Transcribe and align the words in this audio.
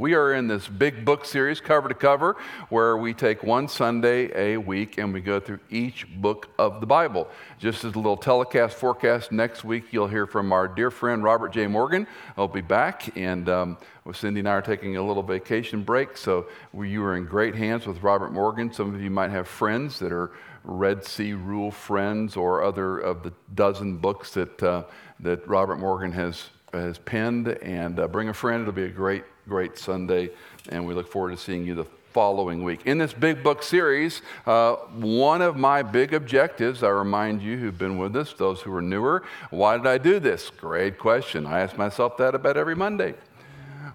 We 0.00 0.14
are 0.14 0.32
in 0.32 0.48
this 0.48 0.66
big 0.66 1.04
book 1.04 1.26
series, 1.26 1.60
cover 1.60 1.86
to 1.86 1.94
cover, 1.94 2.38
where 2.70 2.96
we 2.96 3.12
take 3.12 3.42
one 3.42 3.68
Sunday 3.68 4.30
a 4.34 4.56
week 4.56 4.96
and 4.96 5.12
we 5.12 5.20
go 5.20 5.40
through 5.40 5.60
each 5.68 6.06
book 6.22 6.48
of 6.58 6.80
the 6.80 6.86
Bible. 6.86 7.28
Just 7.58 7.84
as 7.84 7.92
a 7.92 7.98
little 7.98 8.16
telecast 8.16 8.78
forecast, 8.78 9.30
next 9.30 9.62
week 9.62 9.84
you'll 9.90 10.08
hear 10.08 10.26
from 10.26 10.52
our 10.52 10.66
dear 10.68 10.90
friend 10.90 11.22
Robert 11.22 11.52
J. 11.52 11.66
Morgan. 11.66 12.06
I'll 12.38 12.48
be 12.48 12.62
back, 12.62 13.14
and 13.14 13.46
um, 13.50 13.76
Cindy 14.14 14.40
and 14.40 14.48
I 14.48 14.52
are 14.52 14.62
taking 14.62 14.96
a 14.96 15.02
little 15.02 15.22
vacation 15.22 15.82
break, 15.82 16.16
so 16.16 16.46
we, 16.72 16.88
you 16.88 17.04
are 17.04 17.14
in 17.14 17.26
great 17.26 17.54
hands 17.54 17.86
with 17.86 18.02
Robert 18.02 18.32
Morgan. 18.32 18.72
Some 18.72 18.94
of 18.94 19.02
you 19.02 19.10
might 19.10 19.30
have 19.30 19.48
friends 19.48 19.98
that 19.98 20.12
are 20.12 20.30
Red 20.64 21.04
Sea 21.04 21.34
Rule 21.34 21.70
friends 21.70 22.38
or 22.38 22.62
other 22.62 22.96
of 22.96 23.22
the 23.22 23.34
dozen 23.54 23.98
books 23.98 24.32
that, 24.32 24.62
uh, 24.62 24.84
that 25.20 25.46
Robert 25.46 25.76
Morgan 25.76 26.12
has 26.12 26.48
has 26.72 26.98
penned, 26.98 27.48
and 27.48 27.98
uh, 27.98 28.08
bring 28.08 28.28
a 28.28 28.34
friend. 28.34 28.62
It'll 28.62 28.72
be 28.72 28.84
a 28.84 28.88
great, 28.88 29.24
great 29.48 29.78
Sunday, 29.78 30.30
and 30.68 30.86
we 30.86 30.94
look 30.94 31.10
forward 31.10 31.30
to 31.30 31.36
seeing 31.36 31.66
you 31.66 31.74
the 31.74 31.86
following 32.12 32.64
week. 32.64 32.80
In 32.86 32.98
this 32.98 33.12
big 33.12 33.42
book 33.42 33.62
series, 33.62 34.22
uh, 34.46 34.74
one 34.94 35.42
of 35.42 35.56
my 35.56 35.82
big 35.82 36.12
objectives, 36.12 36.82
I 36.82 36.88
remind 36.88 37.40
you 37.42 37.56
who've 37.56 37.78
been 37.78 37.98
with 37.98 38.16
us, 38.16 38.32
those 38.32 38.60
who 38.60 38.74
are 38.74 38.82
newer, 38.82 39.22
why 39.50 39.76
did 39.76 39.86
I 39.86 39.98
do 39.98 40.18
this? 40.18 40.50
Great 40.50 40.98
question. 40.98 41.46
I 41.46 41.60
ask 41.60 41.76
myself 41.76 42.16
that 42.16 42.34
about 42.34 42.56
every 42.56 42.74
Monday. 42.74 43.14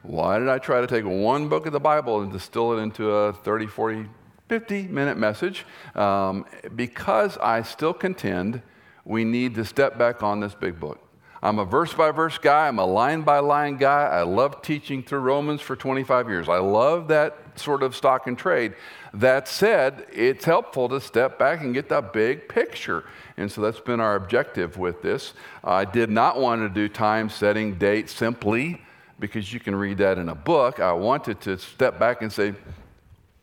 Why 0.01 0.39
did 0.39 0.49
I 0.49 0.59
try 0.59 0.81
to 0.81 0.87
take 0.87 1.03
one 1.03 1.49
book 1.49 1.65
of 1.65 1.73
the 1.73 1.79
Bible 1.79 2.21
and 2.21 2.31
distill 2.31 2.77
it 2.77 2.81
into 2.81 3.09
a 3.11 3.33
30, 3.33 3.67
40, 3.67 4.05
50 4.47 4.83
minute 4.83 5.17
message? 5.17 5.65
Um, 5.95 6.45
because 6.75 7.37
I 7.37 7.63
still 7.63 7.93
contend 7.93 8.61
we 9.03 9.23
need 9.23 9.55
to 9.55 9.65
step 9.65 9.97
back 9.97 10.23
on 10.23 10.39
this 10.39 10.55
big 10.55 10.79
book. 10.79 11.04
I'm 11.45 11.59
a 11.59 11.65
verse 11.65 11.93
by 11.93 12.09
verse 12.09 12.39
guy. 12.39 12.67
I'm 12.67 12.79
a 12.79 12.85
line 12.85 13.21
by 13.21 13.37
line 13.37 13.77
guy. 13.77 14.07
I 14.07 14.23
love 14.23 14.63
teaching 14.63 15.03
through 15.03 15.19
Romans 15.19 15.61
for 15.61 15.75
25 15.75 16.27
years. 16.27 16.49
I 16.49 16.57
love 16.57 17.07
that 17.09 17.59
sort 17.59 17.83
of 17.83 17.95
stock 17.95 18.25
and 18.25 18.35
trade. 18.35 18.73
That 19.13 19.47
said, 19.47 20.07
it's 20.11 20.43
helpful 20.43 20.89
to 20.89 20.99
step 20.99 21.37
back 21.37 21.61
and 21.61 21.71
get 21.71 21.87
that 21.89 22.13
big 22.13 22.49
picture. 22.49 23.03
And 23.37 23.51
so 23.51 23.61
that's 23.61 23.79
been 23.79 23.99
our 23.99 24.15
objective 24.15 24.79
with 24.79 25.03
this. 25.03 25.35
I 25.63 25.85
did 25.85 26.09
not 26.09 26.39
want 26.39 26.63
to 26.63 26.69
do 26.69 26.89
time 26.89 27.29
setting 27.29 27.75
date 27.75 28.09
simply 28.09 28.81
because 29.19 29.53
you 29.53 29.59
can 29.59 29.75
read 29.75 29.99
that 29.99 30.17
in 30.17 30.29
a 30.29 30.35
book. 30.35 30.79
I 30.79 30.93
wanted 30.93 31.41
to 31.41 31.59
step 31.59 31.99
back 31.99 32.23
and 32.23 32.33
say, 32.33 32.55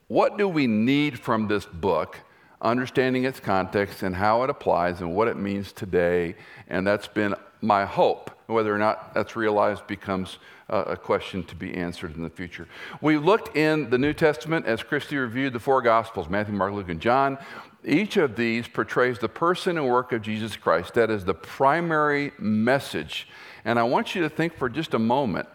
what 0.08 0.36
do 0.36 0.48
we 0.48 0.66
need 0.66 1.20
from 1.20 1.46
this 1.46 1.66
book? 1.66 2.18
Understanding 2.60 3.26
its 3.26 3.38
context 3.38 4.02
and 4.02 4.16
how 4.16 4.42
it 4.42 4.50
applies 4.50 5.00
and 5.00 5.14
what 5.14 5.28
it 5.28 5.36
means 5.36 5.70
today. 5.70 6.34
And 6.68 6.84
that's 6.84 7.06
been 7.06 7.36
my 7.62 7.84
hope. 7.84 8.30
Whether 8.46 8.74
or 8.74 8.78
not 8.78 9.14
that's 9.14 9.34
realized 9.36 9.86
becomes 9.86 10.38
uh, 10.68 10.84
a 10.88 10.96
question 10.96 11.44
to 11.44 11.54
be 11.54 11.74
answered 11.74 12.14
in 12.16 12.22
the 12.22 12.28
future. 12.28 12.68
We 13.00 13.16
looked 13.16 13.56
in 13.56 13.88
the 13.88 13.98
New 13.98 14.12
Testament 14.12 14.66
as 14.66 14.82
Christy 14.82 15.16
reviewed 15.16 15.54
the 15.54 15.60
four 15.60 15.80
Gospels 15.80 16.28
Matthew, 16.28 16.54
Mark, 16.54 16.74
Luke, 16.74 16.90
and 16.90 17.00
John. 17.00 17.38
Each 17.84 18.16
of 18.16 18.36
these 18.36 18.68
portrays 18.68 19.18
the 19.18 19.28
person 19.28 19.78
and 19.78 19.88
work 19.88 20.12
of 20.12 20.22
Jesus 20.22 20.56
Christ. 20.56 20.94
That 20.94 21.10
is 21.10 21.24
the 21.24 21.34
primary 21.34 22.32
message. 22.38 23.28
And 23.64 23.78
I 23.78 23.84
want 23.84 24.14
you 24.14 24.22
to 24.22 24.28
think 24.28 24.54
for 24.56 24.68
just 24.68 24.92
a 24.92 24.98
moment 24.98 25.48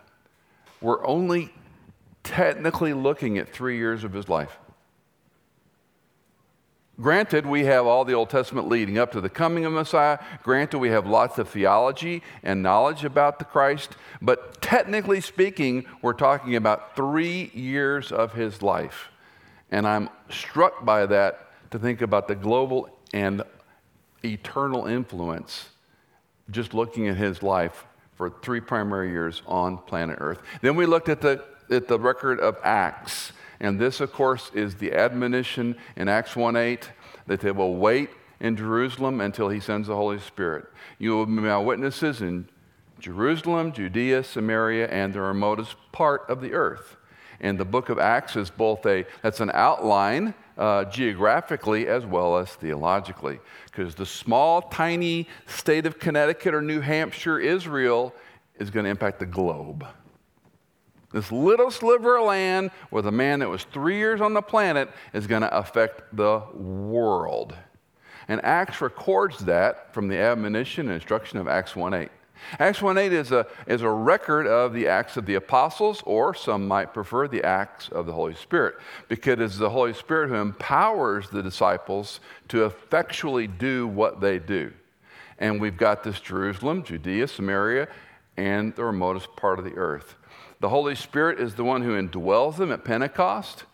we're 0.82 1.06
only 1.06 1.54
technically 2.24 2.94
looking 2.94 3.38
at 3.38 3.50
three 3.50 3.78
years 3.78 4.04
of 4.04 4.14
his 4.14 4.30
life. 4.30 4.60
Granted, 7.00 7.46
we 7.46 7.66
have 7.66 7.86
all 7.86 8.06
the 8.06 8.14
Old 8.14 8.32
Testament 8.32 8.68
leading 8.68 8.98
up 8.98 9.12
to 9.12 9.22
the 9.22 9.30
coming 9.30 9.66
of 9.66 9.74
Messiah. 9.74 10.18
Granted, 10.42 10.80
we 10.80 10.90
have 10.90 11.06
lots 11.06 11.38
of 11.38 11.48
theology 11.48 12.24
and 12.42 12.64
knowledge 12.64 13.04
about 13.04 13.38
the 13.38 13.46
Christ. 13.46 13.96
But 14.20 14.62
technically 14.62 15.22
speaking, 15.22 15.86
we're 16.02 16.14
talking 16.14 16.56
about 16.56 16.96
three 16.96 17.52
years 17.54 18.12
of 18.12 18.34
his 18.34 18.64
life. 18.64 19.10
And 19.70 19.88
I'm 19.88 20.10
struck 20.30 20.84
by 20.86 21.06
that 21.06 21.52
to 21.72 21.78
think 21.78 22.02
about 22.02 22.28
the 22.28 22.36
global 22.36 22.90
and 23.14 23.44
eternal 24.24 24.88
influence 24.88 25.70
just 26.50 26.74
looking 26.74 27.08
at 27.08 27.18
his 27.18 27.44
life 27.44 27.86
for 28.16 28.32
three 28.42 28.62
primary 28.62 29.10
years 29.10 29.44
on 29.46 29.78
planet 29.78 30.18
Earth. 30.20 30.42
Then 30.62 30.76
we 30.76 30.88
looked 30.88 31.10
at 31.10 31.22
the, 31.22 31.44
at 31.70 31.88
the 31.88 32.00
record 32.00 32.40
of 32.40 32.58
Acts. 32.64 33.34
And 33.60 33.80
this, 33.80 34.02
of 34.02 34.12
course, 34.14 34.52
is 34.54 34.76
the 34.76 34.94
admonition 34.94 35.76
in 35.96 36.08
Acts 36.08 36.36
1 36.36 36.56
8 36.56 36.92
that 37.28 37.42
they 37.42 37.52
will 37.52 37.76
wait 37.76 38.10
in 38.40 38.56
Jerusalem 38.56 39.22
until 39.22 39.50
he 39.50 39.60
sends 39.60 39.88
the 39.88 39.96
Holy 39.96 40.20
Spirit. 40.20 40.66
You 41.00 41.12
will 41.12 41.26
be 41.26 41.32
my 41.34 41.58
witnesses 41.58 42.22
in 42.22 42.48
Jerusalem, 43.00 43.72
Judea, 43.72 44.24
Samaria, 44.24 44.88
and 44.88 45.14
the 45.14 45.22
remotest 45.22 45.76
part 45.92 46.24
of 46.30 46.42
the 46.42 46.54
earth. 46.54 46.98
And 47.40 47.60
the 47.60 47.66
book 47.66 47.90
of 47.90 48.00
Acts 48.00 48.36
is 48.36 48.50
both 48.50 48.86
a, 48.86 49.06
that's 49.22 49.40
an 49.40 49.52
outline 49.54 50.34
uh, 50.58 50.86
geographically 50.86 51.88
as 51.88 52.06
well 52.06 52.38
as 52.38 52.50
theologically. 52.50 53.40
Because 53.66 53.94
the 53.94 54.06
small, 54.06 54.64
tiny 54.64 55.28
state 55.46 55.86
of 55.86 56.00
Connecticut 56.00 56.56
or 56.56 56.62
New 56.62 56.82
Hampshire, 56.82 57.40
Israel, 57.40 58.14
is 58.58 58.72
going 58.72 58.86
to 58.86 58.90
impact 58.90 59.20
the 59.20 59.26
globe. 59.26 59.86
This 61.12 61.32
little 61.32 61.72
sliver 61.72 62.18
of 62.18 62.26
land 62.26 62.72
with 62.92 63.08
a 63.08 63.12
man 63.12 63.40
that 63.40 63.50
was 63.50 63.64
three 63.64 63.98
years 63.98 64.20
on 64.20 64.34
the 64.34 64.42
planet 64.42 64.90
is 65.14 65.26
going 65.26 65.42
to 65.42 65.58
affect 65.58 66.16
the 66.16 66.42
world. 66.54 67.56
And 68.28 68.44
Acts 68.44 68.82
records 68.82 69.40
that 69.40 69.94
from 69.94 70.10
the 70.10 70.18
admonition 70.18 70.88
and 70.88 70.96
instruction 70.96 71.40
of 71.40 71.48
Acts 71.48 71.74
1.8. 71.74 72.10
Acts 72.60 72.80
1.8 72.80 73.12
is 73.12 73.32
a, 73.32 73.48
is 73.68 73.82
a 73.82 73.90
record 73.90 74.48
of 74.48 74.74
the 74.74 74.88
Acts 74.88 75.18
of 75.18 75.26
the 75.26 75.36
Apostles, 75.36 76.04
or 76.06 76.34
some 76.36 76.68
might 76.68 76.94
prefer 76.94 77.28
the 77.28 77.44
Acts 77.44 77.90
of 77.90 78.06
the 78.06 78.14
Holy 78.14 78.36
Spirit, 78.36 78.76
because 79.08 79.40
it's 79.40 79.58
the 79.58 79.70
Holy 79.70 79.94
Spirit 79.94 80.30
who 80.30 80.36
empowers 80.36 81.30
the 81.30 81.42
disciples 81.42 82.20
to 82.50 82.66
effectually 82.66 83.48
do 83.48 83.88
what 83.88 84.22
they 84.22 84.40
do. 84.40 84.72
And 85.40 85.62
we've 85.62 85.78
got 85.78 86.04
this 86.04 86.20
Jerusalem, 86.20 86.84
Judea, 86.84 87.28
Samaria, 87.28 87.88
and 88.36 88.76
the 88.76 88.84
remotest 88.84 89.36
part 89.36 89.58
of 89.58 89.66
the 89.66 89.76
earth. 89.76 90.16
The 90.60 90.70
Holy 90.70 90.96
Spirit 90.96 91.40
is 91.40 91.56
the 91.56 91.64
one 91.64 91.84
who 91.84 92.00
indwells 92.02 92.58
them 92.58 92.72
at 92.72 92.84
Pentecost. 92.84 93.66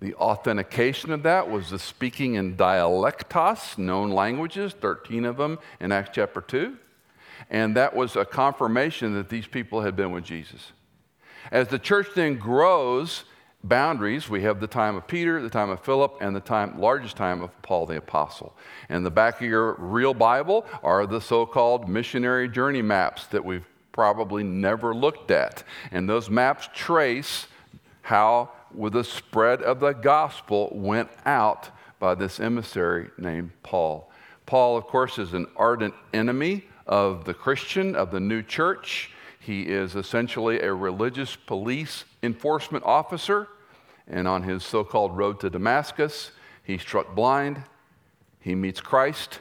The 0.00 0.14
authentication 0.14 1.12
of 1.12 1.22
that 1.24 1.50
was 1.50 1.70
the 1.70 1.78
speaking 1.78 2.34
in 2.34 2.56
dialectos, 2.56 3.76
known 3.76 4.10
languages, 4.10 4.72
13 4.80 5.26
of 5.26 5.36
them 5.36 5.58
in 5.78 5.92
Acts 5.92 6.10
chapter 6.14 6.40
2. 6.40 6.76
And 7.50 7.76
that 7.76 7.94
was 7.94 8.16
a 8.16 8.24
confirmation 8.24 9.14
that 9.14 9.28
these 9.28 9.46
people 9.46 9.82
had 9.82 9.96
been 9.96 10.12
with 10.12 10.24
Jesus. 10.24 10.72
As 11.52 11.68
the 11.68 11.78
church 11.78 12.08
then 12.14 12.36
grows, 12.36 13.24
boundaries, 13.62 14.28
we 14.30 14.42
have 14.42 14.60
the 14.60 14.66
time 14.66 14.96
of 14.96 15.06
Peter, 15.06 15.42
the 15.42 15.50
time 15.50 15.68
of 15.68 15.80
Philip, 15.80 16.16
and 16.20 16.34
the 16.34 16.40
time, 16.40 16.78
largest 16.80 17.16
time 17.16 17.42
of 17.42 17.50
Paul 17.60 17.84
the 17.86 17.96
Apostle. 17.96 18.56
And 18.88 19.04
the 19.04 19.10
back 19.10 19.40
of 19.40 19.46
your 19.46 19.74
real 19.74 20.14
Bible 20.14 20.64
are 20.82 21.06
the 21.06 21.20
so 21.20 21.44
called 21.44 21.88
missionary 21.88 22.48
journey 22.48 22.82
maps 22.82 23.26
that 23.26 23.44
we've 23.44 23.66
probably 24.00 24.42
never 24.42 24.94
looked 24.94 25.30
at. 25.30 25.62
And 25.90 26.08
those 26.08 26.30
maps 26.30 26.70
trace 26.72 27.46
how, 28.00 28.48
with 28.74 28.94
the 28.94 29.04
spread 29.04 29.60
of 29.60 29.78
the 29.78 29.92
gospel, 29.92 30.70
went 30.72 31.10
out 31.26 31.68
by 31.98 32.14
this 32.14 32.40
emissary 32.40 33.10
named 33.18 33.50
Paul. 33.62 34.10
Paul, 34.46 34.78
of 34.78 34.84
course, 34.84 35.18
is 35.18 35.34
an 35.34 35.48
ardent 35.54 35.92
enemy 36.14 36.64
of 36.86 37.26
the 37.26 37.34
Christian, 37.34 37.94
of 37.94 38.10
the 38.10 38.20
new 38.20 38.42
church. 38.42 39.10
He 39.38 39.64
is 39.64 39.96
essentially 39.96 40.62
a 40.62 40.72
religious 40.72 41.36
police 41.36 42.06
enforcement 42.22 42.84
officer. 42.86 43.48
And 44.08 44.26
on 44.26 44.44
his 44.44 44.64
so 44.64 44.82
called 44.82 45.14
road 45.14 45.40
to 45.40 45.50
Damascus, 45.50 46.30
he's 46.64 46.80
struck 46.80 47.14
blind. 47.14 47.64
He 48.40 48.54
meets 48.54 48.80
Christ. 48.80 49.40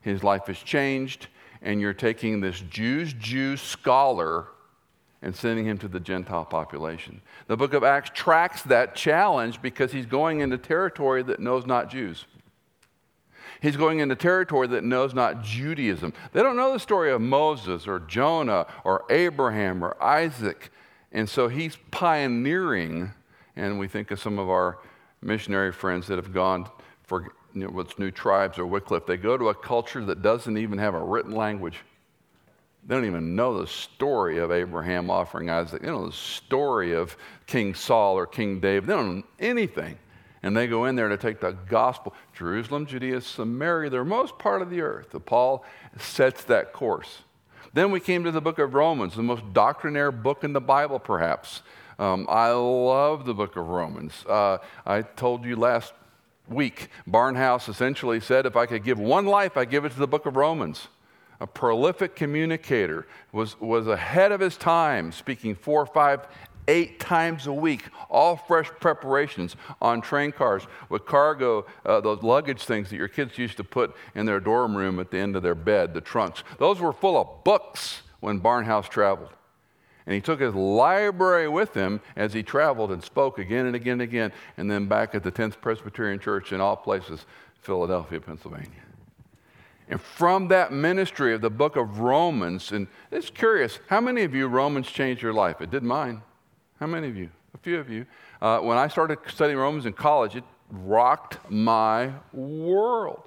His 0.00 0.24
life 0.24 0.48
is 0.48 0.58
changed 0.58 1.28
and 1.62 1.80
you're 1.80 1.92
taking 1.92 2.40
this 2.40 2.60
Jews 2.60 3.12
Jew 3.12 3.56
scholar 3.56 4.48
and 5.22 5.36
sending 5.36 5.66
him 5.66 5.78
to 5.78 5.88
the 5.88 6.00
Gentile 6.00 6.46
population. 6.46 7.20
The 7.46 7.56
book 7.56 7.74
of 7.74 7.84
Acts 7.84 8.10
tracks 8.14 8.62
that 8.62 8.94
challenge 8.94 9.60
because 9.60 9.92
he's 9.92 10.06
going 10.06 10.40
into 10.40 10.56
territory 10.56 11.22
that 11.24 11.40
knows 11.40 11.66
not 11.66 11.90
Jews. 11.90 12.24
He's 13.60 13.76
going 13.76 13.98
into 13.98 14.16
territory 14.16 14.68
that 14.68 14.84
knows 14.84 15.12
not 15.12 15.42
Judaism. 15.42 16.14
They 16.32 16.42
don't 16.42 16.56
know 16.56 16.72
the 16.72 16.80
story 16.80 17.12
of 17.12 17.20
Moses 17.20 17.86
or 17.86 18.00
Jonah 18.00 18.66
or 18.84 19.04
Abraham 19.10 19.84
or 19.84 20.02
Isaac. 20.02 20.72
And 21.12 21.28
so 21.28 21.48
he's 21.48 21.76
pioneering, 21.90 23.12
and 23.56 23.78
we 23.78 23.88
think 23.88 24.10
of 24.10 24.20
some 24.20 24.38
of 24.38 24.48
our 24.48 24.78
missionary 25.20 25.72
friends 25.72 26.06
that 26.06 26.16
have 26.16 26.32
gone 26.32 26.66
for 27.02 27.34
you 27.54 27.64
know, 27.64 27.70
what's 27.70 27.98
New 27.98 28.10
Tribes 28.10 28.58
or 28.58 28.66
Wycliffe, 28.66 29.06
they 29.06 29.16
go 29.16 29.36
to 29.36 29.48
a 29.48 29.54
culture 29.54 30.04
that 30.04 30.22
doesn't 30.22 30.56
even 30.56 30.78
have 30.78 30.94
a 30.94 31.02
written 31.02 31.34
language. 31.34 31.78
They 32.86 32.94
don't 32.94 33.04
even 33.04 33.36
know 33.36 33.60
the 33.60 33.66
story 33.66 34.38
of 34.38 34.50
Abraham 34.50 35.10
offering 35.10 35.50
Isaac. 35.50 35.82
They 35.82 35.88
don't 35.88 36.00
know 36.00 36.06
the 36.08 36.16
story 36.16 36.92
of 36.92 37.16
King 37.46 37.74
Saul 37.74 38.16
or 38.16 38.26
King 38.26 38.60
David. 38.60 38.88
They 38.88 38.94
don't 38.94 39.16
know 39.16 39.22
anything. 39.38 39.98
And 40.42 40.56
they 40.56 40.66
go 40.66 40.86
in 40.86 40.96
there 40.96 41.08
to 41.08 41.18
take 41.18 41.40
the 41.40 41.52
gospel. 41.52 42.14
Jerusalem, 42.32 42.86
Judea, 42.86 43.20
Samaria, 43.20 43.90
the 43.90 44.02
most 44.04 44.38
part 44.38 44.62
of 44.62 44.70
the 44.70 44.80
earth. 44.80 45.14
Paul 45.26 45.64
sets 45.98 46.44
that 46.44 46.72
course. 46.72 47.18
Then 47.74 47.90
we 47.90 48.00
came 48.00 48.24
to 48.24 48.30
the 48.30 48.40
book 48.40 48.58
of 48.58 48.74
Romans, 48.74 49.14
the 49.14 49.22
most 49.22 49.52
doctrinaire 49.52 50.10
book 50.10 50.42
in 50.42 50.54
the 50.54 50.60
Bible, 50.60 50.98
perhaps. 50.98 51.62
Um, 51.98 52.26
I 52.30 52.50
love 52.52 53.26
the 53.26 53.34
book 53.34 53.56
of 53.56 53.68
Romans. 53.68 54.24
Uh, 54.26 54.58
I 54.86 55.02
told 55.02 55.44
you 55.44 55.54
last 55.54 55.92
week, 56.50 56.88
Barnhouse 57.08 57.68
essentially 57.68 58.20
said 58.20 58.44
if 58.44 58.56
I 58.56 58.66
could 58.66 58.84
give 58.84 58.98
one 58.98 59.26
life, 59.26 59.56
I'd 59.56 59.70
give 59.70 59.84
it 59.84 59.92
to 59.92 59.98
the 59.98 60.08
book 60.08 60.26
of 60.26 60.36
Romans. 60.36 60.88
A 61.40 61.46
prolific 61.46 62.16
communicator, 62.16 63.06
was, 63.32 63.58
was 63.60 63.86
ahead 63.86 64.30
of 64.30 64.40
his 64.40 64.58
time, 64.58 65.10
speaking 65.10 65.54
four, 65.54 65.86
five, 65.86 66.26
eight 66.68 67.00
times 67.00 67.46
a 67.46 67.52
week, 67.52 67.84
all 68.10 68.36
fresh 68.36 68.68
preparations 68.80 69.56
on 69.80 70.00
train 70.00 70.32
cars 70.32 70.66
with 70.88 71.06
cargo, 71.06 71.64
uh, 71.86 72.00
those 72.00 72.22
luggage 72.22 72.64
things 72.64 72.90
that 72.90 72.96
your 72.96 73.08
kids 73.08 73.38
used 73.38 73.56
to 73.56 73.64
put 73.64 73.96
in 74.14 74.26
their 74.26 74.40
dorm 74.40 74.76
room 74.76 75.00
at 75.00 75.10
the 75.10 75.18
end 75.18 75.34
of 75.34 75.42
their 75.42 75.54
bed, 75.54 75.94
the 75.94 76.00
trunks. 76.00 76.44
Those 76.58 76.78
were 76.78 76.92
full 76.92 77.18
of 77.18 77.44
books 77.44 78.02
when 78.20 78.40
Barnhouse 78.40 78.88
traveled. 78.88 79.30
And 80.06 80.14
he 80.14 80.20
took 80.20 80.40
his 80.40 80.54
library 80.54 81.48
with 81.48 81.74
him 81.74 82.00
as 82.16 82.32
he 82.32 82.42
traveled 82.42 82.90
and 82.90 83.02
spoke 83.02 83.38
again 83.38 83.66
and 83.66 83.76
again 83.76 83.94
and 83.94 84.02
again, 84.02 84.32
and 84.56 84.70
then 84.70 84.86
back 84.86 85.14
at 85.14 85.22
the 85.22 85.32
10th 85.32 85.60
Presbyterian 85.60 86.18
Church 86.18 86.52
in 86.52 86.60
all 86.60 86.76
places, 86.76 87.26
Philadelphia, 87.60 88.20
Pennsylvania. 88.20 88.70
And 89.88 90.00
from 90.00 90.48
that 90.48 90.72
ministry 90.72 91.34
of 91.34 91.40
the 91.40 91.50
book 91.50 91.76
of 91.76 91.98
Romans, 91.98 92.70
and 92.70 92.86
it's 93.10 93.28
curious, 93.28 93.80
how 93.88 94.00
many 94.00 94.22
of 94.22 94.34
you 94.34 94.46
Romans 94.46 94.86
changed 94.86 95.20
your 95.20 95.32
life? 95.32 95.60
It 95.60 95.70
did 95.70 95.82
mine. 95.82 96.22
How 96.78 96.86
many 96.86 97.08
of 97.08 97.16
you? 97.16 97.28
A 97.54 97.58
few 97.58 97.78
of 97.78 97.90
you. 97.90 98.06
Uh, 98.40 98.60
when 98.60 98.78
I 98.78 98.86
started 98.86 99.18
studying 99.26 99.58
Romans 99.58 99.86
in 99.86 99.92
college, 99.92 100.36
it 100.36 100.44
rocked 100.70 101.38
my 101.50 102.12
world. 102.32 103.22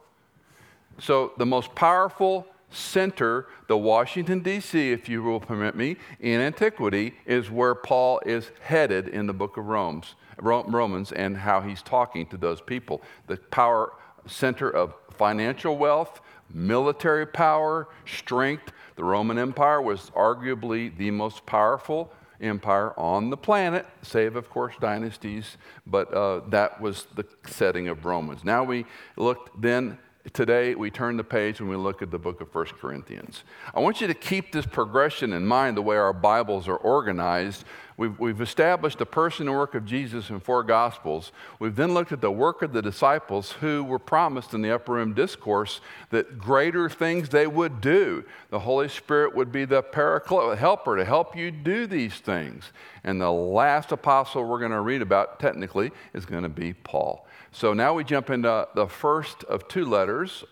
So, 0.99 1.33
the 1.37 1.45
most 1.45 1.75
powerful 1.75 2.47
center, 2.73 3.47
the 3.67 3.77
Washington, 3.77 4.39
D.C., 4.39 4.91
if 4.91 5.07
you 5.07 5.23
will 5.23 5.39
permit 5.39 5.75
me, 5.75 5.97
in 6.19 6.41
antiquity, 6.41 7.13
is 7.25 7.49
where 7.49 7.75
Paul 7.75 8.21
is 8.25 8.51
headed 8.61 9.07
in 9.07 9.27
the 9.27 9.33
book 9.33 9.57
of 9.57 9.67
Romans, 9.67 10.15
Romans 10.39 11.11
and 11.11 11.37
how 11.37 11.61
he's 11.61 11.81
talking 11.81 12.25
to 12.27 12.37
those 12.37 12.61
people. 12.61 13.01
The 13.27 13.37
power 13.37 13.93
center 14.25 14.69
of 14.69 14.93
financial 15.17 15.77
wealth, 15.77 16.21
military 16.53 17.25
power, 17.25 17.87
strength. 18.05 18.71
The 18.95 19.03
Roman 19.03 19.37
Empire 19.37 19.81
was 19.81 20.11
arguably 20.15 20.95
the 20.97 21.11
most 21.11 21.45
powerful 21.45 22.11
empire 22.41 22.97
on 22.99 23.29
the 23.29 23.37
planet, 23.37 23.85
save, 24.01 24.35
of 24.35 24.49
course, 24.49 24.75
dynasties, 24.79 25.57
but 25.87 26.13
uh, 26.13 26.41
that 26.49 26.79
was 26.81 27.07
the 27.15 27.25
setting 27.47 27.87
of 27.87 28.05
Romans. 28.05 28.43
Now 28.43 28.63
we 28.63 28.85
looked 29.15 29.61
then 29.61 29.97
today 30.31 30.73
we 30.75 30.89
turn 30.89 31.17
the 31.17 31.23
page 31.23 31.59
and 31.59 31.69
we 31.69 31.75
look 31.75 32.01
at 32.01 32.11
the 32.11 32.19
book 32.19 32.39
of 32.39 32.53
1 32.53 32.65
Corinthians. 32.79 33.43
I 33.73 33.81
want 33.81 33.99
you 33.99 34.07
to 34.07 34.13
keep 34.13 34.53
this 34.53 34.65
progression 34.65 35.33
in 35.33 35.45
mind 35.45 35.75
the 35.75 35.81
way 35.81 35.97
our 35.97 36.13
Bibles 36.13 36.69
are 36.69 36.77
organized. 36.77 37.65
We've, 37.95 38.17
we've 38.19 38.41
established 38.41 38.97
the 38.97 39.05
person 39.05 39.47
and 39.47 39.55
work 39.55 39.75
of 39.75 39.85
Jesus 39.85 40.29
in 40.29 40.39
four 40.39 40.63
Gospels. 40.63 41.31
We've 41.59 41.75
then 41.75 41.93
looked 41.93 42.11
at 42.11 42.21
the 42.21 42.31
work 42.31 42.61
of 42.61 42.73
the 42.73 42.81
disciples 42.81 43.51
who 43.53 43.83
were 43.83 43.99
promised 43.99 44.53
in 44.53 44.61
the 44.61 44.73
upper 44.73 44.93
room 44.93 45.13
discourse 45.13 45.79
that 46.09 46.37
greater 46.37 46.89
things 46.89 47.29
they 47.29 47.47
would 47.47 47.81
do. 47.81 48.23
The 48.49 48.59
Holy 48.59 48.89
Spirit 48.89 49.35
would 49.35 49.51
be 49.51 49.65
the 49.65 49.83
paraclete, 49.83 50.57
helper 50.57 50.97
to 50.97 51.05
help 51.05 51.35
you 51.35 51.51
do 51.51 51.85
these 51.85 52.15
things. 52.15 52.71
And 53.03 53.21
the 53.21 53.31
last 53.31 53.91
apostle 53.91 54.45
we're 54.45 54.59
going 54.59 54.71
to 54.71 54.81
read 54.81 55.01
about, 55.01 55.39
technically, 55.39 55.91
is 56.13 56.25
going 56.25 56.43
to 56.43 56.49
be 56.49 56.73
Paul. 56.73 57.27
So 57.51 57.73
now 57.73 57.93
we 57.93 58.03
jump 58.03 58.31
into 58.31 58.67
the 58.73 58.87
first 58.87 59.43
of 59.43 59.67
two 59.67 59.85
letters. 59.85 60.43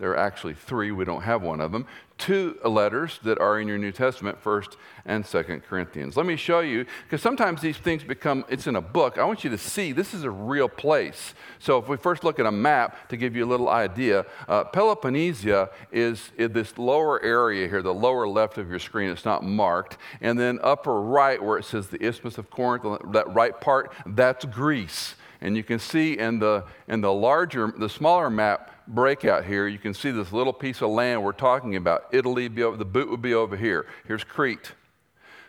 There 0.00 0.12
are 0.12 0.18
actually 0.18 0.54
three, 0.54 0.90
we 0.92 1.04
don't 1.04 1.20
have 1.22 1.42
one 1.42 1.60
of 1.60 1.72
them. 1.72 1.86
Two 2.16 2.58
letters 2.64 3.20
that 3.22 3.38
are 3.38 3.60
in 3.60 3.68
your 3.68 3.76
New 3.76 3.92
Testament, 3.92 4.42
1st 4.42 4.76
and 5.04 5.24
2nd 5.24 5.62
Corinthians. 5.62 6.16
Let 6.16 6.24
me 6.24 6.36
show 6.36 6.60
you, 6.60 6.86
because 7.04 7.20
sometimes 7.20 7.60
these 7.60 7.76
things 7.76 8.02
become, 8.02 8.46
it's 8.48 8.66
in 8.66 8.76
a 8.76 8.80
book. 8.80 9.18
I 9.18 9.24
want 9.24 9.44
you 9.44 9.50
to 9.50 9.58
see 9.58 9.92
this 9.92 10.14
is 10.14 10.24
a 10.24 10.30
real 10.30 10.70
place. 10.70 11.34
So 11.58 11.76
if 11.76 11.86
we 11.86 11.98
first 11.98 12.24
look 12.24 12.40
at 12.40 12.46
a 12.46 12.50
map 12.50 13.10
to 13.10 13.18
give 13.18 13.36
you 13.36 13.44
a 13.44 13.50
little 13.50 13.68
idea, 13.68 14.24
uh, 14.48 14.64
Peloponnesia 14.64 15.68
is 15.92 16.30
this 16.38 16.78
lower 16.78 17.22
area 17.22 17.68
here, 17.68 17.82
the 17.82 17.92
lower 17.92 18.26
left 18.26 18.56
of 18.56 18.70
your 18.70 18.78
screen. 18.78 19.10
It's 19.10 19.26
not 19.26 19.44
marked. 19.44 19.98
And 20.22 20.38
then 20.38 20.60
upper 20.62 20.98
right, 20.98 21.42
where 21.42 21.58
it 21.58 21.66
says 21.66 21.88
the 21.88 22.02
Isthmus 22.02 22.38
of 22.38 22.48
Corinth, 22.48 22.84
that 23.12 23.32
right 23.34 23.60
part, 23.60 23.92
that's 24.06 24.46
Greece. 24.46 25.14
And 25.42 25.56
you 25.56 25.62
can 25.62 25.78
see 25.78 26.18
in 26.18 26.38
the, 26.38 26.64
in 26.88 27.00
the 27.00 27.12
larger, 27.12 27.72
the 27.76 27.88
smaller 27.88 28.30
map 28.30 28.70
breakout 28.94 29.44
here, 29.44 29.66
you 29.66 29.78
can 29.78 29.94
see 29.94 30.10
this 30.10 30.32
little 30.32 30.52
piece 30.52 30.82
of 30.82 30.90
land 30.90 31.22
we're 31.22 31.32
talking 31.32 31.76
about. 31.76 32.06
Italy, 32.12 32.48
be 32.48 32.62
over, 32.62 32.76
the 32.76 32.84
boot 32.84 33.10
would 33.10 33.22
be 33.22 33.34
over 33.34 33.56
here. 33.56 33.86
Here's 34.06 34.24
Crete. 34.24 34.72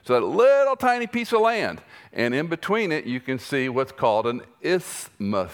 So 0.03 0.13
that 0.13 0.25
little 0.25 0.75
tiny 0.75 1.07
piece 1.07 1.31
of 1.31 1.41
land. 1.41 1.81
And 2.13 2.33
in 2.33 2.47
between 2.47 2.91
it, 2.91 3.05
you 3.05 3.19
can 3.19 3.39
see 3.39 3.69
what's 3.69 3.91
called 3.91 4.25
an 4.27 4.41
isthmus. 4.61 5.51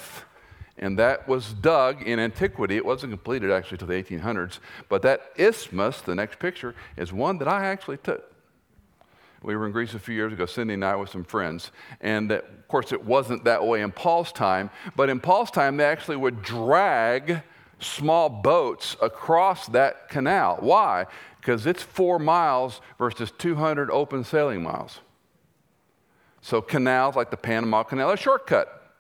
And 0.78 0.98
that 1.00 1.28
was 1.28 1.54
dug 1.54 2.04
in 2.04 2.20
antiquity. 2.20 2.78
It 2.78 2.86
wasn't 2.86 3.12
completed 3.12 3.52
actually 3.52 3.80
till 3.80 3.88
the 3.88 3.96
1800s. 3.96 4.60
But 4.90 5.02
that 5.02 5.32
isthmus, 5.38 6.02
the 6.02 6.16
next 6.16 6.40
picture, 6.40 6.76
is 6.96 7.12
one 7.12 7.40
that 7.40 7.48
I 7.48 7.66
actually 7.66 7.98
took. 7.98 8.34
We 9.42 9.56
were 9.56 9.66
in 9.66 9.72
Greece 9.72 9.94
a 9.94 10.00
few 10.00 10.16
years 10.16 10.34
ago, 10.34 10.46
Cindy 10.46 10.74
and 10.74 10.86
I 10.86 10.96
with 10.96 11.10
some 11.10 11.24
friends. 11.24 11.72
And 12.02 12.32
uh, 12.32 12.36
of 12.36 12.68
course, 12.68 12.92
it 12.92 13.04
wasn't 13.04 13.44
that 13.46 13.66
way 13.66 13.82
in 13.82 13.92
Paul's 13.92 14.32
time. 14.32 14.70
But 14.96 15.10
in 15.10 15.20
Paul's 15.20 15.52
time, 15.52 15.78
they 15.78 15.86
actually 15.86 16.18
would 16.18 16.42
drag 16.42 17.44
small 17.80 18.30
boats 18.30 18.96
across 19.02 19.68
that 19.68 20.10
canal. 20.10 20.58
Why? 20.60 21.06
Because 21.40 21.66
it's 21.66 21.84
four 21.84 22.20
miles 22.20 22.82
versus 22.98 23.32
200 23.38 23.90
open 23.92 24.24
sailing 24.24 24.64
miles. 24.64 25.00
So, 26.42 26.62
canals 26.62 27.16
like 27.16 27.32
the 27.32 27.38
Panama 27.38 27.84
Canal 27.84 28.12
are 28.12 28.14
a 28.14 28.18
shortcut. 28.18 28.94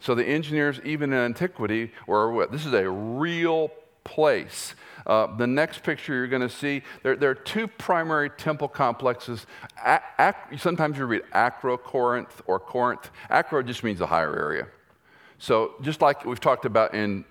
So, 0.00 0.14
the 0.14 0.24
engineers, 0.24 0.80
even 0.84 1.12
in 1.12 1.18
antiquity, 1.18 1.92
were 2.06 2.32
what 2.32 2.50
this 2.50 2.64
is 2.64 2.72
a 2.72 2.88
real 2.88 3.70
place. 4.04 4.74
Uh, 5.06 5.34
the 5.36 5.46
next 5.46 5.82
picture 5.82 6.14
you're 6.14 6.28
going 6.28 6.42
to 6.42 6.48
see, 6.48 6.82
there, 7.02 7.16
there, 7.16 7.30
are 7.30 7.34
two 7.34 7.66
primary 7.66 8.30
temple 8.30 8.68
complexes. 8.68 9.46
A- 9.84 10.00
ac- 10.18 10.58
sometimes 10.58 10.96
you 10.96 11.04
read 11.04 11.22
Acro 11.32 11.76
Corinth 11.76 12.40
or 12.46 12.58
Corinth. 12.58 13.10
Acro 13.28 13.62
just 13.62 13.84
means 13.84 14.00
a 14.00 14.06
higher 14.06 14.34
area. 14.34 14.66
So 15.38 15.74
just 15.82 16.00
like 16.00 16.24
we've 16.24 16.40
talked 16.40 16.64
about 16.64 16.94
in, 16.94 17.24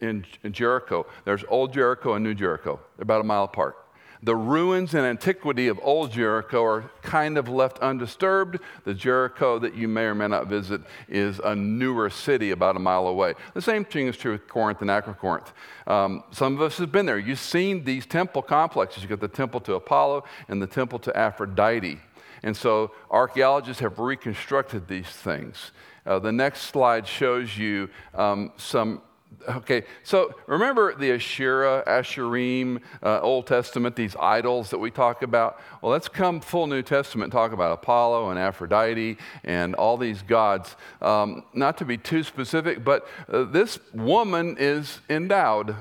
in, 0.00 0.24
in 0.42 0.52
Jericho, 0.52 1.06
there's 1.24 1.44
Old 1.48 1.72
Jericho 1.72 2.14
and 2.14 2.24
New 2.24 2.34
Jericho. 2.34 2.80
They're 2.96 3.04
about 3.04 3.20
a 3.20 3.24
mile 3.24 3.44
apart. 3.44 3.76
The 4.22 4.34
ruins 4.34 4.94
and 4.94 5.06
antiquity 5.06 5.68
of 5.68 5.78
old 5.80 6.10
Jericho 6.10 6.64
are 6.64 6.90
kind 7.02 7.38
of 7.38 7.48
left 7.48 7.78
undisturbed. 7.78 8.58
The 8.84 8.94
Jericho 8.94 9.60
that 9.60 9.76
you 9.76 9.86
may 9.86 10.04
or 10.04 10.14
may 10.14 10.26
not 10.26 10.48
visit 10.48 10.80
is 11.08 11.38
a 11.38 11.54
newer 11.54 12.10
city 12.10 12.50
about 12.50 12.74
a 12.74 12.80
mile 12.80 13.06
away. 13.06 13.34
The 13.54 13.62
same 13.62 13.84
thing 13.84 14.08
is 14.08 14.16
true 14.16 14.32
with 14.32 14.48
Corinth 14.48 14.80
and 14.80 14.90
Acrocorinth. 14.90 15.52
Um, 15.86 16.24
some 16.32 16.54
of 16.54 16.62
us 16.62 16.78
have 16.78 16.90
been 16.90 17.06
there. 17.06 17.18
You've 17.18 17.38
seen 17.38 17.84
these 17.84 18.06
temple 18.06 18.42
complexes. 18.42 19.02
You've 19.02 19.10
got 19.10 19.20
the 19.20 19.28
temple 19.28 19.60
to 19.60 19.74
Apollo 19.74 20.24
and 20.48 20.60
the 20.60 20.66
temple 20.66 20.98
to 21.00 21.16
Aphrodite. 21.16 22.00
And 22.42 22.56
so 22.56 22.92
archaeologists 23.10 23.80
have 23.82 24.00
reconstructed 24.00 24.88
these 24.88 25.08
things. 25.08 25.70
Uh, 26.04 26.18
the 26.18 26.32
next 26.32 26.62
slide 26.62 27.06
shows 27.06 27.56
you 27.56 27.88
um, 28.14 28.52
some 28.56 29.02
Okay, 29.48 29.84
so 30.02 30.34
remember 30.46 30.94
the 30.94 31.12
Asherah, 31.12 31.82
Asherim, 31.86 32.80
uh, 33.02 33.20
Old 33.20 33.46
Testament, 33.46 33.94
these 33.96 34.16
idols 34.16 34.70
that 34.70 34.78
we 34.78 34.90
talk 34.90 35.22
about? 35.22 35.60
Well, 35.80 35.92
let's 35.92 36.08
come 36.08 36.40
full 36.40 36.66
New 36.66 36.82
Testament 36.82 37.26
and 37.26 37.32
talk 37.32 37.52
about 37.52 37.72
Apollo 37.72 38.30
and 38.30 38.38
Aphrodite 38.38 39.16
and 39.44 39.74
all 39.74 39.96
these 39.96 40.22
gods. 40.22 40.76
Um, 41.00 41.44
not 41.54 41.78
to 41.78 41.84
be 41.84 41.96
too 41.96 42.24
specific, 42.24 42.84
but 42.84 43.06
uh, 43.32 43.44
this 43.44 43.78
woman 43.94 44.56
is 44.58 45.00
endowed 45.08 45.76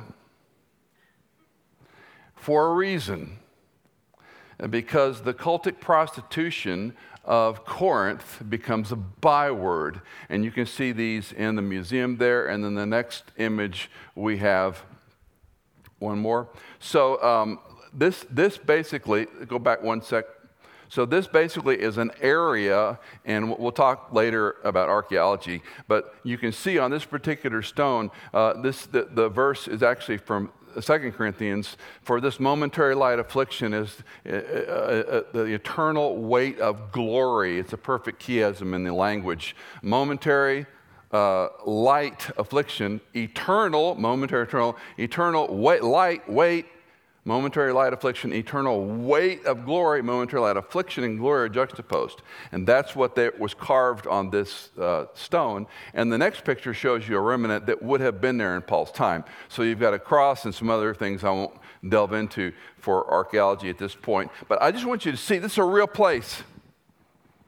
for 2.36 2.68
a 2.68 2.74
reason. 2.74 3.40
Because 4.70 5.22
the 5.22 5.34
cultic 5.34 5.80
prostitution 5.80 6.96
of 7.28 7.66
Corinth 7.66 8.42
becomes 8.50 8.92
a 8.92 8.96
byword. 8.96 10.02
And 10.30 10.44
you 10.44 10.52
can 10.52 10.66
see 10.66 10.94
these 10.94 11.34
in 11.34 11.56
the 11.56 11.62
museum 11.62 12.18
there. 12.18 12.48
And 12.48 12.64
then 12.64 12.74
the 12.74 12.86
next 12.86 13.26
image 13.38 13.92
we 14.16 14.38
have 14.38 14.82
one 16.00 16.20
more. 16.20 16.48
So 16.80 17.22
um, 17.22 17.60
this, 17.94 18.26
this 18.30 18.58
basically, 18.58 19.28
go 19.48 19.60
back 19.60 19.84
one 19.84 20.02
sec. 20.02 20.26
So 20.90 21.06
this 21.06 21.28
basically 21.28 21.82
is 21.82 21.98
an 21.98 22.12
area, 22.22 22.98
and 23.26 23.58
we'll 23.58 23.74
talk 23.74 24.14
later 24.14 24.56
about 24.64 24.88
archaeology. 24.88 25.62
But 25.90 26.16
you 26.24 26.38
can 26.38 26.54
see 26.54 26.80
on 26.80 26.92
this 26.92 27.04
particular 27.04 27.62
stone, 27.62 28.10
uh, 28.34 28.62
this 28.62 28.86
the, 28.86 29.10
the 29.12 29.28
verse 29.28 29.68
is 29.68 29.84
actually 29.84 30.20
from 30.20 30.50
Second 30.82 31.14
Corinthians, 31.14 31.78
for 32.02 32.22
this 32.22 32.40
momentary 32.40 32.96
light 32.96 33.20
affliction 33.20 33.74
is 33.74 34.04
uh, 34.26 34.32
uh, 34.32 34.34
uh, 34.36 35.22
the 35.34 35.46
eternal 35.46 36.18
weight 36.18 36.60
of 36.60 36.92
glory. 36.92 37.60
It's 37.60 37.74
a 37.74 37.78
perfect 37.78 38.22
chiasm 38.22 38.74
in 38.74 38.84
the 38.84 38.94
language. 38.94 39.56
Momentary, 39.82 40.66
uh, 41.12 41.48
light 41.66 42.30
affliction, 42.38 43.02
eternal, 43.16 43.96
momentary, 43.96 44.44
eternal, 44.44 44.78
eternal 44.98 45.56
weight, 45.56 45.84
light, 45.84 46.30
weight, 46.30 46.66
momentary 47.28 47.74
light 47.74 47.92
affliction, 47.92 48.32
eternal 48.32 48.86
weight 48.86 49.46
of 49.46 49.66
glory, 49.66 50.02
momentary 50.02 50.40
light 50.40 50.56
affliction 50.56 51.04
and 51.04 51.20
glory 51.20 51.44
are 51.44 51.50
juxtaposed. 51.50 52.22
And 52.54 52.66
that's 52.66 52.96
what 52.96 53.16
they, 53.16 53.30
was 53.38 53.54
carved 53.54 54.08
on 54.08 54.30
this 54.30 54.70
uh, 54.80 55.08
stone. 55.14 55.68
And 55.94 56.12
the 56.12 56.18
next 56.18 56.46
picture 56.46 56.74
shows 56.74 57.06
you 57.06 57.18
a 57.18 57.22
remnant 57.22 57.66
that 57.66 57.84
would 57.84 58.00
have 58.00 58.22
been 58.22 58.38
there 58.38 58.56
in 58.56 58.62
Paul's 58.62 58.94
time. 58.94 59.26
So 59.50 59.62
you've 59.64 59.80
got 59.80 59.94
a 59.94 60.00
cross 60.00 60.46
and 60.46 60.56
some 60.56 60.70
other 60.70 60.94
things 60.94 61.26
I 61.26 61.32
won't 61.32 61.54
delve 61.88 62.14
into 62.14 62.54
for 62.78 63.12
archaeology 63.12 63.70
at 63.70 63.78
this 63.78 63.94
point. 63.94 64.32
But 64.48 64.62
I 64.62 64.72
just 64.72 64.86
want 64.86 65.06
you 65.06 65.12
to 65.12 65.18
see 65.18 65.38
this 65.38 65.52
is 65.54 65.58
a 65.58 65.64
real 65.66 65.86
place. 65.86 66.44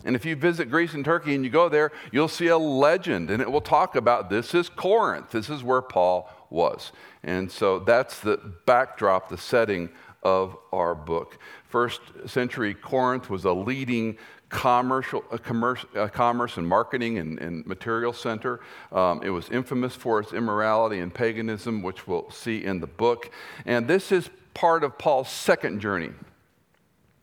And 0.03 0.13
if 0.13 0.25
you 0.25 0.35
visit 0.35 0.69
Greece 0.69 0.93
and 0.93 1.05
Turkey 1.05 1.35
and 1.35 1.43
you 1.43 1.49
go 1.49 1.69
there, 1.69 1.91
you'll 2.11 2.27
see 2.27 2.47
a 2.47 2.57
legend, 2.57 3.29
and 3.29 3.41
it 3.41 3.51
will 3.51 3.61
talk 3.61 3.95
about 3.95 4.29
this 4.29 4.53
is 4.53 4.69
Corinth. 4.69 5.31
This 5.31 5.49
is 5.49 5.63
where 5.63 5.81
Paul 5.81 6.29
was. 6.49 6.91
And 7.23 7.51
so 7.51 7.79
that's 7.79 8.19
the 8.19 8.37
backdrop, 8.65 9.29
the 9.29 9.37
setting 9.37 9.89
of 10.23 10.57
our 10.71 10.95
book. 10.95 11.37
First 11.67 12.01
century 12.25 12.73
Corinth 12.73 13.29
was 13.29 13.45
a 13.45 13.53
leading 13.53 14.17
commercial, 14.49 15.23
a 15.31 15.37
commerce, 15.37 15.85
a 15.95 16.09
commerce 16.09 16.57
and 16.57 16.67
marketing 16.67 17.19
and, 17.19 17.39
and 17.39 17.65
material 17.65 18.13
center. 18.13 18.59
Um, 18.91 19.21
it 19.23 19.29
was 19.29 19.49
infamous 19.49 19.95
for 19.95 20.19
its 20.19 20.33
immorality 20.33 20.99
and 20.99 21.13
paganism, 21.13 21.81
which 21.81 22.07
we'll 22.07 22.29
see 22.31 22.63
in 22.63 22.79
the 22.79 22.87
book. 22.87 23.31
And 23.65 23.87
this 23.87 24.11
is 24.11 24.29
part 24.53 24.83
of 24.83 24.97
Paul's 24.97 25.29
second 25.29 25.79
journey, 25.79 26.09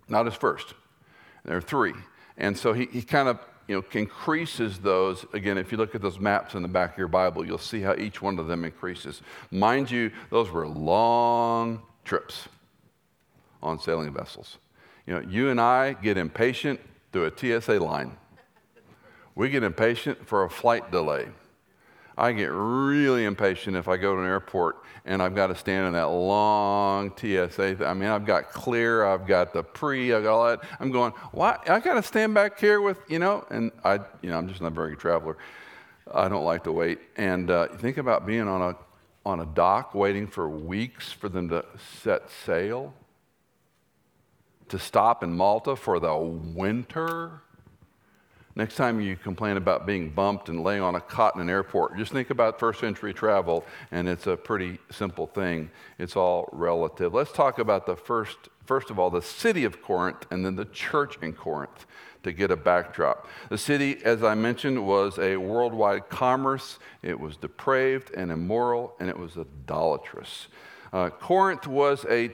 not 0.08 0.26
his 0.26 0.34
first. 0.34 0.74
There 1.44 1.56
are 1.56 1.62
three. 1.62 1.94
And 2.38 2.56
so 2.56 2.72
he, 2.72 2.86
he 2.86 3.02
kind 3.02 3.28
of 3.28 3.40
you 3.68 3.76
know, 3.76 3.84
increases 3.98 4.78
those. 4.78 5.26
Again, 5.32 5.58
if 5.58 5.72
you 5.72 5.78
look 5.78 5.94
at 5.94 6.02
those 6.02 6.20
maps 6.20 6.54
in 6.54 6.62
the 6.62 6.68
back 6.68 6.92
of 6.92 6.98
your 6.98 7.08
Bible, 7.08 7.44
you'll 7.44 7.58
see 7.58 7.80
how 7.80 7.94
each 7.94 8.22
one 8.22 8.38
of 8.38 8.46
them 8.46 8.64
increases. 8.64 9.22
Mind 9.50 9.90
you, 9.90 10.10
those 10.30 10.50
were 10.50 10.66
long 10.68 11.82
trips 12.04 12.48
on 13.62 13.78
sailing 13.78 14.12
vessels. 14.12 14.58
You 15.06 15.14
know, 15.14 15.20
you 15.20 15.50
and 15.50 15.60
I 15.60 15.94
get 15.94 16.16
impatient 16.16 16.80
through 17.12 17.26
a 17.26 17.60
TSA 17.60 17.78
line. 17.80 18.16
We 19.34 19.50
get 19.50 19.62
impatient 19.62 20.26
for 20.26 20.44
a 20.44 20.50
flight 20.50 20.90
delay. 20.90 21.28
I 22.18 22.32
get 22.32 22.46
really 22.46 23.24
impatient 23.24 23.76
if 23.76 23.88
I 23.88 23.98
go 23.98 24.14
to 24.14 24.22
an 24.22 24.26
airport 24.26 24.78
and 25.04 25.22
I've 25.22 25.34
got 25.34 25.48
to 25.48 25.54
stand 25.54 25.86
in 25.88 25.92
that 25.92 26.08
long 26.08 27.12
TSA. 27.14 27.86
I 27.86 27.92
mean, 27.92 28.08
I've 28.08 28.24
got 28.24 28.50
clear, 28.52 29.04
I've 29.04 29.26
got 29.26 29.52
the 29.52 29.62
pre, 29.62 30.14
I've 30.14 30.22
got 30.22 30.32
all 30.32 30.46
that. 30.46 30.60
I'm 30.80 30.90
going, 30.90 31.12
why? 31.32 31.58
I 31.68 31.78
got 31.78 31.94
to 31.94 32.02
stand 32.02 32.32
back 32.32 32.58
here 32.58 32.80
with, 32.80 32.98
you 33.08 33.18
know, 33.18 33.44
and 33.50 33.70
I, 33.84 33.96
you 34.22 34.30
know, 34.30 34.38
I'm 34.38 34.48
just 34.48 34.62
not 34.62 34.68
a 34.68 34.70
very 34.70 34.90
good 34.90 35.00
traveler. 35.00 35.36
I 36.12 36.28
don't 36.28 36.44
like 36.44 36.64
to 36.64 36.72
wait. 36.72 37.00
And 37.16 37.50
uh, 37.50 37.68
think 37.68 37.98
about 37.98 38.26
being 38.26 38.48
on 38.48 38.62
a, 38.62 38.76
on 39.28 39.40
a 39.40 39.46
dock 39.46 39.94
waiting 39.94 40.26
for 40.26 40.48
weeks 40.48 41.12
for 41.12 41.28
them 41.28 41.50
to 41.50 41.66
set 42.02 42.30
sail, 42.30 42.94
to 44.68 44.78
stop 44.78 45.22
in 45.22 45.32
Malta 45.32 45.76
for 45.76 46.00
the 46.00 46.16
winter 46.16 47.42
Next 48.56 48.76
time 48.76 49.02
you 49.02 49.16
complain 49.16 49.58
about 49.58 49.84
being 49.84 50.08
bumped 50.08 50.48
and 50.48 50.64
laying 50.64 50.80
on 50.80 50.94
a 50.94 51.00
cot 51.00 51.34
in 51.34 51.42
an 51.42 51.50
airport, 51.50 51.98
just 51.98 52.10
think 52.10 52.30
about 52.30 52.58
first 52.58 52.80
century 52.80 53.12
travel, 53.12 53.66
and 53.92 54.08
it's 54.08 54.26
a 54.26 54.34
pretty 54.34 54.78
simple 54.90 55.26
thing. 55.26 55.70
It's 55.98 56.16
all 56.16 56.48
relative. 56.52 57.12
Let's 57.12 57.32
talk 57.32 57.58
about 57.58 57.84
the 57.84 57.96
first, 57.96 58.48
first 58.64 58.88
of 58.88 58.98
all, 58.98 59.10
the 59.10 59.20
city 59.20 59.64
of 59.64 59.82
Corinth 59.82 60.24
and 60.30 60.42
then 60.42 60.56
the 60.56 60.64
church 60.64 61.18
in 61.20 61.34
Corinth 61.34 61.84
to 62.22 62.32
get 62.32 62.50
a 62.50 62.56
backdrop. 62.56 63.28
The 63.50 63.58
city, 63.58 63.98
as 64.02 64.24
I 64.24 64.34
mentioned, 64.34 64.86
was 64.86 65.18
a 65.18 65.36
worldwide 65.36 66.08
commerce. 66.08 66.78
It 67.02 67.20
was 67.20 67.36
depraved 67.36 68.10
and 68.14 68.32
immoral, 68.32 68.94
and 68.98 69.10
it 69.10 69.18
was 69.18 69.36
idolatrous. 69.36 70.48
Uh, 70.94 71.10
Corinth 71.10 71.66
was 71.66 72.06
a 72.08 72.32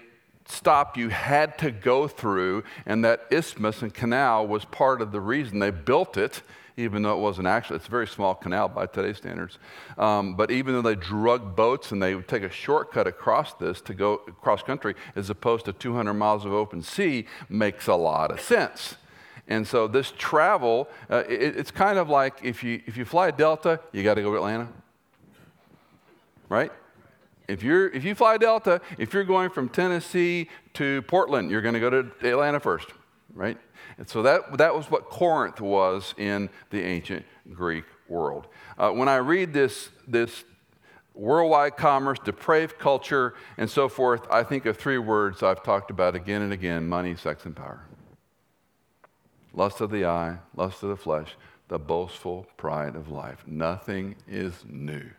stop 0.53 0.97
you 0.97 1.09
had 1.09 1.59
to 1.59 1.71
go 1.71 2.07
through, 2.07 2.65
and 2.87 3.05
that 3.05 3.27
isthmus 3.31 3.83
and 3.83 3.93
canal 3.93 4.47
was 4.47 4.65
part 4.67 5.01
of 5.01 5.13
the 5.13 5.21
reason 5.21 5.59
they 5.59 5.71
built 5.71 6.17
it, 6.17 6.43
even 6.77 7.03
though 7.03 7.15
it 7.15 7.21
wasn't 7.21 7.47
actually, 7.47 7.77
it's 7.77 7.89
a 7.89 7.91
very 7.91 8.07
small 8.07 8.35
canal 8.35 8.69
by 8.69 8.87
today's 8.87 9.19
standards. 9.19 9.59
Um, 9.99 10.37
but 10.37 10.51
even 10.51 10.75
though 10.75 10.83
they 10.83 10.95
drug 10.95 11.55
boats 11.55 11.93
and 11.93 12.03
they 12.03 12.15
would 12.15 12.29
take 12.29 12.43
a 12.43 12.51
shortcut 12.51 13.07
across 13.07 13.55
this 13.55 13.81
to 13.83 13.95
go 13.95 14.19
cross 14.41 14.63
country 14.63 14.95
as 15.15 15.29
opposed 15.29 15.67
to 15.67 15.73
200 15.73 16.15
miles 16.15 16.45
of 16.45 16.53
open 16.53 16.83
sea, 16.83 17.27
makes 17.49 17.87
a 17.89 17.95
lot 17.95 18.31
of 18.31 18.41
sense. 18.41 18.97
And 19.49 19.67
so 19.67 19.87
this 19.89 20.13
travel, 20.17 20.89
uh, 21.11 21.25
it, 21.29 21.57
it's 21.57 21.71
kind 21.71 21.99
of 21.99 22.09
like 22.09 22.39
if 22.43 22.63
you, 22.63 22.81
if 22.87 22.97
you 22.97 23.05
fly 23.05 23.31
Delta, 23.31 23.81
you 23.93 24.03
got 24.03 24.15
to 24.15 24.23
go 24.23 24.31
to 24.31 24.37
Atlanta, 24.37 24.69
right? 26.49 26.73
If, 27.49 27.63
you're, 27.63 27.89
if 27.91 28.05
you 28.05 28.15
fly 28.15 28.37
Delta, 28.39 28.81
if 28.99 29.13
you're 29.13 29.25
going 29.25 29.51
from 29.51 29.69
Tennessee 29.69 30.49
to 30.75 31.03
Portland, 31.03 31.51
you're 31.51 31.63
going 31.63 31.75
to 31.75 31.81
go 31.81 31.91
to 31.91 32.11
Atlanta 32.23 32.61
first, 32.61 32.89
right? 33.35 33.59
And 33.99 34.09
so 34.09 34.23
that, 34.23 34.59
that 34.59 34.75
was 34.75 34.91
what 34.91 35.11
Corinth 35.11 35.61
was 35.61 36.15
in 36.17 36.49
the 36.71 36.83
ancient 36.83 37.25
Greek 37.53 37.85
world. 38.09 38.47
Uh, 38.79 38.91
when 38.91 39.09
I 39.09 39.17
read 39.17 39.53
this, 39.53 39.91
this 40.07 40.45
worldwide 41.15 41.77
commerce, 41.77 42.19
depraved 42.25 42.79
culture, 42.79 43.35
and 43.59 43.69
so 43.69 43.89
forth, 43.89 44.27
I 44.31 44.43
think 44.43 44.67
of 44.67 44.77
three 44.77 44.99
words 44.99 45.43
I've 45.43 45.63
talked 45.63 45.91
about 45.91 46.15
again 46.15 46.43
and 46.43 46.53
again 46.53 46.89
money, 46.89 47.17
sex, 47.17 47.45
and 47.45 47.55
power. 47.55 47.85
Lust 49.53 49.81
of 49.81 49.91
the 49.91 50.07
eye, 50.07 50.39
lust 50.57 50.83
of 50.83 50.89
the 50.89 50.97
flesh, 50.97 51.37
the 51.69 51.79
boastful 51.79 52.47
pride 52.57 52.97
of 52.97 53.11
life. 53.11 53.45
Nothing 53.47 54.17
is 54.27 54.65
new. 54.67 55.11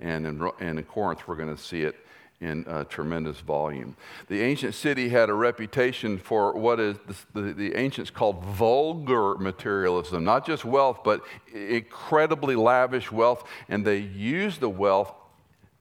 And 0.00 0.26
in, 0.26 0.50
and 0.60 0.78
in 0.78 0.84
Corinth, 0.84 1.28
we're 1.28 1.36
going 1.36 1.54
to 1.54 1.62
see 1.62 1.82
it 1.82 1.96
in 2.40 2.64
uh, 2.66 2.84
tremendous 2.84 3.40
volume. 3.40 3.96
The 4.28 4.40
ancient 4.40 4.74
city 4.74 5.10
had 5.10 5.28
a 5.28 5.34
reputation 5.34 6.16
for 6.16 6.54
what 6.54 6.80
is 6.80 6.96
the, 7.06 7.40
the, 7.40 7.52
the, 7.52 7.74
ancients 7.74 8.10
called 8.10 8.42
vulgar 8.42 9.34
materialism, 9.36 10.24
not 10.24 10.46
just 10.46 10.64
wealth, 10.64 11.00
but 11.04 11.22
incredibly 11.52 12.56
lavish 12.56 13.12
wealth, 13.12 13.46
and 13.68 13.84
they 13.84 13.98
used 13.98 14.60
the 14.60 14.70
wealth 14.70 15.12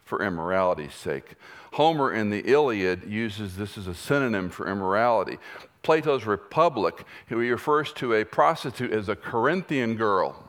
for 0.04 0.22
immorality's 0.22 0.94
sake. 0.94 1.36
Homer 1.74 2.12
in 2.12 2.30
the 2.30 2.42
Iliad 2.42 3.10
uses 3.10 3.56
this 3.56 3.78
as 3.78 3.88
a 3.88 3.96
synonym 3.96 4.50
for 4.50 4.68
immorality. 4.68 5.38
Plato's 5.82 6.26
Republic, 6.26 7.06
he 7.30 7.36
refers 7.36 7.94
to 7.94 8.14
a 8.14 8.26
prostitute 8.26 8.92
as 8.92 9.08
a 9.08 9.16
Corinthian 9.16 9.96
girl 9.96 10.49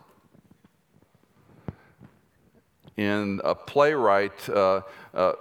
in 2.96 3.40
a 3.44 3.54
playwright, 3.54 4.48
uh, 4.48 4.82
uh, 5.14 5.32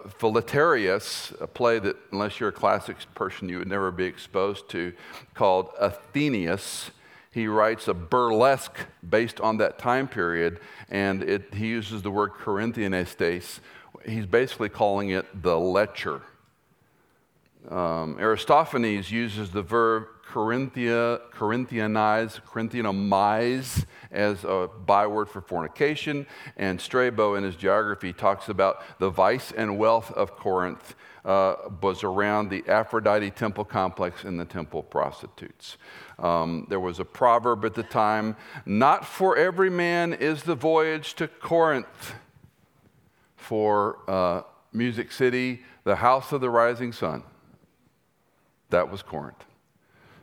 a 1.42 1.48
play 1.48 1.80
that, 1.80 1.96
unless 2.12 2.40
you're 2.40 2.50
a 2.50 2.54
classics 2.54 3.06
person, 3.16 3.50
you 3.50 3.60
would 3.60 3.68
never 3.68 3.92
be 3.92 4.06
exposed 4.06 4.70
to, 4.70 4.94
called 5.34 5.70
Athenaeus. 5.82 6.92
He 7.32 7.48
writes 7.48 7.88
a 7.88 7.94
burlesque 7.94 8.78
based 9.08 9.40
on 9.40 9.58
that 9.58 9.78
time 9.78 10.08
period, 10.08 10.60
and 10.90 11.24
it, 11.24 11.54
he 11.54 11.68
uses 11.68 12.02
the 12.02 12.12
word 12.12 12.32
Corinthianestes. 12.32 13.60
He's 14.06 14.26
basically 14.26 14.70
calling 14.70 15.10
it 15.10 15.26
the 15.42 15.58
lecher. 15.60 16.22
Um, 17.70 18.18
Aristophanes 18.20 19.12
uses 19.12 19.52
the 19.52 19.62
verb 19.62 20.08
Corinthia, 20.30 21.22
Corinthianize, 21.32 22.40
as 24.12 24.44
a 24.44 24.70
byword 24.86 25.30
for 25.30 25.42
fornication. 25.42 26.28
And 26.56 26.80
Strabo, 26.80 27.36
in 27.36 27.44
his 27.44 27.56
geography, 27.56 28.14
talks 28.14 28.48
about 28.48 28.84
the 29.00 29.10
vice 29.10 29.52
and 29.52 29.78
wealth 29.78 30.12
of 30.12 30.36
Corinth 30.36 30.96
uh, 31.26 31.56
was 31.82 32.04
around 32.04 32.50
the 32.50 32.64
Aphrodite 32.68 33.32
temple 33.32 33.66
complex 33.66 34.24
and 34.24 34.40
the 34.40 34.46
temple 34.46 34.84
prostitutes. 34.84 35.78
Um, 36.18 36.66
there 36.70 36.80
was 36.80 37.00
a 37.00 37.06
proverb 37.06 37.66
at 37.66 37.74
the 37.74 37.84
time 37.84 38.36
not 38.66 39.06
for 39.06 39.36
every 39.36 39.70
man 39.70 40.14
is 40.14 40.44
the 40.44 40.56
voyage 40.56 41.16
to 41.16 41.28
Corinth. 41.28 42.14
For 43.36 44.00
uh, 44.08 44.44
Music 44.74 45.12
City, 45.12 45.64
the 45.84 45.96
house 45.96 46.32
of 46.32 46.42
the 46.42 46.50
rising 46.50 46.94
sun. 46.94 47.24
That 48.70 48.92
was 48.92 49.02
Corinth. 49.02 49.49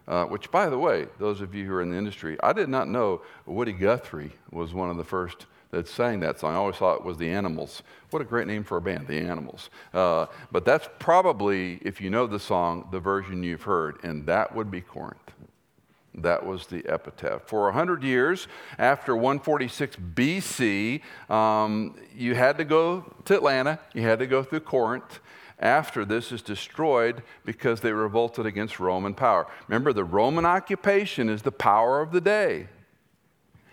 Uh, 0.08 0.24
which, 0.26 0.52
by 0.52 0.68
the 0.68 0.78
way, 0.78 1.06
those 1.18 1.40
of 1.40 1.52
you 1.52 1.64
who 1.66 1.74
are 1.74 1.82
in 1.82 1.90
the 1.90 1.96
industry, 1.96 2.36
I 2.40 2.52
did 2.52 2.68
not 2.68 2.86
know 2.86 3.22
Woody 3.44 3.72
Guthrie 3.72 4.30
was 4.52 4.72
one 4.72 4.88
of 4.88 4.96
the 4.96 5.04
first 5.04 5.46
that 5.70 5.88
sang 5.88 6.20
that 6.20 6.38
song. 6.38 6.54
I 6.54 6.56
always 6.56 6.76
thought 6.76 7.00
it 7.00 7.04
was 7.04 7.18
the 7.18 7.28
Animals. 7.28 7.82
What 8.10 8.22
a 8.22 8.24
great 8.24 8.46
name 8.46 8.64
for 8.64 8.76
a 8.76 8.80
band, 8.80 9.08
the 9.08 9.18
Animals. 9.18 9.68
Uh, 9.92 10.26
but 10.52 10.64
that's 10.64 10.88
probably, 10.98 11.80
if 11.82 12.00
you 12.00 12.08
know 12.08 12.26
the 12.26 12.38
song, 12.38 12.88
the 12.92 13.00
version 13.00 13.42
you've 13.42 13.62
heard, 13.62 13.98
and 14.02 14.26
that 14.26 14.54
would 14.54 14.70
be 14.70 14.80
Corinth. 14.80 15.32
That 16.14 16.46
was 16.46 16.66
the 16.66 16.86
epitaph. 16.86 17.42
For 17.46 17.64
100 17.64 18.02
years 18.02 18.48
after 18.78 19.14
146 19.14 19.96
BC, 20.14 21.02
um, 21.28 21.94
you 22.16 22.34
had 22.34 22.56
to 22.56 22.64
go 22.64 23.12
to 23.26 23.34
Atlanta, 23.34 23.78
you 23.92 24.02
had 24.02 24.20
to 24.20 24.26
go 24.26 24.42
through 24.42 24.60
Corinth 24.60 25.20
after 25.58 26.04
this 26.04 26.32
is 26.32 26.42
destroyed 26.42 27.22
because 27.44 27.80
they 27.80 27.92
revolted 27.92 28.46
against 28.46 28.78
Roman 28.78 29.14
power. 29.14 29.46
Remember, 29.68 29.92
the 29.92 30.04
Roman 30.04 30.44
occupation 30.44 31.28
is 31.28 31.42
the 31.42 31.52
power 31.52 32.00
of 32.00 32.12
the 32.12 32.20
day. 32.20 32.68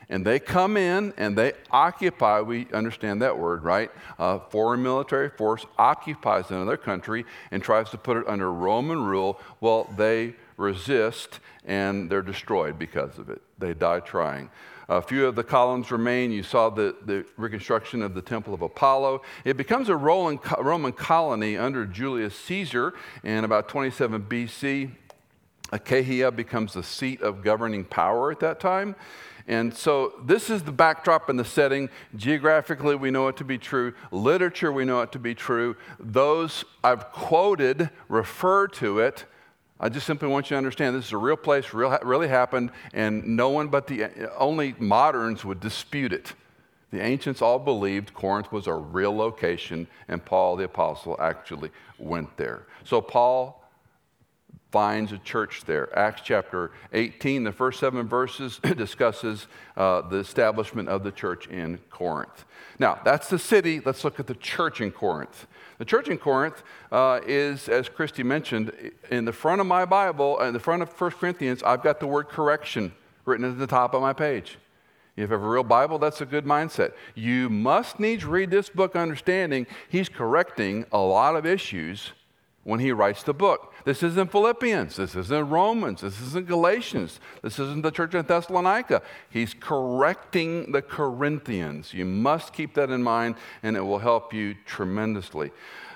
And 0.10 0.25
they 0.25 0.40
come 0.40 0.78
in 0.78 1.13
and 1.18 1.38
they 1.38 1.54
occupy, 1.72 2.42
we 2.42 2.68
understand 2.74 3.22
that 3.22 3.38
word, 3.38 3.63
right? 3.63 3.90
A 4.20 4.40
foreign 4.40 4.84
military 4.84 5.30
force 5.30 5.66
occupies 5.78 6.52
another 6.52 6.78
country 6.78 7.25
and 7.52 7.63
tries 7.63 7.90
to 7.92 7.98
put 7.98 8.18
it 8.18 8.28
under 8.28 8.52
Roman 8.52 9.04
rule. 9.04 9.40
Well, 9.62 9.92
they 9.98 10.36
resist 10.58 11.40
and 11.66 12.10
they're 12.10 12.22
destroyed 12.22 12.78
because 12.78 13.18
of 13.18 13.30
it. 13.30 13.42
They 13.58 13.74
die 13.74 14.02
trying. 14.02 14.50
A 14.97 15.01
few 15.01 15.25
of 15.25 15.33
the 15.33 15.43
columns 15.43 15.89
remain. 15.89 16.31
You 16.31 16.43
saw 16.43 16.69
the, 16.69 16.95
the 17.03 17.25
reconstruction 17.35 18.03
of 18.03 18.13
the 18.13 18.21
Temple 18.21 18.53
of 18.53 18.62
Apollo. 18.62 19.23
It 19.43 19.57
becomes 19.57 19.89
a 19.89 19.95
Roman, 19.95 20.39
Roman 20.59 20.91
colony 20.91 21.57
under 21.57 21.88
Julius 21.88 22.35
Caesar 22.35 22.93
in 23.23 23.43
about 23.43 23.67
27 23.67 24.21
BC. 24.25 24.91
Achaia 25.71 26.31
becomes 26.31 26.73
the 26.73 26.83
seat 26.83 27.23
of 27.23 27.41
governing 27.41 27.85
power 27.85 28.31
at 28.31 28.39
that 28.41 28.59
time. 28.59 28.95
And 29.47 29.73
so 29.73 30.13
this 30.23 30.51
is 30.51 30.62
the 30.62 30.71
backdrop 30.71 31.27
and 31.27 31.39
the 31.39 31.45
setting. 31.45 31.89
Geographically, 32.15 32.93
we 32.93 33.09
know 33.09 33.27
it 33.29 33.38
to 33.38 33.43
be 33.43 33.57
true. 33.57 33.95
Literature, 34.12 34.71
we 34.71 34.85
know 34.85 35.01
it 35.01 35.12
to 35.13 35.19
be 35.19 35.33
true. 35.33 35.75
Those 36.00 36.65
I've 36.83 37.12
quoted 37.12 37.89
refer 38.09 38.67
to 38.67 39.00
it. 39.00 39.25
I 39.80 39.89
just 39.89 40.06
simply 40.06 40.27
want 40.27 40.50
you 40.50 40.56
to 40.56 40.58
understand 40.58 40.96
this 40.96 41.08
is 41.08 41.12
a 41.12 41.18
real 41.18 41.36
place, 41.36 41.74
real, 41.74 41.98
really 42.03 42.27
happened, 42.27 42.72
and 42.94 43.36
no 43.36 43.50
one 43.50 43.68
but 43.68 43.88
the 43.88 44.32
only 44.38 44.75
moderns 44.80 45.44
would 45.44 45.60
dispute 45.60 46.13
it. 46.13 46.34
The 46.92 47.01
ancients 47.01 47.42
all 47.42 47.58
believed 47.58 48.13
Corinth 48.13 48.51
was 48.51 48.68
a 48.68 48.74
real 48.74 49.15
location, 49.15 49.88
and 50.08 50.24
Paul 50.24 50.56
the 50.56 50.65
Apostle 50.65 51.18
actually 51.20 51.72
went 51.98 52.38
there. 52.38 52.68
So 52.84 53.01
Paul 53.01 53.62
finds 54.74 55.12
a 55.12 55.20
church 55.20 55.65
there. 55.65 55.96
Acts 55.98 56.24
chapter 56.25 56.72
18, 56.94 57.44
the 57.44 57.51
first 57.51 57.80
seven 57.80 58.08
verses, 58.08 58.58
discusses 58.75 59.46
uh, 59.77 60.01
the 60.01 60.18
establishment 60.18 60.89
of 60.89 61.03
the 61.03 61.12
church 61.12 61.46
in 61.46 61.77
Corinth. 61.92 62.44
Now, 62.80 63.00
that's 63.06 63.30
the 63.30 63.38
city. 63.38 63.82
Let's 63.86 64.03
look 64.03 64.20
at 64.20 64.25
the 64.25 64.34
church 64.34 64.82
in 64.82 64.89
Corinth. 64.89 65.46
The 65.77 65.86
church 65.86 66.10
in 66.10 66.18
Corinth 66.18 66.63
uh, 66.92 67.20
is, 67.27 67.70
as 67.70 67.88
Christy 67.88 68.24
mentioned, 68.24 68.72
in 69.12 69.25
the 69.25 69.32
front 69.32 69.62
of 69.62 69.68
my 69.68 69.86
Bible, 69.86 70.39
in 70.39 70.53
the 70.53 70.60
front 70.60 70.82
of 70.82 70.89
1 71.00 71.12
Corinthians, 71.12 71.62
I've 71.62 71.84
got 71.84 72.00
the 72.00 72.08
word 72.08 72.27
correction 72.30 72.94
written 73.25 73.46
at 73.46 73.60
the 73.60 73.68
top 73.68 73.94
of 73.94 74.01
my 74.01 74.12
page. 74.13 74.58
If 75.15 75.18
you 75.18 75.22
have 75.22 75.32
a 75.34 75.38
real 75.38 75.63
Bible, 75.63 76.00
that's 76.00 76.22
a 76.22 76.25
good 76.25 76.46
mindset. 76.46 76.94
You 77.13 77.48
must 77.48 78.00
needs 78.00 78.25
read 78.25 78.50
this 78.50 78.70
book 78.70 78.96
understanding 78.96 79.68
he's 79.88 80.10
correcting 80.10 80.88
a 80.92 80.98
lot 80.98 81.36
of 81.36 81.46
issues 81.46 82.13
when 82.63 82.80
he 82.80 82.92
writes 82.92 83.24
the 83.24 83.34
book. 83.34 83.73
This 83.86 84.02
isn't 84.02 84.32
Philippians. 84.32 84.96
This 84.96 85.16
isn't 85.16 85.50
Romans. 85.50 86.02
This 86.02 86.22
isn't 86.22 86.48
Galatians. 86.48 87.20
This 87.42 87.60
isn't 87.60 87.82
the 87.82 87.92
church 87.92 88.16
in 88.16 88.25
Thessalonica. 88.25 89.02
He's 89.30 89.54
correcting 89.54 90.72
the 90.72 90.82
Corinthians. 90.82 91.94
You 91.94 92.06
must 92.06 92.54
keep 92.54 92.74
that 92.75 92.90
in 92.90 93.04
mind, 93.04 93.36
and 93.62 93.75
it 93.75 93.82
will 93.82 94.00
help 94.00 94.34
you 94.34 94.56
tremendously. 94.66 95.52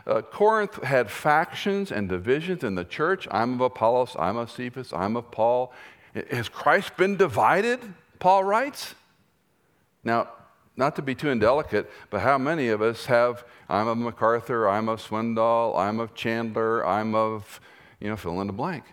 Uh, 0.05 0.21
Corinth 0.21 0.81
had 0.83 1.11
factions 1.11 1.91
and 1.91 2.07
divisions 2.07 2.63
in 2.63 2.75
the 2.75 2.85
church. 2.85 3.27
I'm 3.29 3.55
of 3.55 3.61
Apollos, 3.61 4.15
I'm 4.17 4.37
of 4.37 4.49
Cephas, 4.49 4.93
I'm 4.93 5.17
of 5.17 5.31
Paul. 5.31 5.73
Has 6.31 6.47
Christ 6.47 6.95
been 6.95 7.17
divided? 7.17 7.79
Paul 8.19 8.43
writes. 8.43 8.95
Now, 10.03 10.29
not 10.77 10.95
to 10.95 11.01
be 11.01 11.15
too 11.15 11.29
indelicate, 11.29 11.91
but 12.09 12.21
how 12.21 12.37
many 12.37 12.69
of 12.69 12.81
us 12.81 13.07
have, 13.07 13.43
I'm 13.67 13.87
of 13.87 13.97
MacArthur, 13.97 14.69
I'm 14.69 14.87
of 14.87 15.01
Swindoll, 15.01 15.77
I'm 15.77 15.99
of 15.99 16.13
Chandler, 16.13 16.85
I'm 16.85 17.15
of, 17.15 17.59
you 17.99 18.09
know, 18.09 18.15
fill 18.15 18.41
in 18.41 18.47
the 18.47 18.53
blank. 18.53 18.83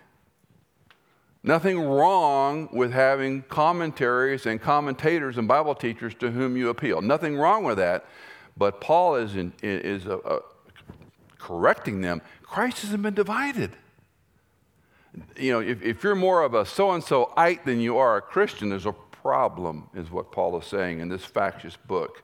Nothing 1.42 1.78
wrong 1.78 2.70
with 2.72 2.92
having 2.92 3.42
commentaries 3.42 4.46
and 4.46 4.60
commentators 4.60 5.36
and 5.36 5.46
Bible 5.46 5.74
teachers 5.74 6.14
to 6.14 6.30
whom 6.30 6.56
you 6.56 6.70
appeal. 6.70 7.02
Nothing 7.02 7.36
wrong 7.36 7.64
with 7.64 7.76
that. 7.76 8.06
But 8.56 8.80
Paul 8.80 9.16
is, 9.16 9.36
in, 9.36 9.52
is 9.62 10.06
a, 10.06 10.16
a 10.18 10.40
correcting 11.38 12.00
them. 12.00 12.22
Christ 12.42 12.82
hasn't 12.82 13.02
been 13.02 13.14
divided. 13.14 13.72
You 15.36 15.52
know, 15.52 15.60
if, 15.60 15.82
if 15.82 16.02
you're 16.02 16.14
more 16.14 16.42
of 16.42 16.54
a 16.54 16.64
so 16.64 16.92
and 16.92 17.04
so 17.04 17.32
ite 17.36 17.64
than 17.66 17.78
you 17.80 17.98
are 17.98 18.16
a 18.16 18.22
Christian, 18.22 18.70
there's 18.70 18.86
a 18.86 18.94
problem, 19.24 19.90
is 19.94 20.10
what 20.10 20.32
Paul 20.32 20.58
is 20.58 20.66
saying 20.66 21.00
in 21.00 21.08
this 21.08 21.24
factious 21.24 21.76
book. 21.76 22.22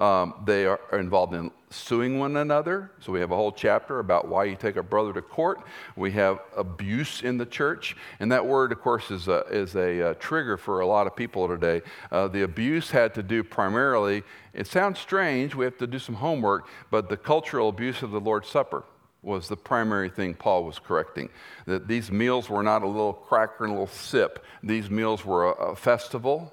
Um, 0.00 0.34
they 0.46 0.64
are, 0.64 0.80
involved 0.92 1.34
in 1.34 1.50
suing 1.68 2.18
one 2.18 2.36
another. 2.38 2.90
So 3.00 3.12
we 3.12 3.20
have 3.20 3.32
a 3.32 3.36
whole 3.36 3.52
chapter 3.52 3.98
about 3.98 4.28
why 4.28 4.44
you 4.44 4.56
take 4.56 4.76
a 4.76 4.82
brother 4.82 5.12
to 5.12 5.20
court. 5.20 5.60
We 5.94 6.10
have 6.12 6.40
abuse 6.56 7.22
in 7.22 7.36
the 7.36 7.44
church. 7.44 7.96
And 8.18 8.32
that 8.32 8.46
word, 8.46 8.72
of 8.72 8.80
course, 8.80 9.10
is 9.10 9.28
a, 9.28 9.44
is 9.50 9.76
a 9.76 10.10
uh, 10.10 10.14
trigger 10.14 10.56
for 10.56 10.80
a 10.80 10.86
lot 10.86 11.06
of 11.06 11.14
people 11.14 11.46
today. 11.46 11.82
Uh, 12.10 12.28
the 12.28 12.42
abuse 12.42 12.90
had 12.90 13.14
to 13.14 13.22
do 13.22 13.44
primarily, 13.44 14.22
it 14.54 14.66
sounds 14.66 14.98
strange, 14.98 15.54
we 15.54 15.66
have 15.66 15.76
to 15.78 15.86
do 15.86 15.98
some 15.98 16.14
homework, 16.14 16.66
but 16.90 17.10
the 17.10 17.16
cultural 17.16 17.68
abuse 17.68 18.02
of 18.02 18.10
the 18.10 18.20
Lord's 18.20 18.48
Supper 18.48 18.84
was 19.22 19.48
the 19.48 19.56
primary 19.56 20.08
thing 20.08 20.34
Paul 20.34 20.64
was 20.64 20.78
correcting. 20.78 21.28
That 21.66 21.86
these 21.86 22.10
meals 22.10 22.48
were 22.48 22.62
not 22.62 22.82
a 22.82 22.86
little 22.86 23.12
cracker 23.12 23.64
and 23.64 23.72
a 23.72 23.74
little 23.74 23.86
sip. 23.86 24.44
These 24.62 24.88
meals 24.88 25.24
were 25.24 25.52
a, 25.52 25.72
a, 25.72 25.76
festival, 25.76 26.52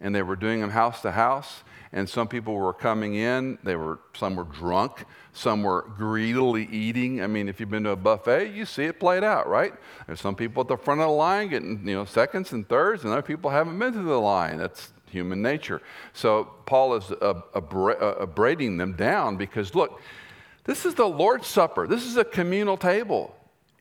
and 0.00 0.14
they 0.14 0.22
were 0.22 0.36
doing 0.36 0.60
them 0.60 0.70
house 0.70 1.00
to 1.02 1.12
house. 1.12 1.64
And 1.96 2.06
some 2.06 2.28
people 2.28 2.54
were 2.54 2.74
coming 2.74 3.14
in. 3.14 3.56
They 3.64 3.74
were 3.74 4.00
some 4.14 4.36
were 4.36 4.44
drunk, 4.44 5.06
some 5.32 5.62
were 5.62 5.86
greedily 5.96 6.68
eating. 6.70 7.22
I 7.22 7.26
mean, 7.26 7.48
if 7.48 7.58
you've 7.58 7.70
been 7.70 7.84
to 7.84 7.90
a 7.90 7.96
buffet, 7.96 8.52
you 8.52 8.66
see 8.66 8.84
it 8.84 9.00
played 9.00 9.24
out, 9.24 9.48
right? 9.48 9.72
There's 10.06 10.20
some 10.20 10.34
people 10.34 10.60
at 10.60 10.68
the 10.68 10.76
front 10.76 11.00
of 11.00 11.06
the 11.06 11.12
line 11.14 11.48
getting 11.48 11.88
you 11.88 11.94
know 11.94 12.04
seconds 12.04 12.52
and 12.52 12.68
thirds, 12.68 13.04
and 13.04 13.12
other 13.14 13.22
people 13.22 13.50
haven't 13.50 13.78
been 13.78 13.94
to 13.94 14.02
the 14.02 14.20
line. 14.20 14.58
That's 14.58 14.92
human 15.10 15.40
nature. 15.40 15.80
So 16.12 16.44
Paul 16.66 16.96
is 16.96 17.10
abrading 17.54 18.76
them 18.76 18.92
down 18.92 19.38
because 19.38 19.74
look 19.74 19.98
this 20.64 20.84
is 20.84 20.94
the 20.96 21.06
Lord's 21.06 21.46
Supper. 21.46 21.86
This 21.86 22.04
is 22.04 22.18
a 22.18 22.24
communal 22.24 22.76
table. 22.76 23.34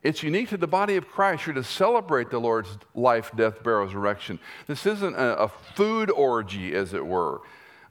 It's 0.04 0.24
unique 0.24 0.50
to 0.50 0.58
the 0.58 0.68
body 0.68 0.96
of 0.96 1.10
Christ. 1.10 1.48
You're 1.48 1.56
to 1.56 1.64
celebrate 1.66 2.30
the 2.30 2.40
Lord's 2.40 2.78
life, 2.94 3.32
death, 3.36 3.62
burial, 3.62 3.88
resurrection. 3.88 4.40
This 4.68 4.86
isn't 4.86 5.16
a, 5.16 5.38
a 5.40 5.48
food 5.76 6.12
orgy, 6.12 6.74
as 6.76 6.94
it 6.94 7.06
were. 7.06 7.42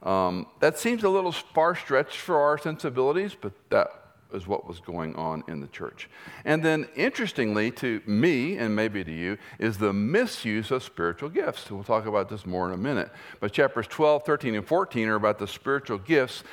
Um, 0.05 0.47
that 0.59 0.77
seems 0.77 1.03
a 1.03 1.09
little 1.09 1.31
far 1.31 1.75
stretched 1.75 2.17
for 2.17 2.39
our 2.39 2.57
sensibilities, 2.57 3.35
but 3.39 3.51
that 3.71 3.87
is 4.31 4.47
what 4.47 4.67
was 4.67 4.79
going 4.79 5.15
on 5.15 5.43
in 5.47 5.61
the 5.61 5.67
church. 5.67 6.09
And 6.45 6.63
then, 6.63 6.87
interestingly, 6.95 7.71
to 7.71 8.01
me 8.05 8.57
and 8.57 8.75
maybe 8.75 9.03
to 9.03 9.11
you, 9.11 9.37
is 9.59 9.77
the 9.77 9.93
misuse 9.93 10.71
of 10.71 10.83
spiritual 10.83 11.29
gifts. 11.29 11.69
We'll 11.71 11.83
talk 11.83 12.05
about 12.05 12.29
this 12.29 12.45
more 12.45 12.67
in 12.67 12.73
a 12.73 12.77
minute. 12.77 13.11
But 13.39 13.51
chapters 13.51 13.87
12, 13.87 14.23
13, 14.23 14.55
and 14.55 14.67
14 14.67 15.07
are 15.07 15.15
about 15.15 15.39
the 15.39 15.47
spiritual 15.47 15.97
gifts 15.97 16.43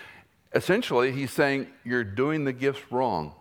essentially, 0.55 1.13
he's 1.13 1.31
saying 1.31 1.67
you're 1.85 2.05
doing 2.05 2.45
the 2.45 2.53
gifts 2.53 2.81
wrong. 2.91 3.35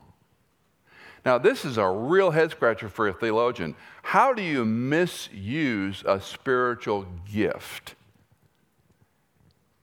Now, 1.25 1.37
this 1.37 1.65
is 1.65 1.77
a 1.77 1.87
real 1.87 2.31
head 2.31 2.51
scratcher 2.51 2.89
for 2.89 3.07
a 3.07 3.13
theologian. 3.13 3.75
How 4.01 4.33
do 4.33 4.41
you 4.41 4.65
misuse 4.65 6.03
a 6.05 6.19
spiritual 6.19 7.05
gift? 7.31 7.95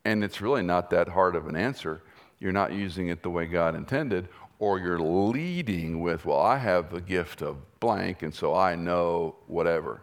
And 0.05 0.25
it's 0.25 0.41
really 0.41 0.63
not 0.63 0.91
that 0.91 1.09
hard 1.09 1.37
of 1.37 1.47
an 1.47 1.57
answer. 1.57 2.03
You're 2.39 2.53
not 2.53 2.73
using 2.73 3.09
it 3.09 3.23
the 3.23 3.31
way 3.31 3.47
God 3.47 3.75
intended, 3.75 4.29
or 4.59 4.79
you're 4.79 4.99
leading 4.99 6.01
with, 6.01 6.25
well, 6.25 6.41
I 6.41 6.57
have 6.59 6.91
the 6.91 7.01
gift 7.01 7.43
of 7.43 7.57
blank, 7.81 8.23
and 8.23 8.35
so 8.35 8.55
I 8.55 8.75
know 8.75 9.37
whatever. 9.47 10.03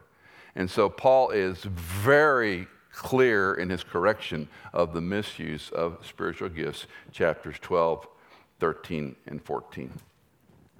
And 0.56 0.70
so 0.70 0.90
Paul 0.90 1.32
is 1.32 1.64
very 1.64 2.68
clear 2.92 3.56
in 3.56 3.70
his 3.70 3.84
correction 3.84 4.48
of 4.74 4.94
the 4.94 5.02
misuse 5.02 5.70
of 5.72 6.06
spiritual 6.06 6.50
gifts, 6.50 6.88
chapters 7.12 7.58
12, 7.62 8.08
13, 8.60 9.16
and 9.28 9.44
14. 9.44 9.92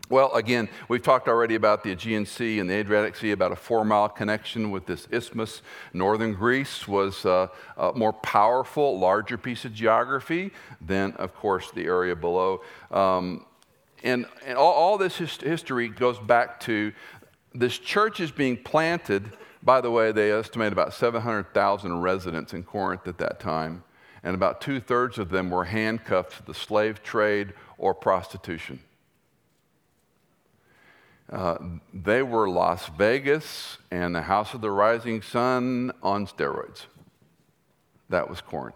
Well, 0.10 0.32
again, 0.34 0.70
we've 0.88 1.02
talked 1.02 1.28
already 1.28 1.56
about 1.56 1.84
the 1.84 1.92
Aegean 1.92 2.26
Sea 2.26 2.60
and 2.60 2.70
the 2.70 2.76
Adriatic 2.76 3.16
Sea, 3.16 3.32
about 3.32 3.52
a 3.52 3.56
four 3.56 3.84
mile 3.84 4.08
connection 4.08 4.70
with 4.70 4.86
this 4.86 5.08
isthmus. 5.12 5.62
Northern 5.94 6.34
Greece 6.34 6.88
was 6.88 7.26
uh, 7.26 7.48
a 7.76 7.94
more 7.94 8.14
powerful, 8.14 9.00
larger 9.00 9.38
piece 9.38 9.66
of 9.66 9.74
geography 9.74 10.52
than, 10.80 11.14
of 11.14 11.34
course, 11.36 11.72
the 11.72 11.86
area 11.86 12.16
below. 12.16 12.62
Um, 12.92 13.46
and, 14.04 14.28
and 14.46 14.58
all, 14.58 14.74
all, 14.74 14.98
this 15.00 15.18
hist- 15.18 15.42
history 15.42 15.90
goes 15.90 16.20
back 16.20 16.60
to 16.62 16.94
this 17.56 17.80
church 17.80 18.20
is 18.20 18.30
being 18.30 18.58
planted 18.58 19.32
by 19.66 19.82
the 19.82 19.90
way, 19.90 20.12
they 20.12 20.32
estimate 20.32 20.72
about 20.72 20.94
700,000 20.94 22.02
residents 22.02 22.54
in 22.54 22.64
Corinth 22.64 23.08
at 23.08 23.18
that 23.18 23.40
time, 23.40 23.84
and 24.24 24.36
about 24.36 24.62
two 24.62 24.80
thirds 24.80 25.18
of 25.18 25.30
them 25.30 25.50
were 25.50 25.66
handcuffed 25.66 26.38
to 26.38 26.46
the 26.46 26.54
slave 26.54 27.02
trade 27.02 27.54
or 27.80 27.96
prostitution. 27.96 28.80
Uh, 31.32 31.58
they 31.94 32.22
were 32.22 32.48
Las 32.48 32.90
Vegas 32.98 33.78
and 33.90 34.14
the 34.14 34.22
House 34.22 34.54
of 34.54 34.62
the 34.62 34.70
Rising 34.70 35.22
Sun 35.22 35.92
on 36.04 36.28
steroids. 36.28 36.86
That 38.10 38.30
was 38.30 38.42
Corinth. 38.42 38.76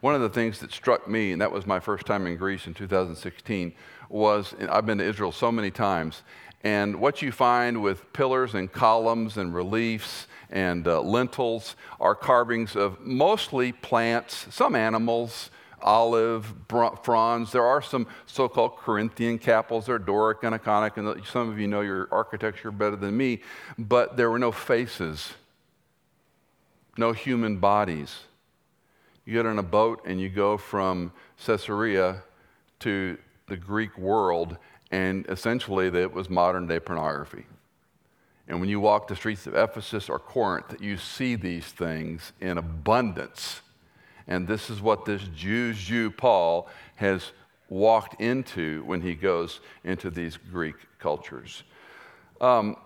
One 0.00 0.14
of 0.14 0.20
the 0.20 0.28
things 0.28 0.60
that 0.60 0.72
struck 0.72 1.08
me, 1.08 1.32
and 1.32 1.42
that 1.42 1.50
was 1.50 1.66
my 1.66 1.80
first 1.80 2.06
time 2.06 2.26
in 2.26 2.36
Greece 2.36 2.66
in 2.66 2.74
2016, 2.74 3.72
was 4.08 4.54
I've 4.68 4.86
been 4.86 4.98
to 4.98 5.04
Israel 5.04 5.32
so 5.32 5.50
many 5.50 5.70
times, 5.70 6.22
and 6.62 7.00
what 7.00 7.22
you 7.22 7.32
find 7.32 7.82
with 7.82 8.12
pillars 8.12 8.54
and 8.54 8.70
columns 8.70 9.36
and 9.36 9.54
reliefs 9.54 10.26
and 10.50 10.86
uh, 10.86 11.00
lintels 11.00 11.74
are 11.98 12.14
carvings 12.14 12.76
of 12.76 13.00
mostly 13.00 13.72
plants, 13.72 14.46
some 14.50 14.74
animals, 14.74 15.50
olive, 15.82 16.54
fronds. 17.02 17.52
There 17.52 17.64
are 17.64 17.82
some 17.82 18.06
so 18.26 18.48
called 18.48 18.76
Corinthian 18.76 19.38
capitals. 19.38 19.86
They're 19.86 19.98
Doric 19.98 20.42
and 20.42 20.54
Ionic, 20.54 20.96
and 20.96 21.24
some 21.26 21.50
of 21.50 21.58
you 21.58 21.68
know 21.68 21.80
your 21.80 22.08
architecture 22.10 22.70
better 22.70 22.96
than 22.96 23.16
me, 23.16 23.40
but 23.78 24.16
there 24.16 24.30
were 24.30 24.38
no 24.38 24.52
faces, 24.52 25.32
no 26.96 27.12
human 27.12 27.58
bodies. 27.58 28.20
You 29.24 29.34
get 29.34 29.46
on 29.46 29.58
a 29.58 29.62
boat 29.62 30.02
and 30.06 30.20
you 30.20 30.28
go 30.28 30.56
from 30.56 31.12
Caesarea 31.44 32.22
to 32.80 33.18
the 33.46 33.56
Greek 33.56 33.96
world, 33.98 34.56
and 34.90 35.26
essentially 35.28 35.86
it 35.86 36.12
was 36.12 36.30
modern 36.30 36.66
day 36.66 36.80
pornography. 36.80 37.44
And 38.48 38.58
when 38.58 38.68
you 38.68 38.80
walk 38.80 39.06
the 39.06 39.14
streets 39.14 39.46
of 39.46 39.54
Ephesus 39.54 40.08
or 40.08 40.18
Corinth, 40.18 40.74
you 40.80 40.96
see 40.96 41.36
these 41.36 41.66
things 41.66 42.32
in 42.40 42.58
abundance. 42.58 43.60
And 44.30 44.46
this 44.46 44.70
is 44.70 44.80
what 44.80 45.04
this 45.04 45.22
Jew's 45.36 45.76
Jew, 45.76 46.10
Paul, 46.10 46.68
has 46.94 47.32
walked 47.68 48.20
into 48.20 48.82
when 48.84 49.02
he 49.02 49.14
goes 49.14 49.60
into 49.84 50.08
these 50.08 50.38
Greek 50.50 50.76
cultures. 50.98 51.64
Um, 52.40 52.76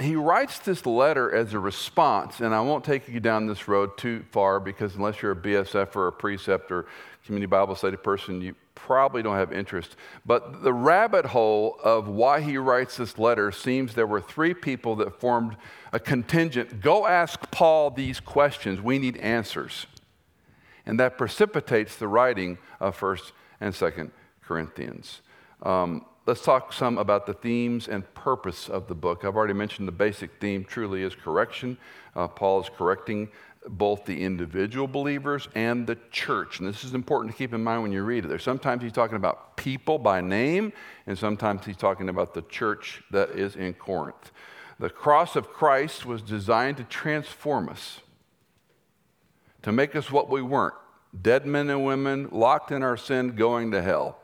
he 0.00 0.14
writes 0.14 0.60
this 0.60 0.86
letter 0.86 1.34
as 1.34 1.54
a 1.54 1.58
response, 1.58 2.40
and 2.40 2.54
I 2.54 2.60
won't 2.60 2.84
take 2.84 3.08
you 3.08 3.18
down 3.18 3.46
this 3.46 3.66
road 3.66 3.98
too 3.98 4.24
far 4.30 4.60
because 4.60 4.94
unless 4.94 5.20
you're 5.20 5.32
a 5.32 5.36
BSF 5.36 5.96
or 5.96 6.06
a 6.06 6.12
precept 6.12 6.70
or 6.70 6.86
community 7.24 7.46
Bible 7.46 7.74
study 7.74 7.96
person, 7.96 8.40
you 8.40 8.54
probably 8.76 9.22
don't 9.24 9.34
have 9.34 9.52
interest. 9.52 9.96
But 10.24 10.62
the 10.62 10.72
rabbit 10.72 11.26
hole 11.26 11.78
of 11.82 12.06
why 12.06 12.40
he 12.40 12.56
writes 12.58 12.96
this 12.96 13.18
letter 13.18 13.50
seems 13.50 13.94
there 13.94 14.06
were 14.06 14.20
three 14.20 14.54
people 14.54 14.94
that 14.96 15.18
formed 15.18 15.56
a 15.92 15.98
contingent. 15.98 16.80
Go 16.80 17.04
ask 17.04 17.50
Paul 17.50 17.90
these 17.90 18.20
questions. 18.20 18.80
We 18.80 19.00
need 19.00 19.16
answers. 19.16 19.86
And 20.88 20.98
that 20.98 21.18
precipitates 21.18 21.96
the 21.96 22.08
writing 22.08 22.58
of 22.80 22.98
1st 22.98 23.32
and 23.60 23.74
2nd 23.74 24.10
Corinthians. 24.42 25.20
Um, 25.62 26.06
let's 26.26 26.42
talk 26.42 26.72
some 26.72 26.96
about 26.96 27.26
the 27.26 27.34
themes 27.34 27.88
and 27.88 28.02
purpose 28.14 28.70
of 28.70 28.88
the 28.88 28.94
book. 28.94 29.24
I've 29.24 29.36
already 29.36 29.52
mentioned 29.52 29.86
the 29.86 29.92
basic 29.92 30.40
theme 30.40 30.64
truly 30.64 31.02
is 31.02 31.14
correction. 31.14 31.76
Uh, 32.16 32.26
Paul 32.26 32.62
is 32.62 32.70
correcting 32.76 33.28
both 33.68 34.06
the 34.06 34.24
individual 34.24 34.88
believers 34.88 35.48
and 35.54 35.86
the 35.86 35.98
church. 36.10 36.58
And 36.58 36.66
this 36.66 36.84
is 36.84 36.94
important 36.94 37.34
to 37.34 37.38
keep 37.38 37.52
in 37.52 37.62
mind 37.62 37.82
when 37.82 37.92
you 37.92 38.02
read 38.02 38.24
it. 38.24 38.28
There's 38.28 38.42
sometimes 38.42 38.82
he's 38.82 38.92
talking 38.92 39.16
about 39.16 39.58
people 39.58 39.98
by 39.98 40.22
name, 40.22 40.72
and 41.06 41.18
sometimes 41.18 41.66
he's 41.66 41.76
talking 41.76 42.08
about 42.08 42.32
the 42.32 42.42
church 42.42 43.02
that 43.10 43.30
is 43.30 43.56
in 43.56 43.74
Corinth. 43.74 44.32
The 44.78 44.88
cross 44.88 45.36
of 45.36 45.52
Christ 45.52 46.06
was 46.06 46.22
designed 46.22 46.78
to 46.78 46.84
transform 46.84 47.68
us, 47.68 48.00
to 49.62 49.72
make 49.72 49.96
us 49.96 50.10
what 50.10 50.28
we 50.28 50.42
weren't 50.42 50.74
dead 51.22 51.46
men 51.46 51.70
and 51.70 51.84
women, 51.84 52.28
locked 52.30 52.70
in 52.70 52.82
our 52.82 52.96
sin, 52.96 53.34
going 53.34 53.70
to 53.72 53.82
hell. 53.82 54.20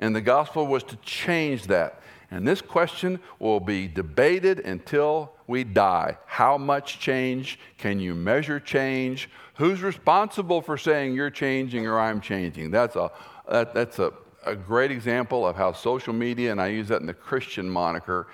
And 0.00 0.14
the 0.14 0.20
gospel 0.20 0.66
was 0.66 0.82
to 0.84 0.96
change 0.96 1.64
that. 1.66 2.00
And 2.30 2.46
this 2.46 2.60
question 2.60 3.20
will 3.38 3.60
be 3.60 3.86
debated 3.86 4.60
until 4.60 5.32
we 5.46 5.62
die. 5.62 6.18
How 6.26 6.58
much 6.58 6.98
change? 6.98 7.58
Can 7.78 8.00
you 8.00 8.14
measure 8.14 8.58
change? 8.58 9.30
Who's 9.56 9.82
responsible 9.82 10.60
for 10.60 10.76
saying 10.76 11.14
you're 11.14 11.30
changing 11.30 11.86
or 11.86 12.00
I'm 12.00 12.20
changing? 12.20 12.70
That's 12.70 12.96
a, 12.96 13.12
that, 13.48 13.74
that's 13.74 13.98
a, 13.98 14.12
a 14.44 14.56
great 14.56 14.90
example 14.90 15.46
of 15.46 15.54
how 15.54 15.72
social 15.72 16.12
media, 16.12 16.50
and 16.50 16.60
I 16.60 16.68
use 16.68 16.88
that 16.88 17.00
in 17.00 17.06
the 17.06 17.14
Christian 17.14 17.68
moniker, 17.68 18.26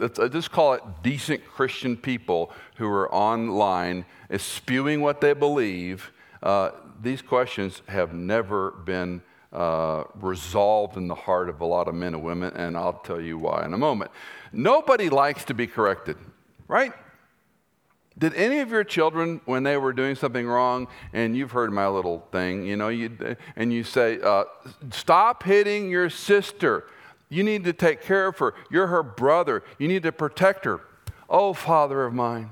I 0.00 0.28
just 0.28 0.50
call 0.50 0.74
it 0.74 0.82
decent 1.02 1.44
Christian 1.46 1.96
people 1.96 2.52
who 2.76 2.88
are 2.88 3.12
online 3.12 4.04
is 4.28 4.42
spewing 4.42 5.00
what 5.00 5.20
they 5.20 5.32
believe. 5.32 6.10
Uh, 6.42 6.70
these 7.00 7.22
questions 7.22 7.82
have 7.86 8.12
never 8.12 8.70
been 8.70 9.22
uh, 9.52 10.04
resolved 10.14 10.96
in 10.96 11.08
the 11.08 11.14
heart 11.14 11.48
of 11.48 11.60
a 11.60 11.64
lot 11.64 11.88
of 11.88 11.94
men 11.94 12.14
and 12.14 12.22
women, 12.22 12.52
and 12.56 12.76
I'll 12.76 12.94
tell 12.94 13.20
you 13.20 13.38
why 13.38 13.64
in 13.64 13.74
a 13.74 13.78
moment. 13.78 14.10
Nobody 14.52 15.08
likes 15.10 15.44
to 15.46 15.54
be 15.54 15.66
corrected, 15.66 16.16
right? 16.68 16.92
Did 18.18 18.34
any 18.34 18.60
of 18.60 18.70
your 18.70 18.84
children, 18.84 19.40
when 19.46 19.62
they 19.62 19.76
were 19.76 19.92
doing 19.92 20.14
something 20.14 20.46
wrong, 20.46 20.88
and 21.12 21.36
you've 21.36 21.52
heard 21.52 21.72
my 21.72 21.88
little 21.88 22.26
thing, 22.30 22.64
you 22.64 22.76
know, 22.76 22.88
you, 22.88 23.36
and 23.56 23.72
you 23.72 23.84
say, 23.84 24.20
uh, 24.20 24.44
stop 24.90 25.42
hitting 25.42 25.90
your 25.90 26.10
sister. 26.10 26.84
You 27.32 27.42
need 27.42 27.64
to 27.64 27.72
take 27.72 28.02
care 28.02 28.26
of 28.26 28.36
her. 28.40 28.52
You're 28.70 28.88
her 28.88 29.02
brother. 29.02 29.64
You 29.78 29.88
need 29.88 30.02
to 30.02 30.12
protect 30.12 30.66
her. 30.66 30.82
Oh, 31.30 31.54
Father 31.54 32.04
of 32.04 32.12
mine, 32.12 32.50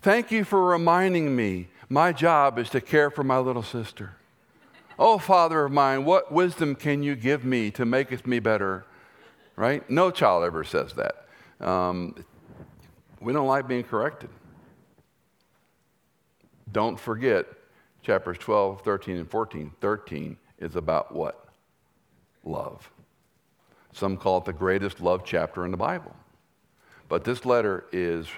thank 0.00 0.30
you 0.30 0.44
for 0.44 0.64
reminding 0.64 1.34
me 1.34 1.66
my 1.88 2.12
job 2.12 2.60
is 2.60 2.70
to 2.70 2.80
care 2.80 3.10
for 3.10 3.24
my 3.24 3.38
little 3.38 3.64
sister. 3.64 4.12
Oh, 5.00 5.18
Father 5.18 5.64
of 5.64 5.72
mine, 5.72 6.04
what 6.04 6.30
wisdom 6.30 6.76
can 6.76 7.02
you 7.02 7.16
give 7.16 7.44
me 7.44 7.72
to 7.72 7.84
make 7.84 8.24
me 8.24 8.38
better? 8.38 8.86
Right? 9.56 9.88
No 9.90 10.12
child 10.12 10.44
ever 10.44 10.62
says 10.62 10.92
that. 10.92 11.26
Um, 11.60 12.24
we 13.20 13.32
don't 13.32 13.48
like 13.48 13.66
being 13.66 13.82
corrected. 13.82 14.30
Don't 16.70 17.00
forget 17.00 17.46
chapters 18.00 18.38
12, 18.38 18.82
13, 18.82 19.16
and 19.16 19.28
14. 19.28 19.72
13 19.80 20.36
is 20.60 20.76
about 20.76 21.12
what? 21.12 21.48
Love. 22.44 22.88
Some 23.92 24.16
call 24.16 24.38
it 24.38 24.44
the 24.44 24.52
greatest 24.52 25.00
love 25.00 25.22
chapter 25.24 25.64
in 25.64 25.70
the 25.70 25.76
Bible. 25.76 26.14
But 27.08 27.24
this 27.24 27.44
letter 27.44 27.86
is 27.90 28.28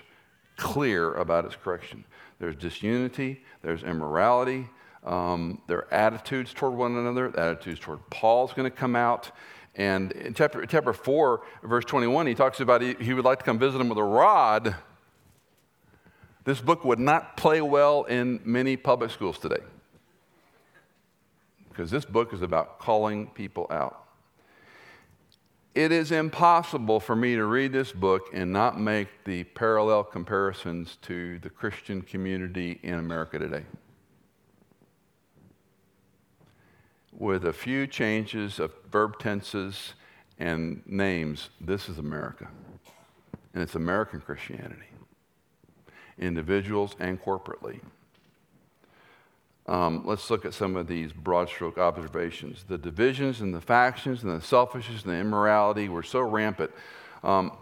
clear 0.57 1.15
about 1.15 1.45
its 1.45 1.57
correction. 1.57 2.05
There's 2.39 2.57
disunity, 2.57 3.43
there's 3.63 3.83
immorality, 3.83 4.69
um, 5.05 5.61
their 5.67 5.93
attitudes 5.93 6.53
toward 6.55 6.75
one 6.75 6.97
another, 6.97 7.27
attitudes 7.39 7.81
toward 7.81 8.09
Paul's 8.11 8.53
going 8.53 8.71
to 8.71 8.77
come 8.77 8.95
out. 8.95 9.31
And 9.75 10.13
in 10.13 10.35
chapter, 10.35 10.65
chapter 10.67 10.93
4, 10.93 11.43
verse 11.65 11.85
21, 11.85 12.27
he 12.27 12.35
talks 12.35 12.61
about 12.61 12.83
he, 12.83 12.95
he 13.01 13.15
would 13.15 13.25
like 13.25 13.39
to 13.39 13.45
come 13.45 13.59
visit 13.59 13.81
him 13.81 13.89
with 13.89 13.99
a 13.99 14.05
rod. 14.05 14.77
This 16.45 16.61
book 16.61 16.85
would 16.85 16.99
not 16.99 17.37
play 17.37 17.61
well 17.61 18.05
in 18.05 18.41
many 18.45 18.77
public 18.77 19.11
schools 19.11 19.39
today 19.39 19.61
because 21.69 21.91
this 21.91 22.05
book 22.05 22.33
is 22.33 22.43
about 22.43 22.79
calling 22.79 23.29
people 23.29 23.67
out. 23.71 24.00
It 25.75 25.93
is 25.93 26.11
impossible 26.11 26.99
for 26.99 27.15
me 27.15 27.37
to 27.37 27.45
read 27.45 27.73
this 27.73 27.93
book 27.93 28.29
and 28.33 28.53
not 28.53 28.81
make 28.81 29.09
the 29.25 29.45
parallel 29.45 30.05
comparisons 30.05 30.99
to 31.03 31.39
the 31.39 31.51
Christian 31.51 32.03
community 32.03 32.81
in 32.83 32.95
America 32.95 33.39
today. 33.39 33.65
with 37.21 37.45
a 37.45 37.53
few 37.53 37.87
changes 37.87 38.59
of 38.59 38.73
verb 38.91 39.19
tenses 39.19 39.93
and 40.39 40.83
names, 40.87 41.51
this 41.61 41.89
is 41.89 41.99
America. 41.99 42.49
And 43.53 43.63
it's 43.63 43.75
American 43.75 44.21
Christianity, 44.23 44.89
individuals 46.19 46.97
and 46.99 47.21
corporately. 47.23 47.81
Um, 49.71 50.03
let's 50.05 50.29
look 50.31 50.45
at 50.45 50.53
some 50.53 50.75
of 50.75 50.89
these 50.89 51.13
broad 51.13 51.49
stroke 51.49 51.79
observations. 51.79 52.65
The 52.67 52.77
divisions 52.77 53.41
and 53.41 53.55
the 53.55 53.61
factions 53.61 54.25
and 54.25 54.37
the 54.37 54.45
selfishness 54.45 55.05
and 55.05 55.13
the 55.13 55.17
immorality 55.17 55.89
were 55.89 56.03
so 56.03 56.21
rampant. 56.23 56.73
Um, 57.23 57.53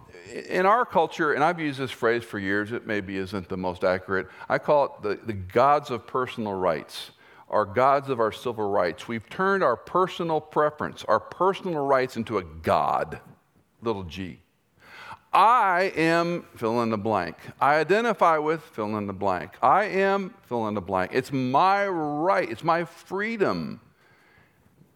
in 0.48 0.64
our 0.64 0.86
culture, 0.86 1.34
and 1.34 1.44
I've 1.44 1.60
used 1.60 1.78
this 1.78 1.90
phrase 1.90 2.24
for 2.24 2.38
years, 2.38 2.72
it 2.72 2.86
maybe 2.86 3.18
isn't 3.18 3.50
the 3.50 3.58
most 3.58 3.84
accurate. 3.84 4.26
I 4.48 4.56
call 4.56 4.84
it 4.86 5.02
the, 5.02 5.26
the 5.26 5.34
gods 5.34 5.90
of 5.90 6.06
personal 6.06 6.54
rights 6.54 7.10
are 7.50 7.66
gods 7.66 8.08
of 8.08 8.20
our 8.20 8.32
civil 8.32 8.70
rights. 8.70 9.06
We've 9.06 9.28
turned 9.28 9.62
our 9.62 9.76
personal 9.76 10.40
preference, 10.40 11.04
our 11.04 11.20
personal 11.20 11.84
rights 11.84 12.16
into 12.16 12.38
a 12.38 12.42
God, 12.42 13.20
little 13.82 14.04
g. 14.04 14.40
I 15.32 15.92
am 15.94 16.44
fill 16.56 16.82
in 16.82 16.90
the 16.90 16.98
blank. 16.98 17.36
I 17.60 17.76
identify 17.76 18.38
with 18.38 18.62
fill 18.62 18.96
in 18.96 19.06
the 19.06 19.12
blank. 19.12 19.52
I 19.62 19.84
am 19.84 20.34
fill 20.46 20.68
in 20.68 20.74
the 20.74 20.80
blank. 20.80 21.10
It's 21.14 21.32
my 21.32 21.86
right, 21.86 22.50
it's 22.50 22.64
my 22.64 22.84
freedom. 22.84 23.80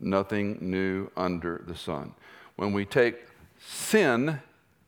Nothing 0.00 0.58
new 0.60 1.10
under 1.16 1.62
the 1.66 1.76
sun. 1.76 2.14
When 2.56 2.72
we 2.72 2.84
take 2.84 3.16
sin 3.60 4.40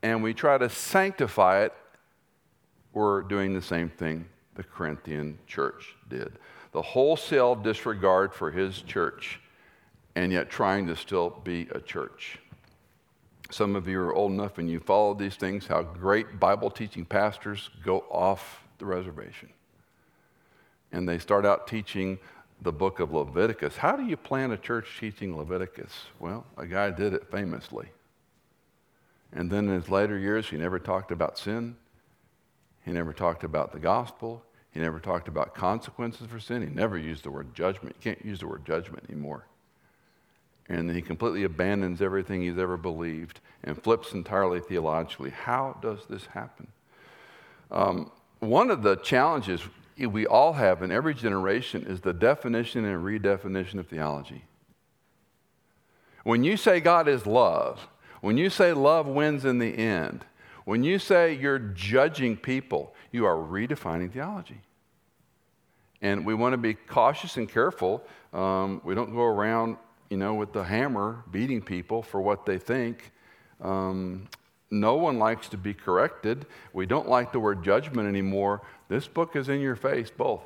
and 0.02 0.22
we 0.22 0.34
try 0.34 0.58
to 0.58 0.68
sanctify 0.68 1.64
it, 1.64 1.72
we're 2.92 3.22
doing 3.22 3.54
the 3.54 3.62
same 3.62 3.90
thing 3.90 4.26
the 4.54 4.62
Corinthian 4.62 5.38
church 5.46 5.96
did 6.08 6.38
the 6.74 6.82
wholesale 6.82 7.54
disregard 7.54 8.34
for 8.34 8.50
his 8.50 8.82
church, 8.82 9.40
and 10.16 10.32
yet 10.32 10.50
trying 10.50 10.88
to 10.88 10.96
still 10.96 11.30
be 11.44 11.68
a 11.70 11.80
church. 11.80 12.40
Some 13.50 13.76
of 13.76 13.86
you 13.86 14.00
are 14.00 14.14
old 14.14 14.32
enough 14.32 14.58
and 14.58 14.70
you 14.70 14.80
follow 14.80 15.14
these 15.14 15.36
things, 15.36 15.66
how 15.66 15.82
great 15.82 16.40
Bible 16.40 16.70
teaching 16.70 17.04
pastors 17.04 17.70
go 17.84 18.04
off 18.10 18.64
the 18.78 18.86
reservation 18.86 19.50
and 20.94 21.08
they 21.08 21.18
start 21.18 21.44
out 21.44 21.66
teaching 21.66 22.18
the 22.62 22.72
book 22.72 23.00
of 23.00 23.12
Leviticus. 23.12 23.76
How 23.76 23.96
do 23.96 24.04
you 24.04 24.16
plan 24.16 24.52
a 24.52 24.56
church 24.56 24.96
teaching 24.98 25.36
Leviticus? 25.36 25.92
Well, 26.20 26.46
a 26.56 26.66
guy 26.66 26.90
did 26.90 27.12
it 27.12 27.30
famously. 27.30 27.88
And 29.32 29.50
then 29.50 29.68
in 29.68 29.74
his 29.74 29.90
later 29.90 30.16
years, 30.16 30.48
he 30.48 30.56
never 30.56 30.78
talked 30.78 31.10
about 31.10 31.36
sin. 31.36 31.76
He 32.84 32.92
never 32.92 33.12
talked 33.12 33.42
about 33.42 33.72
the 33.72 33.80
gospel. 33.80 34.44
He 34.70 34.78
never 34.78 35.00
talked 35.00 35.26
about 35.26 35.54
consequences 35.54 36.28
for 36.28 36.38
sin. 36.38 36.62
He 36.62 36.68
never 36.68 36.96
used 36.96 37.24
the 37.24 37.30
word 37.30 37.54
judgment. 37.54 37.96
You 37.98 38.12
can't 38.12 38.24
use 38.24 38.40
the 38.40 38.46
word 38.46 38.64
judgment 38.64 39.04
anymore. 39.10 39.46
And 40.68 40.90
he 40.90 41.02
completely 41.02 41.44
abandons 41.44 42.00
everything 42.00 42.42
he's 42.42 42.58
ever 42.58 42.76
believed 42.76 43.40
and 43.62 43.80
flips 43.80 44.12
entirely 44.12 44.60
theologically. 44.60 45.30
How 45.30 45.76
does 45.82 46.06
this 46.08 46.26
happen? 46.26 46.68
Um, 47.70 48.10
one 48.40 48.70
of 48.70 48.82
the 48.82 48.96
challenges 48.96 49.60
we 49.98 50.26
all 50.26 50.54
have 50.54 50.82
in 50.82 50.90
every 50.90 51.14
generation 51.14 51.84
is 51.86 52.00
the 52.00 52.12
definition 52.12 52.84
and 52.84 53.04
redefinition 53.04 53.78
of 53.78 53.88
theology. 53.88 54.44
When 56.24 56.42
you 56.42 56.56
say 56.56 56.80
God 56.80 57.08
is 57.08 57.26
love, 57.26 57.86
when 58.22 58.38
you 58.38 58.48
say 58.48 58.72
love 58.72 59.06
wins 59.06 59.44
in 59.44 59.58
the 59.58 59.76
end, 59.76 60.24
when 60.64 60.82
you 60.82 60.98
say 60.98 61.34
you're 61.34 61.58
judging 61.58 62.36
people, 62.36 62.94
you 63.12 63.26
are 63.26 63.36
redefining 63.36 64.10
theology. 64.10 64.60
And 66.00 66.24
we 66.24 66.34
want 66.34 66.54
to 66.54 66.58
be 66.58 66.74
cautious 66.74 67.36
and 67.36 67.48
careful. 67.48 68.02
Um, 68.32 68.80
we 68.84 68.94
don't 68.94 69.12
go 69.12 69.22
around, 69.22 69.76
you 70.14 70.18
know, 70.18 70.32
with 70.32 70.52
the 70.52 70.62
hammer 70.62 71.24
beating 71.32 71.60
people 71.60 72.00
for 72.00 72.20
what 72.20 72.46
they 72.46 72.56
think. 72.56 73.10
Um, 73.60 74.28
no 74.70 74.94
one 74.94 75.18
likes 75.18 75.48
to 75.48 75.56
be 75.56 75.74
corrected. 75.74 76.46
We 76.72 76.86
don't 76.86 77.08
like 77.08 77.32
the 77.32 77.40
word 77.40 77.64
judgment 77.64 78.06
anymore. 78.06 78.62
This 78.88 79.08
book 79.08 79.34
is 79.34 79.48
in 79.48 79.60
your 79.60 79.74
face, 79.74 80.12
both. 80.16 80.42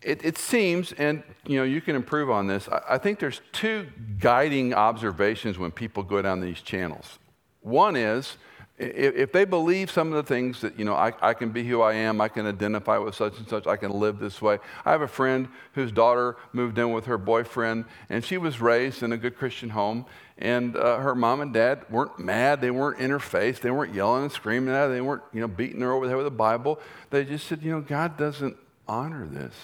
It, 0.00 0.24
it, 0.24 0.38
seems, 0.38 0.92
and 0.92 1.22
you 1.46 1.58
know, 1.58 1.64
you 1.64 1.82
can 1.82 1.94
improve 1.94 2.30
on 2.30 2.46
this. 2.46 2.70
I, 2.70 2.94
I 2.94 2.98
think 2.98 3.18
there's 3.18 3.42
two 3.52 3.86
guiding 4.18 4.72
observations 4.72 5.58
when 5.58 5.70
people 5.70 6.02
go 6.02 6.22
down 6.22 6.40
these 6.40 6.62
channels. 6.62 7.18
One 7.60 7.96
is 7.96 8.38
if 8.78 9.32
they 9.32 9.44
believe 9.44 9.90
some 9.90 10.12
of 10.12 10.14
the 10.14 10.22
things 10.22 10.60
that, 10.60 10.78
you 10.78 10.84
know, 10.84 10.94
I, 10.94 11.12
I, 11.20 11.34
can 11.34 11.50
be 11.50 11.64
who 11.64 11.82
I 11.82 11.94
am, 11.94 12.20
I 12.20 12.28
can 12.28 12.46
identify 12.46 12.96
with 12.98 13.16
such 13.16 13.36
and 13.38 13.48
such, 13.48 13.66
I 13.66 13.76
can 13.76 13.90
live 13.90 14.20
this 14.20 14.40
way. 14.40 14.58
I 14.84 14.92
have 14.92 15.02
a 15.02 15.08
friend 15.08 15.48
whose 15.72 15.90
daughter 15.90 16.36
moved 16.52 16.78
in 16.78 16.92
with 16.92 17.06
her 17.06 17.18
boyfriend, 17.18 17.86
and 18.08 18.24
she 18.24 18.38
was 18.38 18.60
raised 18.60 19.02
in 19.02 19.12
a 19.12 19.16
good 19.16 19.36
Christian 19.36 19.70
home. 19.70 20.06
And 20.38 20.76
uh, 20.76 20.98
her 20.98 21.16
mom 21.16 21.40
and 21.40 21.52
dad 21.52 21.84
weren't 21.90 22.20
mad, 22.20 22.60
they 22.60 22.70
weren't 22.70 23.00
in 23.00 23.10
her 23.10 23.18
face, 23.18 23.58
they 23.58 23.72
weren't 23.72 23.94
yelling 23.94 24.24
and 24.24 24.32
screaming 24.32 24.72
at 24.72 24.86
her, 24.86 24.92
they 24.92 25.00
weren't, 25.00 25.24
you 25.32 25.40
know, 25.40 25.48
beating 25.48 25.80
her 25.80 25.92
over 25.92 26.06
the 26.06 26.10
head 26.10 26.18
with 26.18 26.26
a 26.26 26.30
Bible. 26.30 26.78
They 27.10 27.24
just 27.24 27.48
said, 27.48 27.62
you 27.62 27.72
know, 27.72 27.80
God 27.80 28.16
doesn't 28.16 28.56
honor 28.86 29.26
this. 29.26 29.54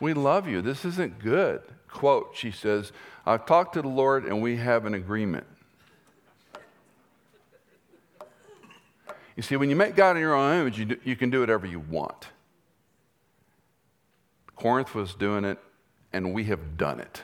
We 0.00 0.14
love 0.14 0.48
you. 0.48 0.62
This 0.62 0.86
isn't 0.86 1.18
good. 1.18 1.60
Quote, 1.88 2.30
she 2.34 2.50
says, 2.50 2.92
I've 3.26 3.44
talked 3.44 3.74
to 3.74 3.82
the 3.82 3.88
Lord 3.88 4.24
and 4.24 4.40
we 4.40 4.56
have 4.56 4.86
an 4.86 4.94
agreement. 4.94 5.46
You 9.40 9.42
see, 9.42 9.56
when 9.56 9.70
you 9.70 9.76
make 9.76 9.96
God 9.96 10.16
in 10.16 10.20
your 10.20 10.34
own 10.34 10.60
image, 10.60 10.78
you, 10.78 10.84
do, 10.84 10.98
you 11.02 11.16
can 11.16 11.30
do 11.30 11.40
whatever 11.40 11.66
you 11.66 11.80
want. 11.80 12.26
Corinth 14.54 14.94
was 14.94 15.14
doing 15.14 15.46
it, 15.46 15.58
and 16.12 16.34
we 16.34 16.44
have 16.44 16.76
done 16.76 17.00
it. 17.00 17.22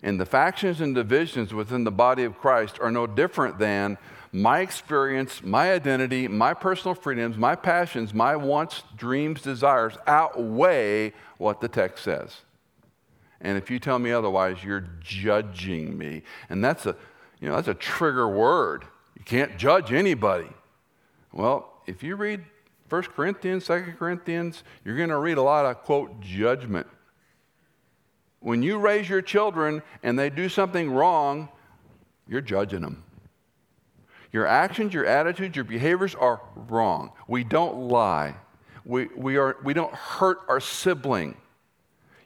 And 0.00 0.20
the 0.20 0.24
factions 0.24 0.80
and 0.80 0.94
divisions 0.94 1.52
within 1.52 1.82
the 1.82 1.90
body 1.90 2.22
of 2.22 2.38
Christ 2.38 2.78
are 2.80 2.92
no 2.92 3.04
different 3.04 3.58
than 3.58 3.98
my 4.30 4.60
experience, 4.60 5.42
my 5.42 5.72
identity, 5.72 6.28
my 6.28 6.54
personal 6.54 6.94
freedoms, 6.94 7.36
my 7.36 7.56
passions, 7.56 8.14
my 8.14 8.36
wants, 8.36 8.84
dreams, 8.96 9.42
desires 9.42 9.98
outweigh 10.06 11.14
what 11.36 11.60
the 11.60 11.66
text 11.66 12.04
says. 12.04 12.42
And 13.40 13.58
if 13.58 13.72
you 13.72 13.80
tell 13.80 13.98
me 13.98 14.12
otherwise, 14.12 14.62
you're 14.62 14.86
judging 15.00 15.98
me. 15.98 16.22
And 16.48 16.64
that's 16.64 16.86
a, 16.86 16.94
you 17.40 17.48
know, 17.48 17.56
that's 17.56 17.66
a 17.66 17.74
trigger 17.74 18.28
word. 18.28 18.84
You 19.16 19.24
can't 19.24 19.56
judge 19.56 19.92
anybody. 19.92 20.48
Well, 21.32 21.72
if 21.86 22.02
you 22.02 22.16
read 22.16 22.44
1 22.88 23.02
Corinthians, 23.02 23.66
2 23.66 23.94
Corinthians, 23.98 24.62
you're 24.84 24.96
going 24.96 25.08
to 25.08 25.18
read 25.18 25.38
a 25.38 25.42
lot 25.42 25.66
of, 25.66 25.82
quote, 25.82 26.20
judgment. 26.20 26.86
When 28.40 28.62
you 28.62 28.78
raise 28.78 29.08
your 29.08 29.22
children 29.22 29.82
and 30.02 30.18
they 30.18 30.30
do 30.30 30.48
something 30.48 30.90
wrong, 30.90 31.48
you're 32.28 32.40
judging 32.40 32.82
them. 32.82 33.04
Your 34.32 34.46
actions, 34.46 34.92
your 34.92 35.06
attitudes, 35.06 35.56
your 35.56 35.64
behaviors 35.64 36.14
are 36.14 36.40
wrong. 36.54 37.12
We 37.28 37.44
don't 37.44 37.88
lie. 37.88 38.34
We, 38.84 39.06
we, 39.16 39.36
are, 39.36 39.56
we 39.64 39.72
don't 39.74 39.94
hurt 39.94 40.40
our 40.48 40.60
sibling. 40.60 41.36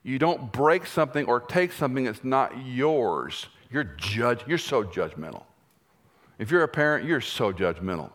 You 0.03 0.19
don't 0.19 0.51
break 0.51 0.87
something 0.87 1.27
or 1.27 1.41
take 1.41 1.71
something 1.71 2.05
that's 2.05 2.25
not 2.25 2.67
yours. 2.67 3.47
You're 3.71 3.85
judge, 3.85 4.41
you're 4.47 4.59
so 4.59 4.83
judgmental. 4.83 5.45
If 6.39 6.51
you're 6.51 6.63
a 6.63 6.69
parent, 6.69 7.05
you're 7.05 7.21
so 7.21 7.53
judgmental. 7.53 8.13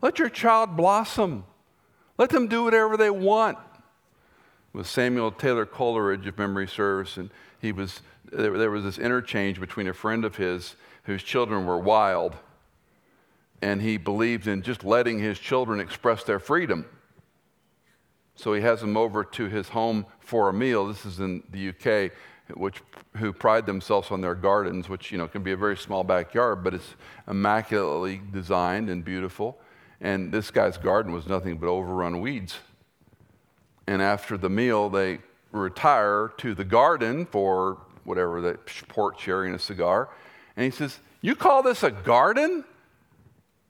Let 0.00 0.18
your 0.18 0.28
child 0.28 0.76
blossom. 0.76 1.44
Let 2.18 2.30
them 2.30 2.48
do 2.48 2.64
whatever 2.64 2.96
they 2.96 3.10
want. 3.10 3.58
With 4.72 4.86
Samuel 4.86 5.32
Taylor 5.32 5.66
Coleridge, 5.66 6.26
if 6.26 6.38
memory 6.38 6.66
serves, 6.66 7.16
and 7.16 7.30
he 7.60 7.72
was 7.72 8.02
there, 8.30 8.56
there 8.56 8.70
was 8.70 8.84
this 8.84 8.98
interchange 8.98 9.60
between 9.60 9.88
a 9.88 9.94
friend 9.94 10.24
of 10.24 10.36
his 10.36 10.76
whose 11.04 11.22
children 11.22 11.66
were 11.66 11.78
wild, 11.78 12.36
and 13.62 13.80
he 13.80 13.96
believed 13.96 14.46
in 14.46 14.62
just 14.62 14.84
letting 14.84 15.18
his 15.18 15.38
children 15.38 15.80
express 15.80 16.24
their 16.24 16.38
freedom. 16.38 16.84
So 18.34 18.52
he 18.52 18.60
has 18.60 18.80
them 18.80 18.96
over 18.96 19.24
to 19.24 19.46
his 19.46 19.70
home 19.70 20.04
for 20.20 20.48
a 20.48 20.52
meal. 20.52 20.86
This 20.86 21.06
is 21.06 21.20
in 21.20 21.42
the 21.50 21.70
UK 21.70 22.12
which, 22.54 22.82
who 23.16 23.32
pride 23.32 23.66
themselves 23.66 24.10
on 24.10 24.20
their 24.20 24.34
gardens, 24.34 24.88
which 24.88 25.10
you 25.10 25.18
know 25.18 25.28
can 25.28 25.42
be 25.42 25.52
a 25.52 25.56
very 25.56 25.76
small 25.76 26.04
backyard, 26.04 26.62
but 26.62 26.74
it's 26.74 26.94
immaculately 27.28 28.20
designed 28.32 28.88
and 28.88 29.04
beautiful. 29.04 29.58
And 30.00 30.30
this 30.30 30.50
guy's 30.50 30.76
garden 30.76 31.12
was 31.12 31.26
nothing 31.26 31.58
but 31.58 31.68
overrun 31.68 32.20
weeds. 32.20 32.58
And 33.86 34.02
after 34.02 34.36
the 34.36 34.50
meal, 34.50 34.90
they 34.90 35.20
retire 35.52 36.32
to 36.38 36.54
the 36.54 36.64
garden 36.64 37.26
for 37.26 37.78
whatever 38.04 38.40
the 38.40 38.58
port 38.88 39.18
sharing 39.18 39.54
a 39.54 39.58
cigar. 39.58 40.08
And 40.56 40.64
he 40.64 40.70
says, 40.70 41.00
"You 41.20 41.34
call 41.34 41.62
this 41.62 41.82
a 41.82 41.90
garden? 41.90 42.64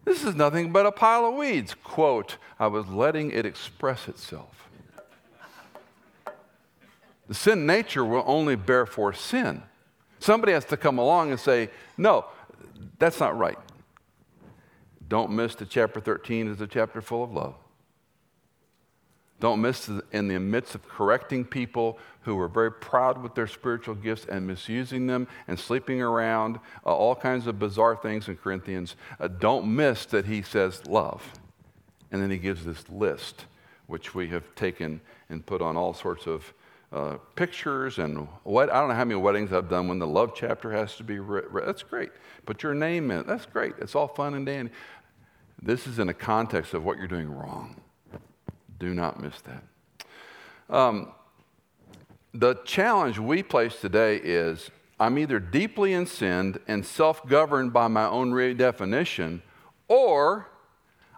This 0.04 0.24
is 0.24 0.34
nothing 0.34 0.72
but 0.72 0.86
a 0.86 0.92
pile 0.92 1.26
of 1.26 1.34
weeds." 1.34 1.74
Quote: 1.74 2.38
"I 2.58 2.66
was 2.66 2.86
letting 2.88 3.30
it 3.30 3.46
express 3.46 4.08
itself." 4.08 4.68
The 7.28 7.34
sin 7.34 7.66
nature 7.66 8.04
will 8.04 8.24
only 8.26 8.56
bear 8.56 8.86
forth 8.86 9.18
sin. 9.18 9.62
Somebody 10.18 10.52
has 10.52 10.64
to 10.66 10.76
come 10.76 10.98
along 10.98 11.30
and 11.30 11.40
say, 11.40 11.70
no, 11.96 12.26
that's 12.98 13.20
not 13.20 13.36
right. 13.36 13.58
Don't 15.08 15.30
miss 15.30 15.54
that 15.56 15.70
chapter 15.70 16.00
13 16.00 16.48
is 16.48 16.60
a 16.60 16.66
chapter 16.66 17.00
full 17.00 17.22
of 17.22 17.32
love. 17.32 17.54
Don't 19.38 19.60
miss 19.60 19.90
in 20.12 20.28
the 20.28 20.38
midst 20.38 20.74
of 20.74 20.88
correcting 20.88 21.44
people 21.44 21.98
who 22.22 22.38
are 22.40 22.48
very 22.48 22.72
proud 22.72 23.22
with 23.22 23.34
their 23.34 23.46
spiritual 23.46 23.94
gifts 23.94 24.24
and 24.24 24.46
misusing 24.46 25.06
them 25.06 25.28
and 25.46 25.60
sleeping 25.60 26.00
around, 26.00 26.58
uh, 26.86 26.94
all 26.94 27.14
kinds 27.14 27.46
of 27.46 27.58
bizarre 27.58 27.96
things 27.96 28.28
in 28.28 28.36
Corinthians. 28.36 28.96
Uh, 29.20 29.28
don't 29.28 29.66
miss 29.66 30.06
that 30.06 30.24
he 30.24 30.40
says 30.40 30.86
love. 30.86 31.32
And 32.10 32.22
then 32.22 32.30
he 32.30 32.38
gives 32.38 32.64
this 32.64 32.88
list, 32.88 33.44
which 33.86 34.14
we 34.14 34.28
have 34.28 34.54
taken 34.54 35.02
and 35.28 35.44
put 35.44 35.60
on 35.60 35.76
all 35.76 35.92
sorts 35.92 36.26
of 36.26 36.54
uh, 36.92 37.16
pictures 37.34 37.98
and 37.98 38.28
what 38.44 38.70
I 38.70 38.80
don't 38.80 38.88
know 38.88 38.94
how 38.94 39.04
many 39.04 39.20
weddings 39.20 39.52
I've 39.52 39.68
done 39.68 39.88
when 39.88 39.98
the 39.98 40.06
love 40.06 40.32
chapter 40.34 40.70
has 40.72 40.96
to 40.96 41.04
be 41.04 41.18
read. 41.18 41.44
That's 41.66 41.82
great. 41.82 42.10
Put 42.44 42.62
your 42.62 42.74
name 42.74 43.10
in. 43.10 43.26
That's 43.26 43.46
great. 43.46 43.74
It's 43.78 43.94
all 43.94 44.08
fun 44.08 44.34
and 44.34 44.46
dandy. 44.46 44.72
This 45.60 45.86
is 45.86 45.98
in 45.98 46.06
the 46.06 46.14
context 46.14 46.74
of 46.74 46.84
what 46.84 46.98
you're 46.98 47.08
doing 47.08 47.30
wrong. 47.30 47.80
Do 48.78 48.94
not 48.94 49.20
miss 49.20 49.34
that. 49.42 50.74
Um, 50.74 51.12
the 52.34 52.54
challenge 52.64 53.18
we 53.18 53.42
place 53.42 53.80
today 53.80 54.16
is 54.16 54.70
I'm 55.00 55.18
either 55.18 55.40
deeply 55.40 55.92
in 55.92 56.06
sin 56.06 56.58
and 56.68 56.84
self 56.84 57.26
governed 57.26 57.72
by 57.72 57.88
my 57.88 58.06
own 58.06 58.32
redefinition, 58.32 59.42
or 59.88 60.48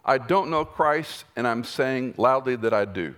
I 0.04 0.18
don't 0.18 0.50
know 0.50 0.64
Christ 0.64 1.24
and 1.36 1.46
I'm 1.46 1.64
saying 1.64 2.14
loudly 2.16 2.56
that 2.56 2.72
I 2.72 2.84
do. 2.84 3.14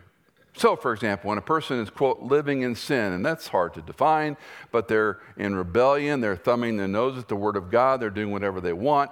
So, 0.56 0.76
for 0.76 0.92
example, 0.92 1.28
when 1.28 1.38
a 1.38 1.42
person 1.42 1.78
is, 1.78 1.90
quote, 1.90 2.20
living 2.20 2.62
in 2.62 2.74
sin, 2.74 3.12
and 3.12 3.24
that's 3.24 3.48
hard 3.48 3.74
to 3.74 3.82
define, 3.82 4.36
but 4.72 4.88
they're 4.88 5.20
in 5.36 5.54
rebellion, 5.54 6.20
they're 6.20 6.36
thumbing 6.36 6.76
their 6.76 6.88
nose 6.88 7.16
at 7.16 7.28
the 7.28 7.36
Word 7.36 7.56
of 7.56 7.70
God, 7.70 8.00
they're 8.00 8.10
doing 8.10 8.32
whatever 8.32 8.60
they 8.60 8.72
want, 8.72 9.10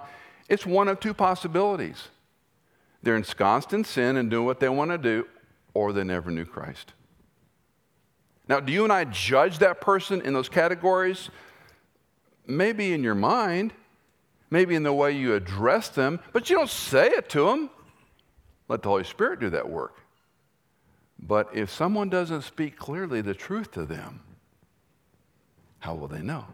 it's 0.49 0.65
one 0.65 0.87
of 0.87 0.99
two 0.99 1.13
possibilities. 1.13 2.09
They're 3.01 3.15
ensconced 3.15 3.71
in 3.71 3.83
sin 3.83 4.17
and 4.17 4.29
doing 4.29 4.45
what 4.45 4.59
they 4.59 4.67
want 4.69 4.91
to 4.91 4.97
do, 4.97 5.27
or 5.73 5.93
they 5.93 6.03
never 6.03 6.29
knew 6.29 6.45
Christ. 6.45 6.93
Now, 8.49 8.59
do 8.59 8.73
you 8.73 8.83
and 8.83 8.91
I 8.91 9.05
judge 9.05 9.59
that 9.59 9.79
person 9.79 10.21
in 10.21 10.33
those 10.33 10.49
categories? 10.49 11.29
Maybe 12.47 12.93
in 12.93 13.03
your 13.03 13.15
mind, 13.15 13.73
maybe 14.49 14.75
in 14.75 14.83
the 14.83 14.91
way 14.91 15.11
you 15.11 15.35
address 15.35 15.89
them, 15.89 16.19
but 16.33 16.49
you 16.49 16.57
don't 16.57 16.69
say 16.69 17.07
it 17.07 17.29
to 17.29 17.45
them. 17.45 17.69
Let 18.67 18.81
the 18.81 18.89
Holy 18.89 19.03
Spirit 19.03 19.39
do 19.39 19.51
that 19.51 19.69
work. 19.69 20.01
But 21.21 21.49
if 21.53 21.69
someone 21.69 22.09
doesn't 22.09 22.43
speak 22.43 22.77
clearly 22.77 23.21
the 23.21 23.33
truth 23.33 23.71
to 23.71 23.85
them, 23.85 24.21
how 25.79 25.95
will 25.95 26.07
they 26.07 26.21
know? 26.21 26.45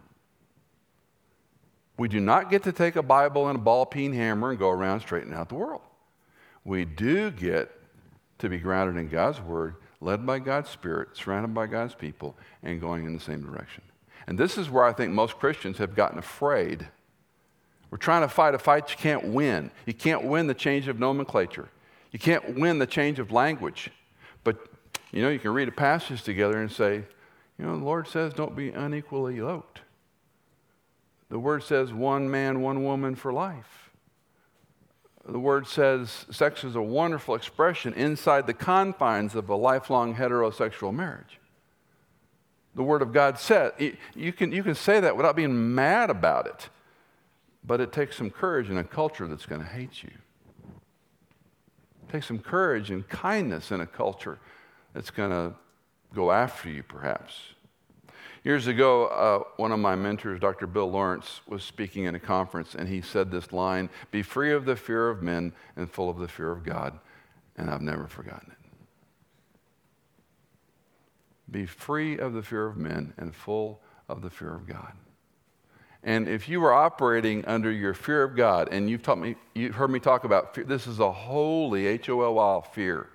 We 1.97 2.07
do 2.07 2.19
not 2.19 2.49
get 2.49 2.63
to 2.63 2.71
take 2.71 2.95
a 2.95 3.03
Bible 3.03 3.47
and 3.47 3.57
a 3.57 3.61
ball 3.61 3.85
peen 3.85 4.11
hammer 4.11 4.49
and 4.49 4.59
go 4.59 4.69
around 4.69 4.99
straightening 4.99 5.37
out 5.37 5.49
the 5.49 5.55
world. 5.55 5.81
We 6.65 6.83
do 6.83 7.31
get 7.31 7.71
to 8.39 8.49
be 8.49 8.57
grounded 8.57 8.97
in 8.97 9.07
God's 9.07 9.39
Word, 9.39 9.75
led 10.01 10.25
by 10.25 10.39
God's 10.39 10.69
Spirit, 10.69 11.15
surrounded 11.15 11.53
by 11.53 11.67
God's 11.67 11.95
people, 11.95 12.35
and 12.63 12.81
going 12.81 13.05
in 13.05 13.13
the 13.13 13.19
same 13.19 13.41
direction. 13.43 13.83
And 14.27 14.37
this 14.37 14.57
is 14.57 14.69
where 14.69 14.83
I 14.83 14.91
think 14.91 15.13
most 15.13 15.37
Christians 15.37 15.77
have 15.77 15.95
gotten 15.95 16.17
afraid. 16.17 16.87
We're 17.91 17.97
trying 17.97 18.23
to 18.23 18.27
fight 18.27 18.55
a 18.55 18.59
fight 18.59 18.89
you 18.89 18.97
can't 18.97 19.25
win. 19.25 19.71
You 19.85 19.93
can't 19.93 20.25
win 20.25 20.47
the 20.47 20.53
change 20.53 20.87
of 20.87 20.99
nomenclature, 20.99 21.69
you 22.11 22.19
can't 22.19 22.55
win 22.55 22.79
the 22.79 22.87
change 22.87 23.19
of 23.19 23.31
language. 23.31 23.89
You 25.15 25.21
know, 25.21 25.29
you 25.29 25.39
can 25.39 25.53
read 25.53 25.69
a 25.69 25.71
passage 25.71 26.23
together 26.23 26.61
and 26.61 26.69
say, 26.69 26.95
you 27.57 27.65
know, 27.65 27.79
the 27.79 27.85
Lord 27.85 28.05
says 28.05 28.33
don't 28.33 28.53
be 28.53 28.69
unequally 28.69 29.37
yoked. 29.37 29.79
The 31.29 31.39
word 31.39 31.63
says 31.63 31.93
one 31.93 32.29
man, 32.29 32.61
one 32.61 32.83
woman 32.83 33.15
for 33.15 33.31
life. 33.31 33.91
The 35.25 35.39
word 35.39 35.67
says 35.67 36.25
sex 36.29 36.65
is 36.65 36.75
a 36.75 36.81
wonderful 36.81 37.33
expression 37.33 37.93
inside 37.93 38.45
the 38.45 38.53
confines 38.53 39.35
of 39.35 39.47
a 39.47 39.55
lifelong 39.55 40.15
heterosexual 40.15 40.93
marriage. 40.93 41.39
The 42.75 42.83
Word 42.83 43.01
of 43.01 43.13
God 43.13 43.39
said, 43.39 43.71
you 44.13 44.33
can, 44.33 44.51
you 44.51 44.61
can 44.61 44.75
say 44.75 44.99
that 44.99 45.15
without 45.15 45.37
being 45.37 45.73
mad 45.73 46.09
about 46.09 46.45
it, 46.45 46.67
but 47.63 47.79
it 47.79 47.93
takes 47.93 48.17
some 48.17 48.29
courage 48.29 48.69
in 48.69 48.77
a 48.77 48.83
culture 48.83 49.27
that's 49.29 49.45
going 49.45 49.61
to 49.61 49.67
hate 49.67 50.03
you. 50.03 50.11
It 52.03 52.11
takes 52.11 52.27
some 52.27 52.39
courage 52.39 52.91
and 52.91 53.07
kindness 53.07 53.71
in 53.71 53.79
a 53.79 53.87
culture 53.87 54.39
that's 54.95 55.11
going 55.11 55.29
to 55.29 55.53
go 56.15 56.31
after 56.31 56.69
you, 56.69 56.81
perhaps. 56.81 57.33
Years 58.45 58.67
ago, 58.67 59.07
uh, 59.07 59.43
one 59.57 59.73
of 59.73 59.79
my 59.79 59.95
mentors, 59.95 60.39
Dr. 60.39 60.67
Bill 60.67 60.89
Lawrence, 60.89 61.41
was 61.47 61.63
speaking 61.63 62.05
in 62.05 62.15
a 62.15 62.19
conference, 62.19 62.75
and 62.75 62.87
he 62.87 63.01
said 63.01 63.29
this 63.29 63.51
line 63.51 63.89
Be 64.11 64.21
free 64.21 64.53
of 64.53 64.65
the 64.65 64.77
fear 64.77 65.09
of 65.09 65.21
men 65.21 65.51
and 65.75 65.91
full 65.91 66.09
of 66.09 66.17
the 66.17 66.29
fear 66.29 66.51
of 66.51 66.63
God. 66.63 66.97
And 67.57 67.69
I've 67.69 67.81
never 67.81 68.07
forgotten 68.07 68.51
it. 68.51 68.57
Be 71.51 71.65
free 71.65 72.17
of 72.17 72.33
the 72.33 72.41
fear 72.41 72.65
of 72.65 72.77
men 72.77 73.13
and 73.17 73.35
full 73.35 73.81
of 74.07 74.21
the 74.21 74.29
fear 74.29 74.55
of 74.55 74.65
God. 74.65 74.93
And 76.03 76.27
if 76.27 76.47
you 76.47 76.63
are 76.63 76.73
operating 76.73 77.43
under 77.45 77.71
your 77.71 77.93
fear 77.93 78.23
of 78.23 78.35
God, 78.35 78.69
and 78.71 78.89
you've 78.89 79.01
taught 79.03 79.19
me, 79.19 79.35
you've 79.53 79.75
heard 79.75 79.89
me 79.89 79.99
talk 79.99 80.23
about 80.23 80.55
fear, 80.55 80.63
this 80.63 80.87
is 80.87 80.99
a 80.99 81.11
holy 81.11 81.87
H 81.87 82.07
O 82.09 82.21
L 82.21 82.35
Y 82.35 82.61
fear. 82.73 83.09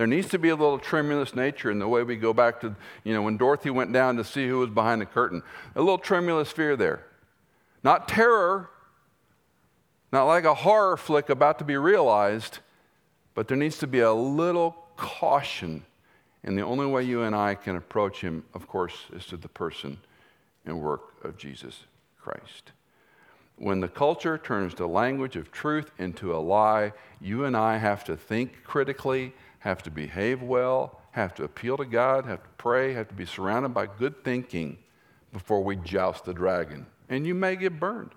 There 0.00 0.06
needs 0.06 0.30
to 0.30 0.38
be 0.38 0.48
a 0.48 0.56
little 0.56 0.78
tremulous 0.78 1.34
nature 1.34 1.70
in 1.70 1.78
the 1.78 1.86
way 1.86 2.02
we 2.02 2.16
go 2.16 2.32
back 2.32 2.62
to, 2.62 2.74
you 3.04 3.12
know, 3.12 3.20
when 3.20 3.36
Dorothy 3.36 3.68
went 3.68 3.92
down 3.92 4.16
to 4.16 4.24
see 4.24 4.48
who 4.48 4.60
was 4.60 4.70
behind 4.70 5.02
the 5.02 5.04
curtain. 5.04 5.42
A 5.76 5.80
little 5.80 5.98
tremulous 5.98 6.50
fear 6.50 6.74
there. 6.74 7.04
Not 7.84 8.08
terror, 8.08 8.70
not 10.10 10.24
like 10.24 10.44
a 10.44 10.54
horror 10.54 10.96
flick 10.96 11.28
about 11.28 11.58
to 11.58 11.66
be 11.66 11.76
realized, 11.76 12.60
but 13.34 13.46
there 13.46 13.58
needs 13.58 13.76
to 13.80 13.86
be 13.86 13.98
a 13.98 14.10
little 14.10 14.74
caution. 14.96 15.84
And 16.44 16.56
the 16.56 16.64
only 16.64 16.86
way 16.86 17.02
you 17.02 17.20
and 17.20 17.36
I 17.36 17.54
can 17.54 17.76
approach 17.76 18.22
him, 18.22 18.44
of 18.54 18.66
course, 18.66 18.94
is 19.12 19.26
to 19.26 19.36
the 19.36 19.48
person 19.48 19.98
and 20.64 20.80
work 20.80 21.22
of 21.22 21.36
Jesus 21.36 21.84
Christ. 22.18 22.72
When 23.56 23.80
the 23.80 23.88
culture 23.88 24.38
turns 24.38 24.74
the 24.74 24.88
language 24.88 25.36
of 25.36 25.52
truth 25.52 25.90
into 25.98 26.34
a 26.34 26.40
lie, 26.40 26.94
you 27.20 27.44
and 27.44 27.54
I 27.54 27.76
have 27.76 28.02
to 28.04 28.16
think 28.16 28.64
critically 28.64 29.34
have 29.60 29.82
to 29.84 29.90
behave 29.90 30.42
well, 30.42 31.00
have 31.12 31.34
to 31.34 31.44
appeal 31.44 31.76
to 31.76 31.84
God, 31.84 32.26
have 32.26 32.42
to 32.42 32.48
pray, 32.58 32.92
have 32.94 33.08
to 33.08 33.14
be 33.14 33.26
surrounded 33.26 33.70
by 33.70 33.86
good 33.86 34.24
thinking 34.24 34.78
before 35.32 35.62
we 35.62 35.76
joust 35.76 36.24
the 36.24 36.34
dragon. 36.34 36.86
And 37.08 37.26
you 37.26 37.34
may 37.34 37.56
get 37.56 37.78
burned. 37.78 38.10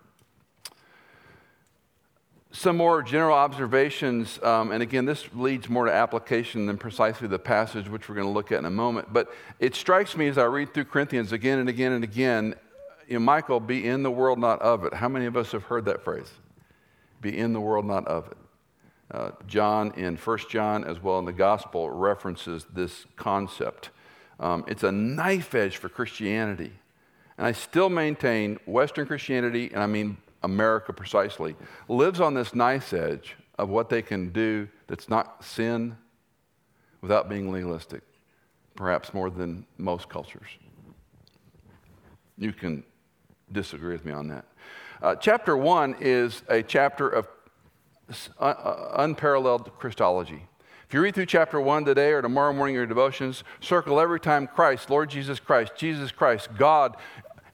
Some 2.52 2.78
more 2.78 3.02
general 3.02 3.36
observations, 3.36 4.42
um, 4.44 4.72
and 4.72 4.84
again, 4.84 5.06
this 5.06 5.28
leads 5.34 5.68
more 5.70 5.86
to 5.86 5.92
application 5.92 6.68
than 6.68 6.78
precisely 6.78 7.28
the 7.28 7.40
passage 7.40 7.90
which 7.90 8.08
we're 8.08 8.16
going 8.16 8.28
to 8.28 8.34
look 8.34 8.52
at 8.52 8.60
in 8.60 8.66
a 8.66 8.70
moment. 8.70 9.12
But 9.12 9.34
it 9.60 9.74
strikes 9.74 10.16
me 10.16 10.28
as 10.28 10.38
I 10.38 10.44
read 10.44 10.72
through 10.72 10.86
Corinthians 10.86 11.32
again 11.32 11.58
and 11.58 11.68
again 11.68 11.94
and 11.94 12.04
again, 12.04 12.54
you 13.08 13.16
know, 13.16 13.26
Michael, 13.26 13.60
be 13.60 13.88
in 13.88 14.04
the 14.04 14.12
world, 14.12 14.38
not 14.38 14.62
of 14.62 14.86
it. 14.86 14.94
How 14.94 15.10
many 15.10 15.26
of 15.26 15.36
us 15.36 15.52
have 15.52 15.64
heard 15.64 15.86
that 15.86 16.04
phrase? 16.04 16.32
Be 17.22 17.36
in 17.36 17.54
the 17.54 17.60
world, 17.60 17.86
not 17.86 18.08
of 18.08 18.28
it. 18.28 18.38
Uh, 19.14 19.30
John 19.46 19.92
in 19.96 20.18
1 20.18 20.38
John, 20.50 20.84
as 20.84 21.02
well 21.02 21.20
in 21.20 21.26
the 21.26 21.34
Gospel, 21.34 21.90
references 21.92 22.66
this 22.74 23.06
concept. 23.16 23.92
Um, 24.40 24.66
it's 24.68 24.82
a 24.82 24.92
knife 24.92 25.54
edge 25.54 25.78
for 25.78 25.88
Christianity. 25.88 26.72
And 27.38 27.46
I 27.46 27.52
still 27.52 27.90
maintain 27.90 28.60
Western 28.66 29.06
Christianity, 29.06 29.70
and 29.72 29.84
I 29.84 29.86
mean 29.86 30.18
America 30.42 30.94
precisely, 30.94 31.56
lives 31.88 32.20
on 32.20 32.34
this 32.34 32.56
knife 32.56 32.92
edge 32.92 33.36
of 33.60 33.70
what 33.70 33.90
they 33.90 34.02
can 34.02 34.30
do 34.30 34.68
that's 34.88 35.08
not 35.08 35.44
sin 35.44 35.96
without 37.02 37.30
being 37.30 37.52
legalistic, 37.52 38.02
perhaps 38.76 39.14
more 39.14 39.30
than 39.30 39.66
most 39.78 40.10
cultures. 40.10 40.48
You 42.38 42.52
can 42.52 42.84
disagree 43.52 43.94
with 43.94 44.06
me 44.06 44.12
on 44.12 44.28
that. 44.30 44.46
Uh, 45.02 45.16
chapter 45.16 45.56
one 45.56 45.96
is 46.00 46.44
a 46.50 46.64
chapter 46.64 47.08
of 47.08 47.28
Uh, 48.40 48.44
uh, 48.44 48.92
unparalleled 48.98 49.72
Christology. 49.80 50.46
If 50.88 50.94
you 50.94 51.02
read 51.02 51.16
through 51.16 51.26
chapter 51.26 51.60
1 51.60 51.86
today 51.86 52.12
or 52.12 52.22
tomorrow 52.22 52.54
morning 52.54 52.76
your 52.76 52.86
devotions, 52.86 53.44
circle 53.60 54.00
every 54.00 54.20
time 54.20 54.46
Christ, 54.46 54.90
Lord 54.90 55.10
Jesus 55.10 55.40
Christ, 55.40 55.74
Jesus 55.76 56.12
Christ, 56.12 56.50
God. 56.58 56.96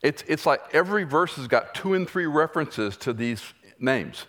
It's, 0.02 0.24
it's 0.28 0.46
like 0.46 0.62
every 0.74 1.04
verse 1.06 1.36
has 1.36 1.48
got 1.48 1.74
two 1.74 1.94
and 1.94 2.10
three 2.10 2.26
references 2.26 2.98
to 2.98 3.14
these 3.14 3.54
names. 3.80 4.26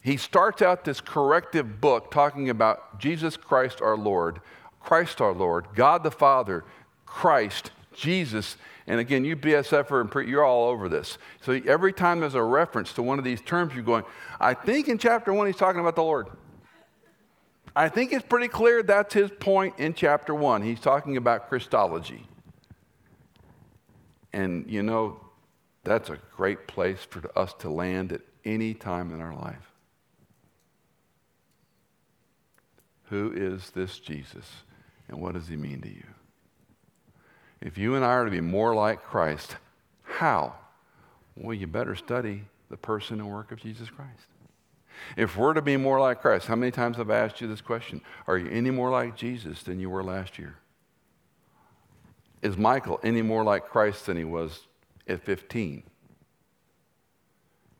He 0.00 0.16
starts 0.16 0.62
out 0.62 0.84
this 0.84 1.00
corrective 1.00 1.80
book 1.80 2.10
talking 2.10 2.50
about 2.50 2.98
Jesus 2.98 3.36
Christ 3.36 3.80
our 3.80 3.96
Lord, 3.96 4.40
Christ 4.80 5.20
our 5.20 5.32
Lord, 5.32 5.66
God 5.74 6.02
the 6.02 6.10
Father, 6.10 6.64
Christ, 7.04 7.70
Jesus, 7.96 8.56
and 8.86 9.00
again, 9.00 9.24
you 9.24 9.36
BSFer 9.36 10.00
and 10.00 10.28
you're 10.28 10.44
all 10.44 10.68
over 10.68 10.88
this. 10.88 11.18
So 11.42 11.52
every 11.66 11.92
time 11.92 12.20
there's 12.20 12.34
a 12.34 12.42
reference 12.42 12.92
to 12.94 13.02
one 13.02 13.18
of 13.18 13.24
these 13.24 13.40
terms, 13.40 13.74
you're 13.74 13.82
going, 13.82 14.04
I 14.40 14.54
think 14.54 14.88
in 14.88 14.98
chapter 14.98 15.32
one 15.32 15.46
he's 15.46 15.56
talking 15.56 15.80
about 15.80 15.96
the 15.96 16.02
Lord. 16.02 16.28
I 17.74 17.88
think 17.88 18.12
it's 18.12 18.24
pretty 18.24 18.48
clear 18.48 18.82
that's 18.82 19.12
his 19.12 19.30
point 19.38 19.74
in 19.78 19.92
chapter 19.92 20.34
one. 20.34 20.62
He's 20.62 20.80
talking 20.80 21.16
about 21.16 21.48
Christology. 21.48 22.26
And 24.32 24.70
you 24.70 24.82
know, 24.82 25.20
that's 25.84 26.08
a 26.08 26.18
great 26.36 26.66
place 26.66 27.00
for 27.08 27.22
us 27.38 27.52
to 27.60 27.70
land 27.70 28.12
at 28.12 28.22
any 28.44 28.72
time 28.72 29.12
in 29.12 29.20
our 29.20 29.34
life. 29.34 29.72
Who 33.10 33.32
is 33.32 33.70
this 33.70 33.98
Jesus? 33.98 34.46
And 35.08 35.20
what 35.20 35.34
does 35.34 35.48
he 35.48 35.56
mean 35.56 35.80
to 35.82 35.88
you? 35.88 36.04
If 37.60 37.78
you 37.78 37.94
and 37.94 38.04
I 38.04 38.08
are 38.08 38.24
to 38.24 38.30
be 38.30 38.40
more 38.40 38.74
like 38.74 39.02
Christ, 39.02 39.56
how? 40.02 40.54
Well, 41.36 41.54
you 41.54 41.66
better 41.66 41.94
study 41.94 42.44
the 42.70 42.76
person 42.76 43.20
and 43.20 43.30
work 43.30 43.52
of 43.52 43.60
Jesus 43.60 43.90
Christ. 43.90 44.26
If 45.16 45.36
we're 45.36 45.54
to 45.54 45.62
be 45.62 45.76
more 45.76 46.00
like 46.00 46.20
Christ, 46.20 46.46
how 46.46 46.56
many 46.56 46.72
times 46.72 46.96
have 46.96 47.10
I 47.10 47.18
asked 47.18 47.40
you 47.40 47.48
this 47.48 47.60
question? 47.60 48.00
Are 48.26 48.38
you 48.38 48.48
any 48.48 48.70
more 48.70 48.90
like 48.90 49.16
Jesus 49.16 49.62
than 49.62 49.78
you 49.78 49.90
were 49.90 50.02
last 50.02 50.38
year? 50.38 50.56
Is 52.42 52.56
Michael 52.56 53.00
any 53.02 53.22
more 53.22 53.44
like 53.44 53.66
Christ 53.68 54.06
than 54.06 54.16
he 54.16 54.24
was 54.24 54.66
at 55.06 55.22
15? 55.22 55.82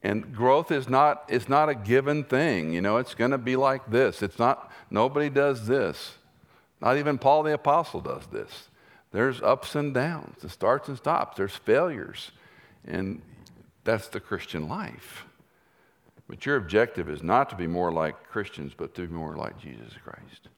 And 0.03 0.35
growth 0.35 0.71
is 0.71 0.89
not, 0.89 1.25
it's 1.29 1.49
not 1.49 1.69
a 1.69 1.75
given 1.75 2.25
thing. 2.25 2.73
You 2.73 2.81
know, 2.81 2.99
it's 2.99 3.15
going 3.15 3.33
to 3.33 3.39
be 3.39 3.57
like 3.57 3.91
this. 3.91 4.23
It's 4.23 4.39
not, 4.39 4.71
nobody 4.91 5.29
does 5.29 5.67
this. 5.67 6.15
Not 6.81 6.99
even 6.99 7.19
Paul 7.19 7.43
the 7.43 7.55
Apostle 7.55 8.01
does 8.01 8.27
this. 8.27 8.69
There's 9.12 9.40
ups 9.40 9.75
and 9.75 9.95
downs, 9.95 10.42
the 10.42 10.49
starts 10.49 10.88
and 10.88 10.97
stops, 10.97 11.37
there's 11.37 11.57
failures. 11.57 12.33
And 12.87 13.23
that's 13.85 14.09
the 14.09 14.21
Christian 14.21 14.69
life. 14.69 15.25
But 16.29 16.45
your 16.45 16.57
objective 16.57 17.09
is 17.09 17.23
not 17.23 17.51
to 17.51 17.57
be 17.57 17.66
more 17.66 17.92
like 17.92 18.29
Christians, 18.29 18.73
but 18.77 18.95
to 18.97 19.07
be 19.07 19.14
more 19.14 19.37
like 19.37 19.59
Jesus 19.59 19.92
Christ. 20.03 20.49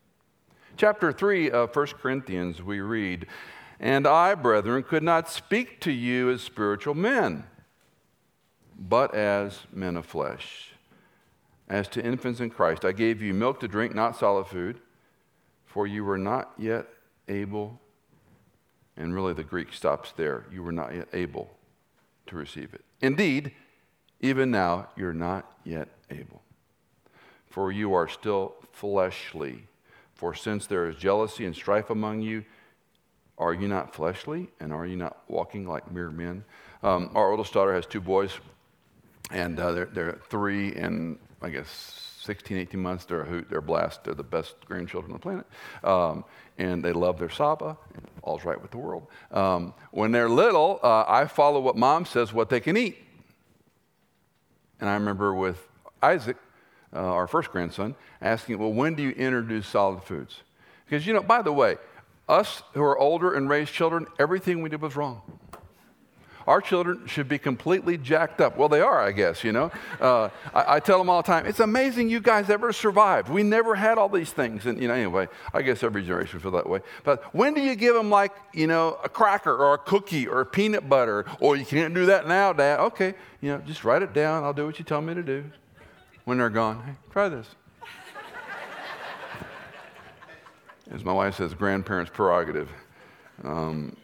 Chapter 0.77 1.13
3 1.13 1.51
of 1.51 1.75
1 1.75 1.87
Corinthians, 2.01 2.63
we 2.63 2.81
read, 2.81 3.27
And 3.79 4.07
I, 4.07 4.35
brethren, 4.35 4.83
could 4.83 5.03
not 5.03 5.29
speak 5.29 5.81
to 5.81 5.93
you 5.93 6.31
as 6.31 6.41
spiritual 6.41 6.95
men, 6.95 7.45
but 8.79 9.15
as 9.15 9.61
men 9.73 9.97
of 9.97 10.07
flesh. 10.07 10.72
As 11.68 11.87
to 11.89 12.03
infants 12.03 12.41
in 12.41 12.49
Christ, 12.49 12.85
I 12.85 12.93
gave 12.93 13.20
you 13.20 13.35
milk 13.35 13.61
to 13.61 13.68
drink, 13.68 13.95
not 13.95 14.16
solid 14.16 14.47
food, 14.47 14.81
for 15.66 15.87
you 15.87 16.03
were 16.03 16.16
not 16.16 16.53
yet 16.57 16.87
able 17.29 17.79
and 18.99 19.14
really, 19.14 19.32
the 19.32 19.44
Greek 19.44 19.72
stops 19.72 20.12
there. 20.16 20.44
You 20.53 20.62
were 20.62 20.72
not 20.72 20.94
yet 20.94 21.09
able 21.12 21.49
to 22.26 22.36
receive 22.36 22.74
it. 22.74 22.84
Indeed, 23.01 23.53
even 24.20 24.51
now, 24.51 24.88
you're 24.96 25.14
not 25.14 25.51
yet 25.64 25.88
able. 26.11 26.42
For 27.46 27.70
you 27.72 27.94
are 27.94 28.09
still 28.09 28.57
fleshly. 28.72 29.64
For 30.14 30.34
since 30.34 30.66
there 30.66 30.88
is 30.88 30.96
jealousy 30.96 31.46
and 31.46 31.55
strife 31.55 31.90
among 31.90 32.22
you, 32.22 32.44
are 33.38 33.55
you 33.55 33.68
not 33.68 33.94
fleshly 33.94 34.49
and 34.59 34.72
are 34.72 34.84
you 34.84 34.96
not 34.96 35.18
walking 35.28 35.66
like 35.66 35.90
mere 35.92 36.11
men? 36.11 36.44
Um, 36.82 37.11
our 37.14 37.30
oldest 37.30 37.53
daughter 37.53 37.72
has 37.72 37.86
two 37.86 38.01
boys, 38.01 38.32
and 39.30 39.59
uh, 39.61 39.72
they're, 39.72 39.86
they're 39.86 40.18
three 40.28 40.74
and 40.74 41.18
I 41.40 41.51
guess 41.51 42.08
16, 42.29 42.59
18 42.59 42.83
months. 42.83 43.07
They're 43.07 43.22
a 43.22 43.24
hoot, 43.24 43.47
they're 43.49 43.62
blessed, 43.62 44.05
they're 44.05 44.12
the 44.12 44.22
best 44.22 44.55
grandchildren 44.66 45.12
on 45.12 45.18
the 45.18 45.22
planet. 45.22 45.47
Um, 45.83 46.24
and 46.59 46.85
they 46.85 46.93
love 46.93 47.18
their 47.18 47.31
Saba, 47.31 47.79
all's 48.20 48.45
right 48.45 48.61
with 48.61 48.70
the 48.70 48.76
world. 48.76 49.07
Um, 49.31 49.72
when 49.93 50.12
they're 50.12 50.29
little, 50.29 50.79
uh, 50.83 51.07
I 51.09 51.24
follow 51.24 51.59
what 51.59 51.74
mom 51.74 52.05
says 52.05 52.31
what 52.31 52.51
they 52.51 52.61
can 52.61 52.76
eat. 52.76 52.99
And 54.79 54.91
I 54.91 54.95
remember 54.95 55.33
with 55.33 55.66
Isaac, 56.03 56.37
uh, 56.93 56.99
our 56.99 57.26
first 57.26 57.51
grandson, 57.51 57.95
asking, 58.20 58.59
Well, 58.59 58.74
when 58.74 58.95
do 58.95 59.03
you 59.03 59.12
introduce 59.12 59.66
solid 59.66 60.03
foods? 60.03 60.43
Because, 60.85 61.07
you 61.07 61.14
know, 61.14 61.22
by 61.22 61.41
the 61.41 61.53
way, 61.53 61.76
us 62.29 62.62
who 62.74 62.83
are 62.83 62.99
older 62.99 63.33
and 63.33 63.49
raised 63.49 63.72
children, 63.72 64.07
everything 64.18 64.61
we 64.61 64.68
did 64.68 64.83
was 64.83 64.97
wrong. 64.97 65.22
Our 66.49 66.62
children 66.62 67.07
should 67.07 67.28
be 67.28 67.36
completely 67.36 67.99
jacked 67.99 68.40
up. 68.40 68.57
Well, 68.57 68.70
they 68.70 68.80
are, 68.80 69.03
I 69.03 69.12
guess, 69.12 69.44
you 69.44 69.53
know. 69.53 69.70
Uh, 70.01 70.30
I, 70.55 70.76
I, 70.76 70.80
tell 70.80 70.96
them 70.96 71.11
all 71.11 71.20
the 71.20 71.26
time, 71.26 71.44
it's 71.44 71.61
amazing 71.61 72.09
you 72.09 72.20
guys 72.20 72.49
ever 72.49 72.72
survived. 72.72 73.28
We 73.28 73.42
never 73.42 73.74
had 73.74 73.99
all 73.99 74.09
these 74.09 74.32
things. 74.32 74.64
And, 74.64 74.80
you 74.80 74.88
know, 74.88 74.94
anyway, 74.94 75.28
I 75.53 75.61
guess 75.61 75.82
every 75.82 76.01
generation 76.01 76.40
feels 76.40 76.55
that 76.55 76.66
way. 76.66 76.80
But 77.05 77.22
when 77.34 77.53
do 77.53 77.61
you 77.61 77.74
give 77.74 77.94
them, 77.94 78.09
like, 78.09 78.32
you 78.55 78.66
know, 78.66 78.99
a 79.05 79.11
cracker 79.11 79.55
or 79.55 79.74
a 79.74 79.78
cookie 79.78 80.26
or 80.26 80.40
a 80.40 80.46
peanut 80.46 80.88
butter? 80.88 81.26
Or 81.38 81.55
you 81.55 81.66
can't 81.66 81.92
do 81.92 82.07
that 82.07 82.26
now, 82.26 82.55
Dad. 82.55 82.80
Okay, 82.80 83.12
you 83.42 83.51
know, 83.51 83.59
just 83.59 83.84
write 83.84 84.01
it 84.01 84.14
down. 84.14 84.42
I'll 84.42 84.55
do 84.55 84.64
what 84.64 84.78
you 84.78 84.86
tell 84.86 85.03
me 85.03 85.12
to 85.12 85.22
do. 85.22 85.44
When 86.24 86.38
they're 86.38 86.49
gone, 86.49 86.82
hey, 86.82 86.92
try 87.11 87.28
this. 87.28 87.46
As 90.90 91.05
my 91.05 91.12
wife 91.12 91.34
says, 91.34 91.53
grandparents' 91.53 92.11
prerogative. 92.11 92.70
Um, 93.44 93.99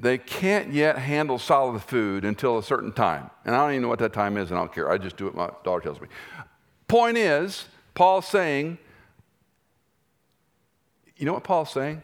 they 0.00 0.18
can't 0.18 0.72
yet 0.72 0.98
handle 0.98 1.38
solid 1.38 1.82
food 1.82 2.24
until 2.24 2.58
a 2.58 2.62
certain 2.62 2.92
time. 2.92 3.30
And 3.44 3.54
I 3.54 3.58
don't 3.58 3.72
even 3.72 3.82
know 3.82 3.88
what 3.88 3.98
that 3.98 4.12
time 4.12 4.36
is, 4.36 4.50
and 4.50 4.58
I 4.58 4.62
don't 4.62 4.72
care. 4.72 4.90
I 4.90 4.98
just 4.98 5.16
do 5.16 5.26
what 5.26 5.34
my 5.34 5.50
daughter 5.62 5.82
tells 5.82 6.00
me. 6.00 6.08
Point 6.88 7.18
is, 7.18 7.66
Paul's 7.94 8.26
saying, 8.26 8.78
you 11.16 11.26
know 11.26 11.34
what 11.34 11.44
Paul's 11.44 11.70
saying? 11.70 12.02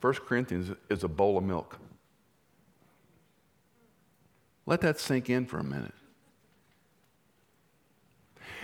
1 0.00 0.14
Corinthians 0.26 0.70
is 0.88 1.02
a 1.02 1.08
bowl 1.08 1.36
of 1.36 1.44
milk. 1.44 1.78
Let 4.66 4.80
that 4.82 5.00
sink 5.00 5.28
in 5.28 5.46
for 5.46 5.58
a 5.58 5.64
minute. 5.64 5.94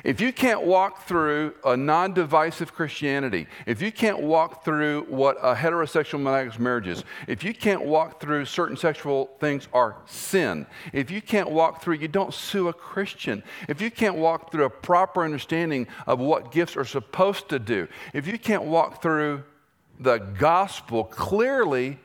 If 0.05 0.21
you 0.21 0.33
can't 0.33 0.63
walk 0.63 1.07
through 1.07 1.55
a 1.65 1.77
non 1.77 2.15
divisive 2.15 2.73
Christianity, 2.75 3.47
if 3.67 3.83
you 3.83 3.93
can't 3.93 4.21
walk 4.21 4.65
through 4.65 5.07
what 5.09 5.37
a 5.43 5.55
heterosexual 5.55 6.21
monogamous 6.21 6.59
marriage 6.59 6.89
is, 6.89 7.05
if 7.27 7.45
you 7.45 7.55
can't 7.55 7.85
walk 7.85 8.21
through 8.21 8.45
certain 8.45 8.77
sexual 8.77 9.31
things 9.41 9.69
are 9.73 9.97
sin, 10.07 10.67
if 10.93 11.11
you 11.11 11.21
can't 11.21 11.51
walk 11.51 11.83
through, 11.83 11.97
you 11.97 12.09
don't 12.09 12.33
sue 12.33 12.69
a 12.69 12.73
Christian, 12.73 13.43
if 13.69 13.81
you 13.81 13.91
can't 13.91 14.17
walk 14.17 14.53
through 14.53 14.65
a 14.65 14.71
proper 14.71 15.25
understanding 15.25 15.87
of 16.07 16.19
what 16.19 16.53
gifts 16.53 16.77
are 16.77 16.85
supposed 16.85 17.49
to 17.49 17.59
do, 17.59 17.89
if 18.15 18.27
you 18.27 18.39
can't 18.39 18.65
walk 18.65 19.03
through 19.03 19.43
the 19.99 20.19
gospel 20.19 21.05
clearly, 21.05 21.99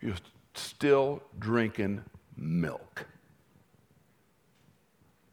you're 0.00 0.16
still 0.54 1.22
drinking 1.38 2.02
milk. 2.36 3.06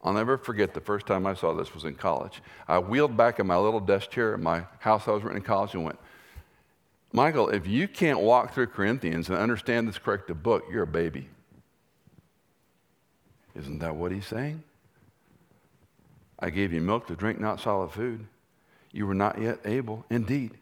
I'll 0.06 0.12
never 0.12 0.38
forget 0.38 0.72
the 0.72 0.80
first 0.80 1.04
time 1.04 1.26
I 1.26 1.34
saw 1.34 1.52
this 1.52 1.74
was 1.74 1.84
in 1.84 1.96
college. 1.96 2.40
I 2.68 2.78
wheeled 2.78 3.16
back 3.16 3.40
in 3.40 3.46
my 3.48 3.56
little 3.56 3.80
desk 3.80 4.08
chair 4.08 4.34
in 4.36 4.42
my 4.42 4.64
house 4.78 5.08
I 5.08 5.10
was 5.10 5.24
renting 5.24 5.42
in 5.42 5.46
college 5.46 5.74
and 5.74 5.84
went, 5.84 5.98
Michael, 7.12 7.48
if 7.48 7.66
you 7.66 7.88
can't 7.88 8.20
walk 8.20 8.54
through 8.54 8.68
Corinthians 8.68 9.28
and 9.28 9.36
understand 9.36 9.88
this 9.88 9.98
corrective 9.98 10.44
book, 10.44 10.62
you're 10.70 10.84
a 10.84 10.86
baby. 10.86 11.28
Isn't 13.56 13.80
that 13.80 13.96
what 13.96 14.12
he's 14.12 14.26
saying? 14.26 14.62
I 16.38 16.50
gave 16.50 16.72
you 16.72 16.80
milk 16.80 17.08
to 17.08 17.16
drink, 17.16 17.40
not 17.40 17.58
solid 17.58 17.90
food. 17.90 18.28
You 18.92 19.08
were 19.08 19.14
not 19.14 19.42
yet 19.42 19.58
able. 19.64 20.04
Indeed, 20.08 20.52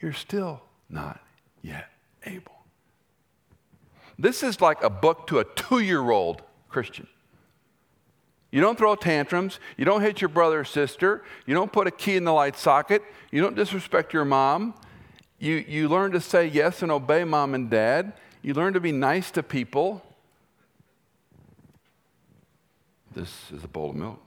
you're 0.00 0.12
still 0.12 0.62
not 0.88 1.20
yet 1.60 1.88
able. 2.24 2.52
This 4.16 4.44
is 4.44 4.60
like 4.60 4.80
a 4.84 4.90
book 4.90 5.26
to 5.26 5.40
a 5.40 5.44
two 5.44 5.80
year 5.80 6.08
old 6.10 6.42
Christian. 6.68 7.08
You 8.52 8.60
don't 8.60 8.78
throw 8.78 8.94
tantrums. 8.94 9.58
You 9.78 9.84
don't 9.84 10.02
hit 10.02 10.20
your 10.20 10.28
brother 10.28 10.60
or 10.60 10.64
sister. 10.64 11.24
You 11.46 11.54
don't 11.54 11.72
put 11.72 11.86
a 11.86 11.90
key 11.90 12.16
in 12.16 12.24
the 12.24 12.32
light 12.32 12.56
socket. 12.56 13.02
You 13.32 13.40
don't 13.40 13.56
disrespect 13.56 14.12
your 14.12 14.26
mom. 14.26 14.74
You, 15.38 15.54
you 15.66 15.88
learn 15.88 16.12
to 16.12 16.20
say 16.20 16.46
yes 16.46 16.82
and 16.82 16.92
obey 16.92 17.24
mom 17.24 17.54
and 17.54 17.70
dad. 17.70 18.12
You 18.42 18.52
learn 18.52 18.74
to 18.74 18.80
be 18.80 18.92
nice 18.92 19.30
to 19.32 19.42
people. 19.42 20.04
This 23.14 23.50
is 23.50 23.64
a 23.64 23.68
bowl 23.68 23.90
of 23.90 23.96
milk. 23.96 24.20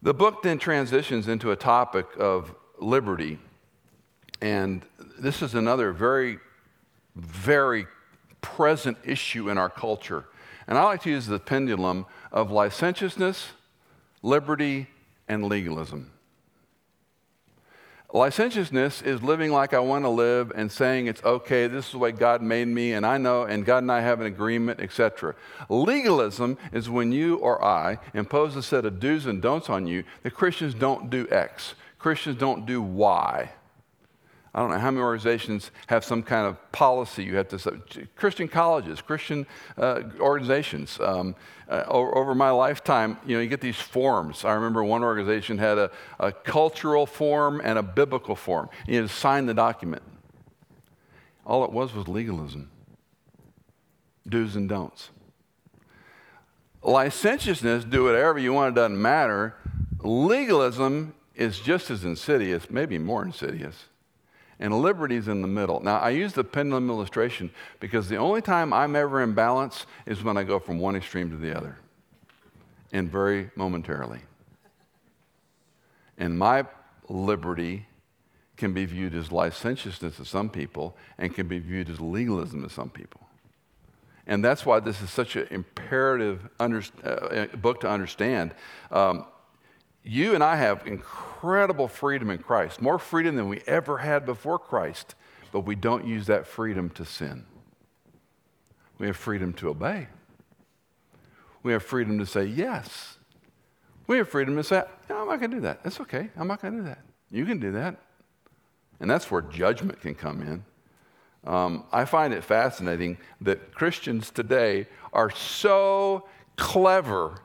The 0.00 0.14
book 0.14 0.42
then 0.42 0.58
transitions 0.58 1.28
into 1.28 1.50
a 1.50 1.56
topic 1.56 2.06
of 2.18 2.54
liberty. 2.78 3.38
And 4.40 4.84
this 5.18 5.42
is 5.42 5.54
another 5.54 5.92
very, 5.92 6.38
very 7.14 7.86
present 8.40 8.96
issue 9.04 9.50
in 9.50 9.58
our 9.58 9.68
culture. 9.68 10.24
And 10.68 10.76
I 10.76 10.84
like 10.84 11.02
to 11.02 11.10
use 11.10 11.26
the 11.26 11.40
pendulum 11.40 12.04
of 12.30 12.50
licentiousness, 12.50 13.48
liberty, 14.22 14.86
and 15.26 15.46
legalism. 15.46 16.10
Licentiousness 18.12 19.02
is 19.02 19.22
living 19.22 19.50
like 19.50 19.74
I 19.74 19.80
want 19.80 20.04
to 20.04 20.10
live 20.10 20.52
and 20.54 20.70
saying 20.70 21.06
it's 21.06 21.22
okay, 21.24 21.66
this 21.66 21.86
is 21.86 21.92
the 21.92 21.98
way 21.98 22.12
God 22.12 22.42
made 22.42 22.68
me, 22.68 22.92
and 22.92 23.04
I 23.04 23.18
know, 23.18 23.44
and 23.44 23.66
God 23.66 23.78
and 23.78 23.92
I 23.92 24.00
have 24.00 24.20
an 24.20 24.26
agreement, 24.26 24.80
etc. 24.80 25.34
Legalism 25.68 26.56
is 26.72 26.88
when 26.88 27.12
you 27.12 27.36
or 27.36 27.62
I 27.62 27.98
impose 28.14 28.56
a 28.56 28.62
set 28.62 28.86
of 28.86 29.00
do's 29.00 29.26
and 29.26 29.42
don'ts 29.42 29.68
on 29.68 29.86
you 29.86 30.04
that 30.22 30.34
Christians 30.34 30.74
don't 30.74 31.10
do 31.10 31.26
X, 31.30 31.74
Christians 31.98 32.38
don't 32.38 32.64
do 32.64 32.80
Y. 32.80 33.50
I 34.54 34.60
don't 34.60 34.70
know 34.70 34.78
how 34.78 34.90
many 34.90 35.02
organizations 35.02 35.70
have 35.88 36.04
some 36.04 36.22
kind 36.22 36.46
of 36.46 36.72
policy 36.72 37.22
you 37.22 37.36
have 37.36 37.48
to, 37.48 38.06
Christian 38.16 38.48
colleges, 38.48 39.00
Christian 39.00 39.46
uh, 39.76 40.02
organizations. 40.18 40.98
Um, 41.00 41.34
uh, 41.68 41.84
over, 41.86 42.16
over, 42.16 42.34
my 42.34 42.48
lifetime, 42.48 43.18
you 43.26 43.36
know, 43.36 43.42
you 43.42 43.48
get 43.48 43.60
these 43.60 43.76
forms. 43.76 44.46
I 44.46 44.54
remember 44.54 44.82
one 44.82 45.04
organization 45.04 45.58
had 45.58 45.76
a, 45.76 45.90
a 46.18 46.32
cultural 46.32 47.04
form 47.04 47.60
and 47.62 47.78
a 47.78 47.82
biblical 47.82 48.34
form. 48.34 48.70
You 48.86 49.02
had 49.02 49.08
to 49.10 49.14
sign 49.14 49.44
the 49.44 49.52
document. 49.52 50.02
All 51.44 51.64
it 51.64 51.72
was 51.72 51.92
was 51.92 52.08
legalism, 52.08 52.70
do's 54.26 54.56
and 54.56 54.66
don'ts. 54.66 55.10
Licentiousness, 56.82 57.84
do 57.84 58.04
whatever 58.04 58.38
you 58.38 58.54
want, 58.54 58.74
it 58.74 58.80
doesn't 58.80 59.00
matter. 59.00 59.54
Legalism 60.00 61.14
is 61.34 61.60
just 61.60 61.90
as 61.90 62.02
insidious, 62.02 62.70
maybe 62.70 62.98
more 62.98 63.22
insidious 63.22 63.87
and 64.60 64.74
liberty's 64.80 65.28
in 65.28 65.42
the 65.42 65.48
middle. 65.48 65.80
Now, 65.80 65.98
I 65.98 66.10
use 66.10 66.32
the 66.32 66.44
pendulum 66.44 66.90
illustration 66.90 67.50
because 67.80 68.08
the 68.08 68.16
only 68.16 68.42
time 68.42 68.72
I'm 68.72 68.96
ever 68.96 69.22
in 69.22 69.34
balance 69.34 69.86
is 70.06 70.22
when 70.22 70.36
I 70.36 70.42
go 70.42 70.58
from 70.58 70.78
one 70.78 70.96
extreme 70.96 71.30
to 71.30 71.36
the 71.36 71.56
other, 71.56 71.76
and 72.92 73.10
very 73.10 73.50
momentarily. 73.54 74.20
And 76.16 76.38
my 76.38 76.66
liberty 77.08 77.86
can 78.56 78.72
be 78.72 78.84
viewed 78.84 79.14
as 79.14 79.30
licentiousness 79.30 80.16
to 80.16 80.24
some 80.24 80.50
people 80.50 80.96
and 81.16 81.32
can 81.32 81.46
be 81.46 81.60
viewed 81.60 81.88
as 81.88 82.00
legalism 82.00 82.62
to 82.64 82.68
some 82.68 82.90
people. 82.90 83.20
And 84.26 84.44
that's 84.44 84.66
why 84.66 84.80
this 84.80 85.00
is 85.00 85.10
such 85.10 85.36
an 85.36 85.46
imperative 85.50 86.48
under, 86.60 86.82
uh, 87.02 87.46
book 87.56 87.80
to 87.80 87.88
understand. 87.88 88.54
Um, 88.90 89.24
you 90.08 90.34
and 90.34 90.42
I 90.42 90.56
have 90.56 90.86
incredible 90.86 91.86
freedom 91.86 92.30
in 92.30 92.38
Christ, 92.38 92.80
more 92.80 92.98
freedom 92.98 93.36
than 93.36 93.48
we 93.48 93.60
ever 93.66 93.98
had 93.98 94.24
before 94.24 94.58
Christ, 94.58 95.14
but 95.52 95.60
we 95.60 95.74
don't 95.74 96.06
use 96.06 96.26
that 96.26 96.46
freedom 96.46 96.88
to 96.90 97.04
sin. 97.04 97.44
We 98.98 99.06
have 99.06 99.16
freedom 99.16 99.52
to 99.54 99.68
obey. 99.68 100.08
We 101.62 101.72
have 101.72 101.82
freedom 101.82 102.18
to 102.18 102.26
say 102.26 102.44
yes. 102.44 103.18
We 104.06 104.16
have 104.16 104.28
freedom 104.30 104.56
to 104.56 104.64
say, 104.64 104.82
no, 105.10 105.18
I'm 105.18 105.28
not 105.28 105.40
going 105.40 105.50
to 105.50 105.56
do 105.58 105.62
that. 105.62 105.84
That's 105.84 106.00
okay. 106.00 106.30
I'm 106.36 106.48
not 106.48 106.62
going 106.62 106.74
to 106.74 106.80
do 106.80 106.86
that. 106.86 107.04
You 107.30 107.44
can 107.44 107.58
do 107.58 107.72
that. 107.72 107.96
And 109.00 109.10
that's 109.10 109.30
where 109.30 109.42
judgment 109.42 110.00
can 110.00 110.14
come 110.14 110.40
in. 110.40 110.64
Um, 111.50 111.84
I 111.92 112.06
find 112.06 112.32
it 112.32 112.42
fascinating 112.42 113.18
that 113.42 113.74
Christians 113.74 114.30
today 114.30 114.86
are 115.12 115.30
so 115.30 116.26
clever 116.56 117.42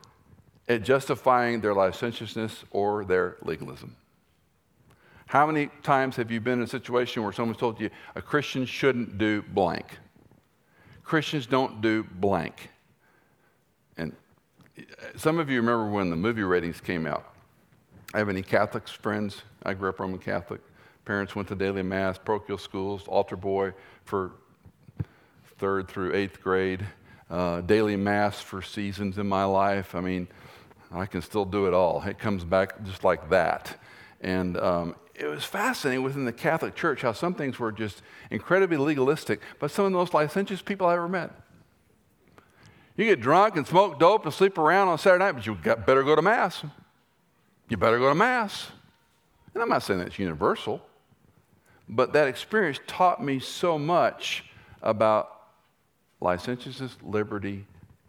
at 0.68 0.84
justifying 0.84 1.62
their 1.62 1.74
licentiousness 1.74 2.64
or 2.72 3.04
their 3.06 3.38
legalism. 3.44 3.96
How 5.26 5.48
many 5.48 5.70
times 5.82 6.16
have 6.18 6.32
you 6.32 6.40
been 6.40 6.60
in 6.60 6.64
a 6.64 6.68
situation 6.68 7.24
where 7.24 7.34
someone's 7.34 7.58
told 7.58 7.82
you 7.82 7.90
a 8.16 8.22
Christian 8.22 8.66
shouldn't 8.66 9.18
do 9.18 9.42
blank? 9.42 9.98
Christians 11.04 11.46
don't 11.46 11.82
do 11.82 12.04
blank. 12.04 12.70
And 13.98 14.14
some 15.16 15.40
of 15.40 15.50
you 15.50 15.58
remember 15.58 15.90
when 15.90 16.10
the 16.10 16.16
movie 16.16 16.44
ratings 16.44 16.80
came 16.80 17.06
out. 17.06 17.34
I 18.14 18.20
have 18.20 18.30
any 18.30 18.44
Catholics 18.44 18.92
friends? 18.92 19.42
I 19.64 19.74
grew 19.74 19.90
up 19.90 20.00
Roman 20.00 20.20
Catholic. 20.20 20.62
Parents 21.04 21.36
went 21.36 21.48
to 21.50 21.56
daily 21.56 21.82
mass, 21.82 22.18
parochial 22.18 22.58
schools, 22.58 23.08
altar 23.08 23.36
boy 23.36 23.74
for 24.06 24.32
third 25.58 25.88
through 25.88 26.14
eighth 26.14 26.42
grade, 26.42 26.86
uh, 27.30 27.62
daily 27.62 27.96
mass 27.96 28.40
for 28.40 28.62
seasons 28.62 29.18
in 29.18 29.28
my 29.28 29.44
life. 29.44 29.96
I 29.96 30.02
mean, 30.02 30.28
I 30.94 31.06
can 31.06 31.22
still 31.22 31.46
do 31.46 31.66
it 31.66 31.74
all. 31.74 32.02
It 32.04 32.20
comes 32.20 32.44
back 32.44 32.84
just 32.84 33.04
like 33.04 33.30
that. 33.30 33.78
And 34.22 34.58
um, 34.58 34.96
it 35.16 35.26
was 35.26 35.44
fascinating 35.44 36.04
within 36.04 36.26
the 36.26 36.34
Catholic 36.34 36.76
Church 36.76 37.02
how 37.02 37.14
some 37.14 37.34
things 37.34 37.60
were 37.60 37.72
just 37.72 38.02
incredibly 38.30 38.78
legalistic, 38.78 39.42
but 39.60 39.72
some 39.72 39.86
of 39.86 39.92
the 39.92 39.98
most 39.98 40.14
licentious 40.14 40.62
people 40.62 40.88
I 40.88 40.94
ever 40.94 41.10
met. 41.10 41.32
You 42.96 43.06
get 43.06 43.22
drunk 43.22 43.56
and 43.56 43.66
smoke 43.66 44.00
dope 44.00 44.24
and 44.26 44.34
sleep 44.34 44.58
around 44.58 44.88
on 44.88 44.98
Saturday 45.00 45.26
night, 45.26 45.32
but 45.32 45.46
you 45.46 45.56
better 45.56 46.04
go 46.04 46.16
to 46.16 46.22
Mass. 46.22 46.64
You 47.70 47.78
better 47.78 47.98
go 47.98 48.10
to 48.10 48.16
Mass. 48.16 48.68
And 49.54 49.64
I'm 49.64 49.70
not 49.70 49.84
saying 49.84 50.00
that's 50.00 50.20
universal, 50.20 50.82
but 51.90 52.14
that 52.14 52.28
experience 52.28 52.80
taught 52.86 53.24
me 53.24 53.40
so 53.40 53.80
much 53.80 54.46
about 54.82 55.30
licentiousness, 56.22 56.98
liberty, 57.04 57.66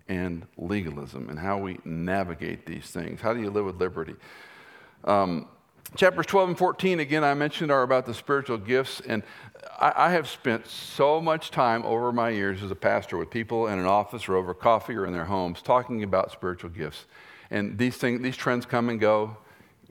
and 0.09 0.46
legalism 0.57 1.28
and 1.30 1.38
how 1.38 1.59
we 1.59 1.78
navigate 1.84 2.66
these 2.66 2.86
things. 2.86 3.20
How 3.20 3.32
do 3.32 3.40
you 3.40 3.50
live 3.50 3.64
with 3.64 3.76
liberty? 3.76 4.14
Um, 5.05 5.48
chapters 5.96 6.26
12 6.26 6.50
and 6.50 6.59
14, 6.59 7.00
again, 7.00 7.24
I 7.24 7.34
mentioned, 7.34 7.70
are 7.70 7.82
about 7.82 8.07
the 8.07 8.14
spiritual 8.14 8.59
gifts. 8.59 9.00
And 9.00 9.22
I, 9.78 9.92
I, 9.96 10.11
have 10.11 10.28
spent 10.28 10.66
so 10.66 11.20
much 11.20 11.50
time 11.50 11.84
over 11.84 12.12
my 12.12 12.30
years 12.30 12.62
as 12.62 12.70
a 12.70 12.76
pastor 12.76 13.16
with 13.16 13.30
people 13.30 13.68
in 13.68 13.78
an 13.78 13.86
office 13.86 14.28
or 14.28 14.36
over 14.36 14.55
coffee 14.55 14.94
or 14.94 15.07
in 15.07 15.12
their 15.12 15.24
homes 15.24 15.62
talking 15.62 16.02
about 16.02 16.32
spiritual 16.32 16.70
gifts. 16.70 17.07
And 17.50 17.78
these, 17.78 17.96
things, 17.96 18.22
these 18.22 18.36
trends 18.36 18.66
come 18.66 18.88
and 18.88 18.98
go. 18.98 19.36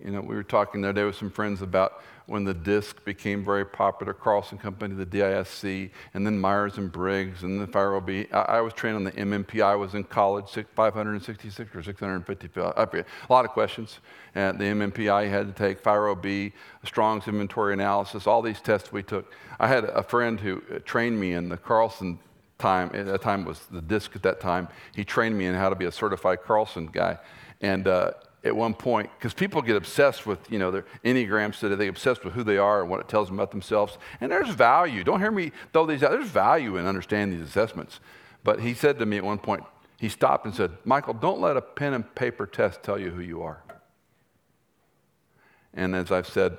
You 0.04 0.12
know, 0.12 0.22
we 0.22 0.36
were 0.36 0.44
talking 0.44 0.82
the 0.82 0.90
other 0.90 1.02
day 1.02 1.06
with 1.06 1.16
some 1.16 1.30
friends 1.30 1.62
about 1.62 2.04
when 2.26 2.44
the 2.44 2.54
disc 2.54 3.04
became 3.06 3.44
very 3.44 3.66
popular, 3.66 4.14
Carlson 4.14 4.58
Company, 4.58 4.96
the 4.96 5.06
DISC, 5.06 5.92
and 6.14 6.26
then 6.26 6.40
Myers 6.40 6.78
and 6.78 6.92
Briggs, 6.92 7.44
and 7.44 7.60
then 7.60 7.68
FIRO-B. 7.68 8.28
I, 8.32 8.40
I 8.42 8.62
was 8.62 8.74
trained 8.74 8.98
on 8.98 9.04
the 9.06 9.12
MMP. 9.12 9.62
I 9.62 9.76
was 9.76 9.94
in 9.94 10.04
college, 10.04 10.46
566 10.76 11.76
or 11.76 11.84
650. 11.84 12.60
A 12.60 13.06
lot 13.30 13.46
of 13.46 13.52
questions. 13.52 14.00
At 14.36 14.58
the 14.58 14.66
MMPI, 14.66 15.30
had 15.30 15.48
to 15.48 15.54
take 15.54 15.80
FIRO-B, 15.80 16.52
Strong's 16.86 17.28
inventory 17.28 17.74
analysis, 17.74 18.28
all 18.28 18.42
these 18.42 18.60
tests 18.60 18.92
we 18.92 19.04
took. 19.04 19.34
I 19.60 19.68
had 19.68 19.86
a 19.86 20.04
friend 20.04 20.40
who 20.40 20.62
uh, 20.74 20.80
trained 20.80 21.20
me 21.20 21.34
in 21.34 21.50
the 21.50 21.58
Carlson 21.58 22.20
time. 22.58 22.92
At 22.94 23.06
that 23.06 23.22
time 23.22 23.46
was 23.46 23.60
the 23.72 23.82
disc 23.82 24.16
at 24.16 24.24
that 24.24 24.42
time. 24.42 24.68
He 24.96 25.06
trained 25.06 25.38
me 25.38 25.46
in 25.46 25.56
how 25.56 25.70
to 25.70 25.76
be 25.76 25.86
a 25.86 25.92
certified 25.92 26.44
Carlson 26.44 26.88
guy. 26.88 27.20
And 27.62 27.88
uh, 27.88 28.12
at 28.44 28.56
one 28.56 28.74
point 28.74 29.10
because 29.18 29.34
people 29.34 29.62
get 29.62 29.76
obsessed 29.76 30.26
with 30.26 30.40
you 30.52 30.60
know 30.60 30.70
their 30.70 30.86
enneagrams 31.06 31.60
today 31.60 31.76
they 31.76 31.88
obsessed 31.88 32.26
with 32.26 32.34
who 32.34 32.44
they 32.44 32.58
are 32.58 32.82
and 32.82 32.90
what 32.90 33.00
it 33.00 33.08
tells 33.08 33.28
them 33.28 33.40
about 33.40 33.52
themselves. 33.52 33.98
And 34.20 34.32
there's 34.32 34.50
value. 34.50 35.04
Don't 35.04 35.20
hear 35.20 35.32
me 35.32 35.52
throw 35.72 35.86
these 35.86 36.04
out. 36.04 36.12
There's 36.12 36.28
value 36.28 36.78
in 36.78 36.86
understanding 36.86 37.40
these 37.40 37.48
assessments. 37.48 38.00
But 38.44 38.60
he 38.60 38.74
said 38.74 39.00
to 39.00 39.06
me 39.06 39.18
at 39.18 39.24
one 39.24 39.40
point 39.40 39.64
he 40.00 40.10
stopped 40.10 40.46
and 40.46 40.54
said 40.54 40.72
michael 40.84 41.14
don't 41.14 41.40
let 41.40 41.56
a 41.56 41.62
pen 41.62 41.94
and 41.94 42.16
paper 42.16 42.46
test 42.46 42.84
tell 42.84 43.00
you 43.00 43.12
who 43.12 43.22
you 43.22 43.42
are. 43.42 43.64
And 45.74 45.96
as 45.96 46.12
i've 46.12 46.28
said 46.28 46.58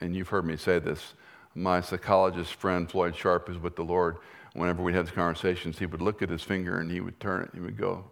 and 0.00 0.14
you've 0.14 0.28
heard 0.28 0.44
me 0.44 0.56
say 0.56 0.78
this 0.78 1.14
my 1.56 1.80
psychologist 1.80 2.54
friend 2.54 2.88
floyd 2.88 3.16
sharp 3.16 3.50
is 3.50 3.58
with 3.58 3.76
the 3.76 3.84
lord. 3.84 4.18
Whenever 4.52 4.84
we'd 4.84 4.94
have 4.94 5.06
these 5.06 5.14
conversations 5.14 5.80
he 5.80 5.86
would 5.86 6.00
look 6.00 6.22
at 6.22 6.28
his 6.28 6.44
finger 6.44 6.78
and 6.78 6.88
he 6.88 7.00
would 7.00 7.18
turn 7.18 7.42
it 7.42 7.52
and 7.52 7.60
he 7.60 7.66
would 7.66 7.76
go 7.76 8.04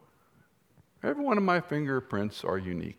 every 1.04 1.24
one 1.24 1.36
of 1.36 1.44
my 1.44 1.60
fingerprints 1.60 2.42
are 2.42 2.58
unique 2.58 2.98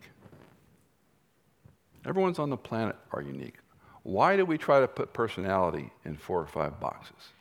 Everyone's 2.06 2.38
on 2.38 2.50
the 2.50 2.56
planet 2.56 2.96
are 3.12 3.22
unique. 3.22 3.56
Why 4.02 4.36
do 4.36 4.44
we 4.44 4.58
try 4.58 4.80
to 4.80 4.88
put 4.88 5.12
personality 5.12 5.90
in 6.04 6.16
four 6.16 6.40
or 6.40 6.46
five 6.46 6.78
boxes? 6.78 7.32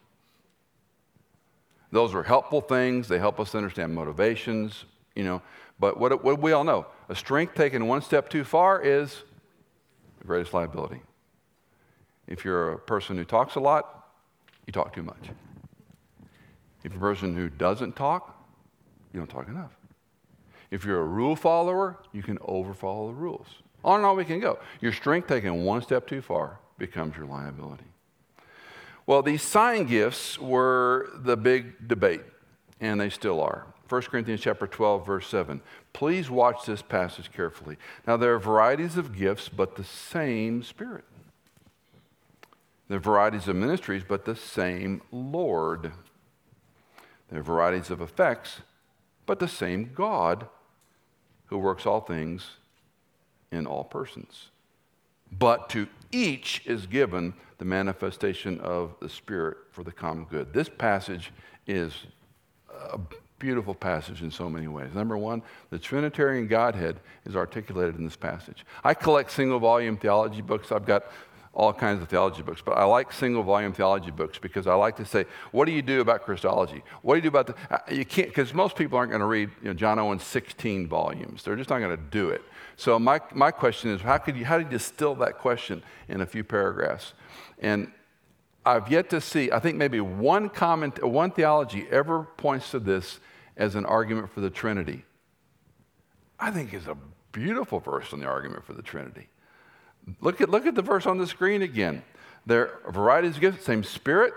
Those 1.91 2.16
are 2.16 2.24
helpful 2.24 2.61
things. 2.61 3.07
They 3.07 3.20
help 3.20 3.39
us 3.39 3.53
understand 3.53 3.93
motivations, 3.93 4.86
you 5.16 5.24
know. 5.24 5.41
But 5.80 5.99
what, 5.99 6.24
what 6.24 6.41
we 6.41 6.53
all 6.53 6.64
know, 6.64 6.88
a 7.09 7.16
strength 7.16 7.55
taken 7.55 7.88
one 7.88 8.01
step 8.01 8.30
too 8.30 8.43
far 8.43 8.82
is 8.82 9.24
the 10.20 10.26
greatest 10.26 10.53
liability. 10.53 11.01
If 12.28 12.45
you're 12.45 12.72
a 12.74 12.80
person 12.80 13.18
who 13.18 13.26
talks 13.26 13.55
a 13.55 13.59
lot, 13.59 14.07
you 14.66 14.72
talk 14.72 14.93
too 14.93 15.03
much. 15.03 15.30
If 16.84 16.93
you're 16.93 16.97
a 16.97 17.14
person 17.14 17.36
who 17.36 17.49
doesn't 17.49 17.95
talk, 17.95 18.47
you 19.11 19.20
don't 19.20 19.30
talk 19.30 19.47
enough. 19.47 19.72
If 20.72 20.86
you're 20.86 21.01
a 21.01 21.05
rule 21.05 21.36
follower, 21.36 21.99
you 22.14 22.24
can 22.24 22.38
overfollow 22.39 23.09
the 23.09 23.14
rules. 23.14 23.47
On 23.84 23.98
and 23.98 24.06
on 24.06 24.16
we 24.16 24.26
can 24.26 24.40
go. 24.40 24.60
Your 24.82 24.94
strength 24.94 25.28
taken 25.28 25.64
one 25.64 25.82
step 25.82 26.08
too 26.08 26.22
far 26.22 26.60
becomes 26.78 27.16
your 27.16 27.26
liability. 27.26 27.86
Well, 29.06 29.22
these 29.22 29.42
sign 29.42 29.86
gifts 29.86 30.40
were 30.40 31.10
the 31.16 31.36
big 31.36 31.88
debate, 31.88 32.22
and 32.80 33.00
they 33.02 33.10
still 33.10 33.42
are. 33.42 33.66
1 33.90 34.02
Corinthians 34.04 34.42
chapter 34.42 34.66
12, 34.66 35.06
verse 35.06 35.28
7. 35.28 35.62
Please 35.92 36.30
watch 36.30 36.66
this 36.66 36.82
passage 36.82 37.32
carefully. 37.32 37.78
Now, 38.08 38.16
there 38.16 38.34
are 38.34 38.40
varieties 38.40 38.98
of 38.98 39.16
gifts, 39.16 39.50
but 39.50 39.76
the 39.76 39.84
same 39.84 40.64
Spirit. 40.64 41.04
There 42.88 42.98
are 42.98 43.02
varieties 43.02 43.48
of 43.48 43.56
ministries, 43.56 44.04
but 44.08 44.26
the 44.26 44.36
same 44.36 45.02
Lord. 45.12 45.92
There 47.30 47.40
are 47.40 47.44
varieties 47.44 47.92
of 47.92 48.02
effects, 48.02 48.62
but 49.26 49.40
the 49.40 49.48
same 49.48 49.92
God 49.94 50.48
who 51.48 51.58
works 51.58 51.86
all 51.86 52.02
things 52.02 52.58
in 53.54 53.66
all 53.66 53.84
persons. 53.84 54.49
But 55.32 55.70
to 55.70 55.88
each 56.12 56.62
is 56.66 56.86
given 56.86 57.34
the 57.58 57.66
manifestation 57.66 58.60
of 58.60 58.95
the 58.99 59.10
Spirit 59.10 59.58
for 59.72 59.84
the 59.84 59.91
common 59.91 60.26
good. 60.26 60.54
This 60.54 60.70
passage 60.70 61.32
is 61.66 61.93
a 62.91 62.99
beautiful 63.39 63.74
passage 63.74 64.22
in 64.22 64.32
so 64.32 64.49
many 64.49 64.68
ways. 64.68 64.93
Number 64.93 65.18
one, 65.18 65.41
the 65.70 65.80
Trinitarian 65.80 66.47
Godhead 66.47 66.99
is 67.26 67.36
articulated 67.36 67.95
in 67.95 68.04
this 68.04 68.16
passage. 68.16 68.66
I 68.84 68.93
collect 68.93 69.32
single 69.32 69.60
volume 69.60 69.97
theology 69.97 70.41
books. 70.41 70.72
I've 70.72 70.86
got 70.86 71.06
all 71.54 71.72
kinds 71.72 72.01
of 72.01 72.10
theology 72.10 72.41
books, 72.41 72.62
but 72.66 72.72
I 72.72 72.84
like 72.84 73.12
single 73.12 73.43
volume 73.43 73.74
theology 73.74 74.10
books 74.10 74.39
because 74.39 74.66
I 74.66 74.74
like 74.74 74.95
to 74.95 75.06
say, 75.06 75.26
what 75.51 75.66
do 75.66 75.72
you 75.72 75.84
do 75.84 76.01
about 76.01 76.24
Christology? 76.24 76.84
What 77.04 77.14
do 77.14 77.18
you 77.18 77.22
do 77.22 77.28
about 77.28 77.47
the, 77.47 77.95
you 77.95 78.06
can't, 78.06 78.28
because 78.28 78.54
most 78.54 78.76
people 78.76 78.97
aren't 78.97 79.12
going 79.12 79.20
to 79.20 79.28
read 79.28 79.51
you 79.62 79.68
know, 79.68 79.74
John 79.74 79.99
Owen's 79.99 80.24
16 80.24 80.88
volumes. 80.88 81.43
They're 81.43 81.56
just 81.56 81.70
not 81.70 81.80
going 81.80 81.95
to 81.95 82.04
do 82.10 82.30
it. 82.30 82.41
So 82.76 82.97
my, 82.99 83.21
my 83.34 83.51
question 83.51 83.91
is, 83.91 84.01
how, 84.01 84.17
could 84.17 84.36
you, 84.36 84.45
how 84.45 84.57
do 84.57 84.63
you 84.63 84.69
distill 84.69 85.15
that 85.15 85.38
question 85.38 85.84
in 86.07 86.21
a 86.21 86.26
few 86.26 86.43
paragraphs? 86.43 87.13
And 87.59 87.91
I've 88.65 88.89
yet 88.89 89.09
to 89.09 89.21
see, 89.21 89.51
I 89.51 89.59
think 89.59 89.78
maybe 89.78 89.99
one 89.99 90.49
comment, 90.49 91.03
one 91.03 91.32
theology 91.32 91.86
ever 91.91 92.24
points 92.38 92.71
to 92.71 92.80
this 92.80 93.19
as 93.57 93.76
an 93.76 93.86
argument 93.86 94.32
for 94.32 94.41
the 94.41 94.49
Trinity. 94.49 95.03
I 96.39 96.51
think 96.51 96.74
is 96.74 96.88
a 96.88 96.97
beautiful 97.32 97.80
verse 97.80 98.13
on 98.13 98.19
the 98.19 98.26
argument 98.26 98.65
for 98.65 98.74
the 98.74 98.82
Trinity. 98.82 99.28
Look 100.21 100.41
at, 100.41 100.49
look 100.49 100.65
at 100.65 100.76
the 100.76 100.82
verse 100.82 101.05
on 101.05 101.17
the 101.17 101.28
screen 101.28 101.61
again. 101.61 102.03
There 102.45 102.80
are 102.86 102.91
varieties 102.91 103.36
of 103.36 103.41
gifts, 103.41 103.65
same 103.65 103.84
Spirit, 103.84 104.34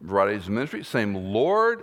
varieties 0.00 0.44
of 0.44 0.50
ministry, 0.50 0.84
same 0.84 1.14
Lord, 1.14 1.82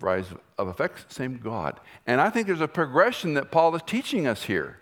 varieties 0.00 0.32
of 0.58 0.68
effects, 0.68 1.06
same 1.08 1.38
God. 1.38 1.80
And 2.06 2.20
I 2.20 2.30
think 2.30 2.46
there's 2.46 2.60
a 2.60 2.68
progression 2.68 3.34
that 3.34 3.50
Paul 3.50 3.74
is 3.74 3.82
teaching 3.86 4.26
us 4.26 4.44
here. 4.44 4.78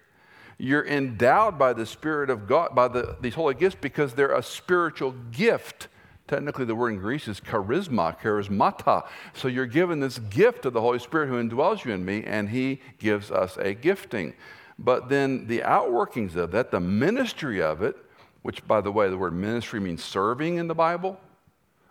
You're 0.58 0.86
endowed 0.86 1.58
by 1.58 1.72
the 1.72 1.84
Spirit 1.84 2.30
of 2.30 2.46
God, 2.46 2.74
by 2.74 2.88
the, 2.88 3.16
these 3.20 3.34
holy 3.34 3.54
gifts, 3.54 3.76
because 3.80 4.14
they're 4.14 4.34
a 4.34 4.42
spiritual 4.42 5.14
gift. 5.30 5.88
Technically, 6.28 6.64
the 6.64 6.74
word 6.74 6.94
in 6.94 6.98
Greece 6.98 7.28
is 7.28 7.40
charisma, 7.40 8.18
charismata. 8.18 9.06
So 9.34 9.48
you're 9.48 9.66
given 9.66 10.00
this 10.00 10.18
gift 10.18 10.64
of 10.64 10.72
the 10.72 10.80
Holy 10.80 10.98
Spirit 10.98 11.28
who 11.28 11.42
indwells 11.42 11.84
you 11.84 11.92
in 11.92 12.04
me, 12.04 12.24
and 12.24 12.48
He 12.48 12.80
gives 12.98 13.30
us 13.30 13.56
a 13.58 13.74
gifting. 13.74 14.34
But 14.78 15.08
then 15.08 15.46
the 15.46 15.60
outworkings 15.60 16.36
of 16.36 16.50
that, 16.52 16.70
the 16.70 16.80
ministry 16.80 17.62
of 17.62 17.82
it, 17.82 17.96
which, 18.42 18.66
by 18.66 18.80
the 18.80 18.92
way, 18.92 19.08
the 19.08 19.18
word 19.18 19.34
ministry 19.34 19.80
means 19.80 20.04
serving 20.04 20.56
in 20.56 20.68
the 20.68 20.74
Bible. 20.74 21.18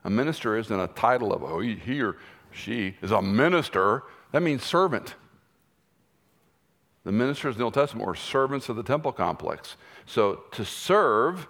A 0.03 0.09
minister 0.09 0.57
isn't 0.57 0.80
a 0.80 0.88
title 0.88 1.34
of, 1.34 1.43
oh, 1.43 1.59
he 1.59 2.01
or 2.01 2.17
she 2.55 2.95
is 3.01 3.11
a 3.11 3.21
minister. 3.21 4.03
That 4.31 4.41
means 4.41 4.63
servant. 4.63 5.15
The 7.03 7.11
ministers 7.11 7.55
in 7.55 7.59
the 7.59 7.65
Old 7.65 7.75
Testament 7.75 8.07
were 8.07 8.15
servants 8.15 8.69
of 8.69 8.75
the 8.75 8.83
temple 8.83 9.11
complex. 9.11 9.75
So 10.05 10.43
to 10.53 10.65
serve, 10.65 11.47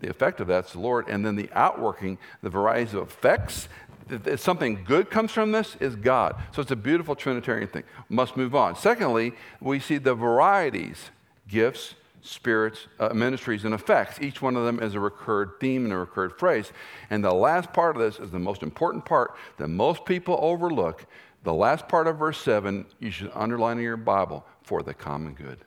the 0.00 0.10
effect 0.10 0.40
of 0.40 0.48
that's 0.48 0.72
the 0.72 0.80
Lord. 0.80 1.08
And 1.08 1.24
then 1.24 1.36
the 1.36 1.48
outworking, 1.52 2.18
the 2.42 2.50
varieties 2.50 2.94
of 2.94 3.08
effects 3.08 3.68
if 4.10 4.40
something 4.40 4.84
good 4.84 5.10
comes 5.10 5.32
from 5.32 5.52
this 5.52 5.76
is 5.80 5.96
God. 5.96 6.36
So 6.52 6.62
it's 6.62 6.70
a 6.70 6.76
beautiful 6.76 7.14
Trinitarian 7.14 7.68
thing. 7.68 7.84
Must 8.08 8.36
move 8.36 8.54
on. 8.54 8.76
Secondly, 8.76 9.32
we 9.60 9.78
see 9.78 9.98
the 9.98 10.14
varieties, 10.14 11.10
gifts, 11.48 11.94
spirits, 12.22 12.86
uh, 12.98 13.10
ministries, 13.10 13.64
and 13.64 13.74
effects. 13.74 14.20
Each 14.20 14.40
one 14.40 14.56
of 14.56 14.64
them 14.64 14.80
is 14.80 14.94
a 14.94 15.00
recurred 15.00 15.54
theme 15.60 15.84
and 15.84 15.92
a 15.92 15.98
recurred 15.98 16.38
phrase. 16.38 16.72
And 17.10 17.22
the 17.22 17.34
last 17.34 17.72
part 17.72 17.96
of 17.96 18.02
this 18.02 18.18
is 18.18 18.30
the 18.30 18.38
most 18.38 18.62
important 18.62 19.04
part 19.04 19.34
that 19.58 19.68
most 19.68 20.04
people 20.04 20.38
overlook. 20.40 21.04
The 21.42 21.52
last 21.52 21.88
part 21.88 22.06
of 22.06 22.18
verse 22.18 22.40
7, 22.40 22.86
you 23.00 23.10
should 23.10 23.32
underline 23.34 23.78
in 23.78 23.82
your 23.82 23.96
Bible 23.96 24.46
for 24.62 24.82
the 24.82 24.94
common 24.94 25.34
good. 25.34 25.58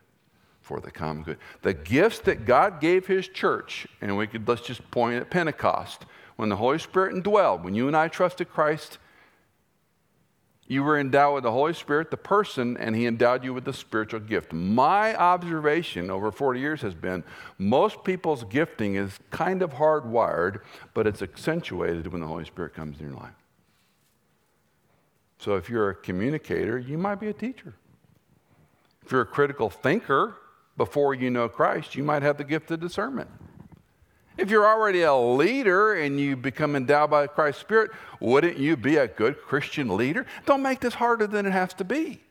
for 0.61 0.79
the 0.79 0.89
common 0.89 1.21
good. 1.21 1.37
The 1.61 1.75
gifts 1.75 2.19
that 2.19 2.45
God 2.45 2.81
gave 2.81 3.05
his 3.05 3.27
church, 3.27 3.85
and 4.01 4.17
we 4.17 4.25
could 4.25 4.47
let's 4.47 4.61
just 4.61 4.89
point 4.89 5.21
at 5.21 5.29
Pentecost, 5.29 6.05
when 6.37 6.49
the 6.49 6.55
Holy 6.55 6.79
Spirit 6.79 7.13
indwelled, 7.13 7.63
when 7.63 7.75
you 7.75 7.87
and 7.87 7.95
I 7.95 8.07
trusted 8.07 8.49
Christ, 8.49 8.97
you 10.67 10.83
were 10.83 10.99
endowed 10.99 11.35
with 11.35 11.43
the 11.43 11.51
Holy 11.51 11.73
Spirit, 11.73 12.09
the 12.09 12.17
person, 12.17 12.75
and 12.77 12.95
He 12.95 13.05
endowed 13.05 13.43
you 13.43 13.53
with 13.53 13.65
the 13.65 13.73
spiritual 13.73 14.19
gift. 14.19 14.51
My 14.51 15.15
observation 15.15 16.09
over 16.09 16.31
40 16.31 16.59
years 16.59 16.81
has 16.81 16.95
been 16.95 17.23
most 17.59 18.03
people's 18.03 18.43
gifting 18.45 18.95
is 18.95 19.19
kind 19.29 19.61
of 19.61 19.73
hardwired, 19.73 20.61
but 20.93 21.05
it's 21.05 21.21
accentuated 21.21 22.07
when 22.07 22.21
the 22.21 22.27
Holy 22.27 22.45
Spirit 22.45 22.73
comes 22.73 22.99
in 22.99 23.07
your 23.07 23.15
life. 23.15 23.35
So 25.37 25.55
if 25.55 25.69
you're 25.69 25.89
a 25.89 25.95
communicator, 25.95 26.79
you 26.79 26.97
might 26.97 27.19
be 27.19 27.27
a 27.27 27.33
teacher. 27.33 27.75
If 29.03 29.11
you're 29.11 29.21
a 29.21 29.25
critical 29.25 29.69
thinker 29.69 30.37
before 30.77 31.13
you 31.13 31.29
know 31.29 31.47
Christ, 31.47 31.93
you 31.93 32.03
might 32.03 32.23
have 32.23 32.37
the 32.37 32.43
gift 32.43 32.71
of 32.71 32.79
discernment. 32.79 33.29
If 34.37 34.49
you're 34.49 34.67
already 34.67 35.03
a 35.03 35.15
leader 35.15 35.93
and 35.93 36.19
you 36.19 36.35
become 36.35 36.75
endowed 36.75 37.09
by 37.09 37.27
Christ's 37.27 37.61
Spirit, 37.61 37.91
wouldn't 38.19 38.57
you 38.57 38.75
be 38.75 38.97
a 38.97 39.07
good 39.07 39.41
Christian 39.41 39.95
leader? 39.95 40.25
Don't 40.45 40.61
make 40.61 40.81
this 40.81 40.95
harder 40.95 41.25
than 41.25 41.45
it 41.45 41.51
has 41.51 41.73
to 41.75 41.83
be. 41.83 42.21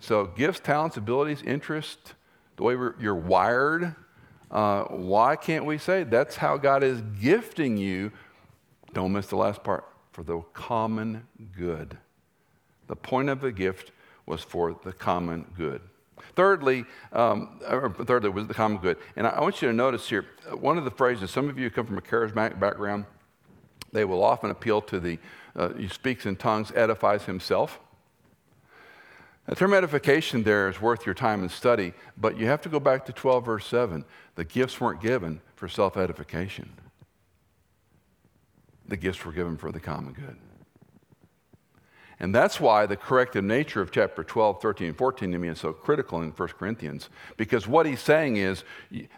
So, 0.00 0.26
gifts, 0.26 0.60
talents, 0.60 0.96
abilities, 0.96 1.42
interest, 1.42 2.14
the 2.56 2.62
way 2.64 2.74
you're 3.00 3.14
wired, 3.14 3.94
uh, 4.50 4.84
why 4.84 5.36
can't 5.36 5.64
we 5.64 5.78
say 5.78 6.04
that's 6.04 6.36
how 6.36 6.56
God 6.56 6.82
is 6.82 7.02
gifting 7.20 7.76
you? 7.76 8.12
Don't 8.92 9.12
miss 9.12 9.26
the 9.26 9.36
last 9.36 9.62
part 9.62 9.84
for 10.12 10.22
the 10.22 10.40
common 10.52 11.26
good. 11.56 11.96
The 12.86 12.96
point 12.96 13.28
of 13.28 13.40
the 13.40 13.52
gift 13.52 13.92
was 14.26 14.42
for 14.42 14.76
the 14.82 14.92
common 14.92 15.46
good. 15.56 15.80
Thirdly, 16.34 16.84
um, 17.12 17.60
thirdly 18.04 18.30
was 18.30 18.46
the 18.46 18.54
common 18.54 18.78
good. 18.78 18.96
And 19.16 19.26
I 19.26 19.40
want 19.40 19.60
you 19.62 19.68
to 19.68 19.74
notice 19.74 20.08
here 20.08 20.26
one 20.52 20.78
of 20.78 20.84
the 20.84 20.90
phrases, 20.90 21.30
some 21.30 21.48
of 21.48 21.58
you 21.58 21.70
come 21.70 21.86
from 21.86 21.98
a 21.98 22.02
charismatic 22.02 22.58
background, 22.58 23.04
they 23.92 24.04
will 24.04 24.22
often 24.22 24.50
appeal 24.50 24.80
to 24.82 25.00
the, 25.00 25.18
uh, 25.56 25.70
he 25.74 25.88
speaks 25.88 26.26
in 26.26 26.36
tongues, 26.36 26.72
edifies 26.74 27.24
himself. 27.24 27.80
The 29.46 29.54
term 29.54 29.72
edification 29.72 30.42
there 30.42 30.68
is 30.68 30.80
worth 30.80 31.06
your 31.06 31.14
time 31.14 31.40
and 31.40 31.50
study, 31.50 31.94
but 32.18 32.36
you 32.36 32.46
have 32.46 32.60
to 32.62 32.68
go 32.68 32.78
back 32.78 33.06
to 33.06 33.12
12, 33.12 33.46
verse 33.46 33.66
7. 33.66 34.04
The 34.34 34.44
gifts 34.44 34.78
weren't 34.78 35.00
given 35.00 35.40
for 35.56 35.68
self 35.68 35.96
edification, 35.96 36.70
the 38.86 38.96
gifts 38.96 39.24
were 39.24 39.32
given 39.32 39.56
for 39.56 39.72
the 39.72 39.80
common 39.80 40.12
good. 40.12 40.36
And 42.20 42.34
that's 42.34 42.58
why 42.58 42.86
the 42.86 42.96
corrective 42.96 43.44
nature 43.44 43.80
of 43.80 43.92
chapter 43.92 44.24
12, 44.24 44.60
13, 44.60 44.88
and 44.88 44.98
14 44.98 45.30
to 45.30 45.38
me 45.38 45.48
is 45.48 45.60
so 45.60 45.72
critical 45.72 46.20
in 46.20 46.30
1 46.30 46.48
Corinthians. 46.58 47.08
Because 47.36 47.68
what 47.68 47.86
he's 47.86 48.00
saying 48.00 48.36
is 48.36 48.64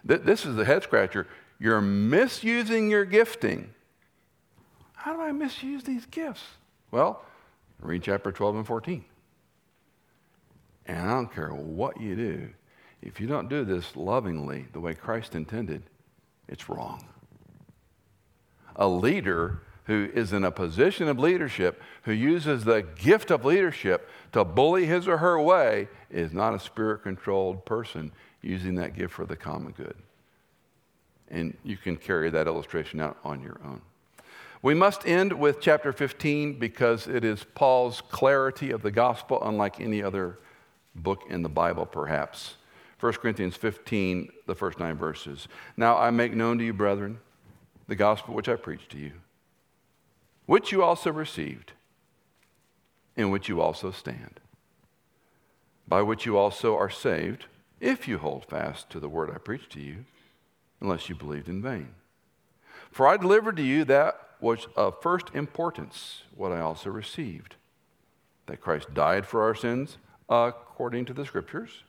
this 0.03 0.45
is 0.45 0.55
the 0.55 0.65
head 0.65 0.83
scratcher 0.83 1.27
you're 1.59 1.81
misusing 1.81 2.89
your 2.89 3.05
gifting. 3.05 3.73
How 4.93 5.13
do 5.13 5.21
I 5.21 5.31
misuse 5.31 5.83
these 5.83 6.05
gifts? 6.05 6.43
Well, 6.91 7.23
read 7.79 8.03
chapter 8.03 8.31
12 8.31 8.57
and 8.57 8.67
14. 8.67 9.05
And 10.87 10.97
I 10.97 11.13
don't 11.13 11.33
care 11.33 11.49
what 11.49 12.01
you 12.01 12.15
do, 12.15 12.49
if 13.01 13.19
you 13.19 13.27
don't 13.27 13.49
do 13.49 13.63
this 13.63 13.95
lovingly 13.95 14.67
the 14.73 14.79
way 14.79 14.93
Christ 14.93 15.35
intended, 15.35 15.83
it's 16.47 16.69
wrong. 16.69 17.07
A 18.75 18.87
leader 18.87 19.61
who 19.85 20.09
is 20.13 20.31
in 20.31 20.43
a 20.43 20.51
position 20.51 21.07
of 21.07 21.17
leadership, 21.17 21.81
who 22.03 22.11
uses 22.11 22.63
the 22.63 22.81
gift 22.81 23.31
of 23.31 23.45
leadership 23.45 24.09
to 24.31 24.45
bully 24.45 24.85
his 24.85 25.07
or 25.07 25.17
her 25.17 25.39
way, 25.39 25.87
is 26.09 26.33
not 26.33 26.53
a 26.53 26.59
spirit 26.59 27.03
controlled 27.03 27.65
person 27.65 28.11
using 28.41 28.75
that 28.75 28.95
gift 28.95 29.13
for 29.13 29.25
the 29.25 29.35
common 29.35 29.71
good. 29.71 29.95
And 31.29 31.55
you 31.63 31.77
can 31.77 31.97
carry 31.97 32.29
that 32.29 32.47
illustration 32.47 32.99
out 32.99 33.17
on 33.23 33.41
your 33.41 33.59
own. 33.65 33.81
We 34.61 34.73
must 34.75 35.07
end 35.07 35.33
with 35.33 35.59
chapter 35.59 35.91
15 35.91 36.59
because 36.59 37.07
it 37.07 37.23
is 37.23 37.45
Paul's 37.55 38.01
clarity 38.01 38.69
of 38.69 38.83
the 38.83 38.91
gospel, 38.91 39.41
unlike 39.41 39.79
any 39.79 40.03
other 40.03 40.37
book 40.93 41.23
in 41.29 41.41
the 41.41 41.49
Bible, 41.49 41.85
perhaps. 41.85 42.55
1 42.99 43.13
Corinthians 43.13 43.55
15, 43.55 44.29
the 44.45 44.53
first 44.53 44.77
nine 44.77 44.95
verses. 44.95 45.47
Now 45.75 45.97
I 45.97 46.11
make 46.11 46.35
known 46.35 46.59
to 46.59 46.63
you, 46.63 46.73
brethren, 46.73 47.17
the 47.87 47.95
gospel 47.95 48.35
which 48.35 48.47
I 48.47 48.55
preached 48.55 48.91
to 48.91 48.99
you 48.99 49.13
which 50.51 50.73
you 50.73 50.83
also 50.83 51.09
received, 51.09 51.71
in 53.15 53.31
which 53.31 53.47
you 53.47 53.61
also 53.61 53.89
stand, 53.89 54.41
by 55.87 56.01
which 56.01 56.25
you 56.25 56.37
also 56.37 56.75
are 56.75 56.89
saved, 56.89 57.45
if 57.79 58.05
you 58.05 58.17
hold 58.17 58.43
fast 58.43 58.89
to 58.89 58.99
the 58.99 59.07
word 59.07 59.31
I 59.33 59.37
preached 59.37 59.71
to 59.71 59.79
you, 59.79 60.03
unless 60.81 61.07
you 61.07 61.15
believed 61.15 61.47
in 61.47 61.61
vain. 61.61 61.95
For 62.91 63.07
I 63.07 63.15
delivered 63.15 63.55
to 63.55 63.63
you 63.63 63.85
that 63.85 64.19
was 64.41 64.67
of 64.75 65.01
first 65.01 65.27
importance, 65.33 66.23
what 66.35 66.51
I 66.51 66.59
also 66.59 66.89
received 66.89 67.55
that 68.47 68.59
Christ 68.59 68.93
died 68.93 69.25
for 69.25 69.43
our 69.43 69.55
sins 69.55 69.99
according 70.27 71.05
to 71.05 71.13
the 71.13 71.25
Scriptures, 71.25 71.83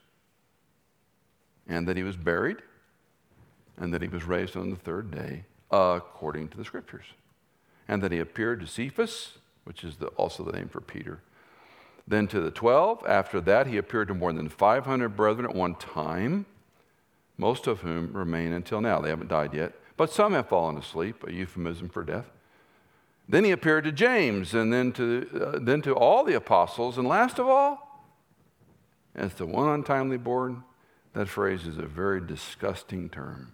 and 1.67 1.89
that 1.89 1.97
he 1.97 2.05
was 2.05 2.17
buried, 2.17 2.59
and 3.77 3.93
that 3.93 4.03
he 4.03 4.09
was 4.09 4.23
raised 4.23 4.57
on 4.57 4.71
the 4.71 4.77
third 4.77 5.11
day 5.11 5.47
according 5.73 6.47
to 6.51 6.57
the 6.57 6.65
Scriptures 6.65 7.07
and 7.89 8.03
then 8.03 8.13
he 8.13 8.19
appeared 8.19 8.61
to 8.61 8.67
Cephas, 8.67 9.39
which 9.65 9.85
is 9.85 9.97
the, 9.97 10.07
also 10.09 10.43
the 10.43 10.53
name 10.53 10.69
for 10.69 10.81
Peter. 10.81 11.21
Then 12.07 12.27
to 12.29 12.41
the 12.41 12.51
12. 12.51 13.05
After 13.07 13.41
that, 13.43 13.67
he 13.67 13.77
appeared 13.77 14.09
to 14.09 14.15
more 14.15 14.33
than 14.33 14.49
500 14.49 15.17
brethren 15.17 15.49
at 15.49 15.55
one 15.55 15.75
time, 15.75 16.47
most 17.39 17.67
of 17.67 17.81
whom 17.81 18.13
remain 18.13 18.53
until 18.53 18.81
now. 18.81 19.01
They 19.01 19.11
haven't 19.11 19.29
died 19.29 19.55
yet, 19.55 19.73
but 19.97 20.13
some 20.13 20.33
have 20.33 20.49
fallen 20.49 20.77
asleep, 20.77 21.25
a 21.27 21.33
euphemism 21.33 21.89
for 21.89 22.03
death. 22.03 22.31
Then 23.29 23.45
he 23.45 23.51
appeared 23.53 23.85
to 23.85 23.93
James, 23.93 24.53
and 24.53 24.73
then 24.73 24.93
to, 24.93 25.55
uh, 25.55 25.59
then 25.61 25.81
to 25.83 25.95
all 25.95 26.25
the 26.25 26.35
apostles, 26.35 26.99
and 26.99 27.07
last 27.07 27.39
of 27.39 27.49
all, 27.49 28.05
as 29.15 29.35
the 29.35 29.47
one 29.47 29.69
untimely 29.69 30.17
born, 30.17 30.65
that 31.13 31.29
phrase 31.29 31.67
is 31.67 31.79
a 31.79 31.87
very 31.87 32.21
disgusting 32.21 33.09
term. 33.09 33.53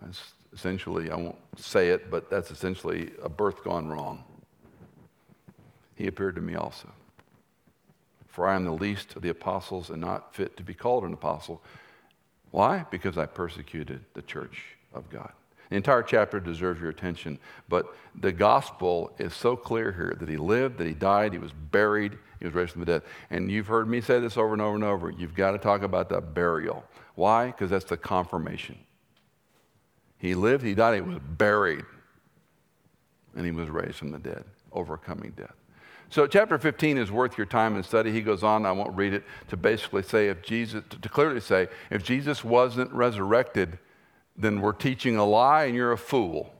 That's 0.00 0.32
essentially, 0.56 1.10
I 1.10 1.16
won't 1.16 1.36
say 1.56 1.90
it, 1.90 2.10
but 2.10 2.30
that's 2.30 2.50
essentially 2.50 3.12
a 3.22 3.28
birth 3.28 3.62
gone 3.62 3.88
wrong. 3.88 4.24
He 5.94 6.06
appeared 6.06 6.34
to 6.36 6.40
me 6.40 6.54
also. 6.54 6.88
For 8.26 8.48
I 8.48 8.56
am 8.56 8.64
the 8.64 8.72
least 8.72 9.16
of 9.16 9.22
the 9.22 9.28
apostles 9.28 9.90
and 9.90 10.00
not 10.00 10.34
fit 10.34 10.56
to 10.56 10.62
be 10.62 10.74
called 10.74 11.04
an 11.04 11.12
apostle. 11.12 11.62
Why? 12.50 12.86
Because 12.90 13.18
I 13.18 13.26
persecuted 13.26 14.00
the 14.14 14.22
church 14.22 14.62
of 14.94 15.08
God. 15.10 15.32
The 15.68 15.76
entire 15.76 16.02
chapter 16.02 16.40
deserves 16.40 16.80
your 16.80 16.90
attention, 16.90 17.38
but 17.68 17.94
the 18.14 18.32
gospel 18.32 19.12
is 19.18 19.34
so 19.34 19.56
clear 19.56 19.92
here 19.92 20.14
that 20.18 20.28
he 20.28 20.36
lived, 20.36 20.78
that 20.78 20.86
he 20.86 20.94
died, 20.94 21.32
he 21.32 21.38
was 21.38 21.52
buried, 21.52 22.16
he 22.38 22.46
was 22.46 22.54
raised 22.54 22.72
from 22.72 22.80
the 22.80 22.86
dead. 22.86 23.02
And 23.30 23.50
you've 23.50 23.66
heard 23.66 23.88
me 23.88 24.00
say 24.00 24.20
this 24.20 24.36
over 24.36 24.52
and 24.52 24.62
over 24.62 24.74
and 24.74 24.84
over. 24.84 25.10
You've 25.10 25.34
got 25.34 25.50
to 25.52 25.58
talk 25.58 25.82
about 25.82 26.08
the 26.08 26.20
burial. 26.20 26.84
Why? 27.14 27.46
Because 27.48 27.70
that's 27.70 27.84
the 27.84 27.96
confirmation. 27.96 28.78
He 30.18 30.34
lived, 30.34 30.64
he 30.64 30.74
died, 30.74 30.94
he 30.94 31.00
was 31.00 31.18
buried, 31.18 31.84
and 33.34 33.44
he 33.44 33.52
was 33.52 33.68
raised 33.68 33.96
from 33.96 34.10
the 34.10 34.18
dead, 34.18 34.44
overcoming 34.72 35.32
death. 35.36 35.54
So, 36.08 36.26
chapter 36.26 36.56
15 36.56 36.98
is 36.98 37.10
worth 37.10 37.36
your 37.36 37.46
time 37.46 37.74
and 37.74 37.84
study. 37.84 38.12
He 38.12 38.22
goes 38.22 38.42
on, 38.42 38.64
I 38.64 38.72
won't 38.72 38.96
read 38.96 39.12
it, 39.12 39.24
to 39.48 39.56
basically 39.56 40.02
say 40.02 40.28
if 40.28 40.40
Jesus, 40.42 40.84
to 40.88 41.08
clearly 41.08 41.40
say, 41.40 41.68
if 41.90 42.04
Jesus 42.04 42.44
wasn't 42.44 42.92
resurrected, 42.92 43.78
then 44.36 44.60
we're 44.60 44.72
teaching 44.72 45.16
a 45.16 45.24
lie 45.24 45.64
and 45.64 45.74
you're 45.74 45.92
a 45.92 45.98
fool. 45.98 46.54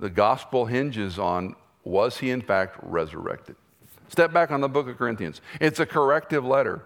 The 0.00 0.10
gospel 0.10 0.66
hinges 0.66 1.18
on 1.18 1.56
was 1.84 2.18
he 2.18 2.30
in 2.30 2.40
fact 2.40 2.78
resurrected? 2.82 3.56
Step 4.08 4.32
back 4.32 4.50
on 4.50 4.60
the 4.60 4.68
book 4.68 4.88
of 4.88 4.96
Corinthians. 4.96 5.40
It's 5.60 5.80
a 5.80 5.86
corrective 5.86 6.44
letter. 6.44 6.82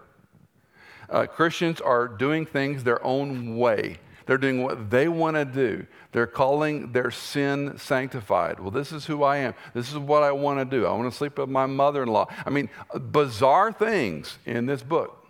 Uh, 1.09 1.25
Christians 1.25 1.81
are 1.81 2.07
doing 2.07 2.45
things 2.45 2.83
their 2.83 3.03
own 3.03 3.57
way. 3.57 3.97
They're 4.29 4.37
doing 4.37 4.61
what 4.61 4.91
they 4.91 5.07
want 5.07 5.37
to 5.37 5.43
do. 5.43 5.87
They're 6.11 6.27
calling 6.27 6.91
their 6.91 7.09
sin 7.09 7.79
sanctified. 7.79 8.59
Well, 8.59 8.69
this 8.69 8.91
is 8.91 9.07
who 9.07 9.23
I 9.23 9.37
am. 9.37 9.55
This 9.73 9.89
is 9.89 9.97
what 9.97 10.21
I 10.21 10.31
want 10.31 10.59
to 10.59 10.65
do. 10.65 10.85
I 10.85 10.91
want 10.91 11.11
to 11.11 11.17
sleep 11.17 11.39
with 11.39 11.49
my 11.49 11.65
mother 11.65 12.03
in 12.03 12.09
law. 12.09 12.27
I 12.45 12.51
mean, 12.51 12.69
bizarre 12.95 13.71
things 13.71 14.37
in 14.45 14.67
this 14.67 14.83
book. 14.83 15.27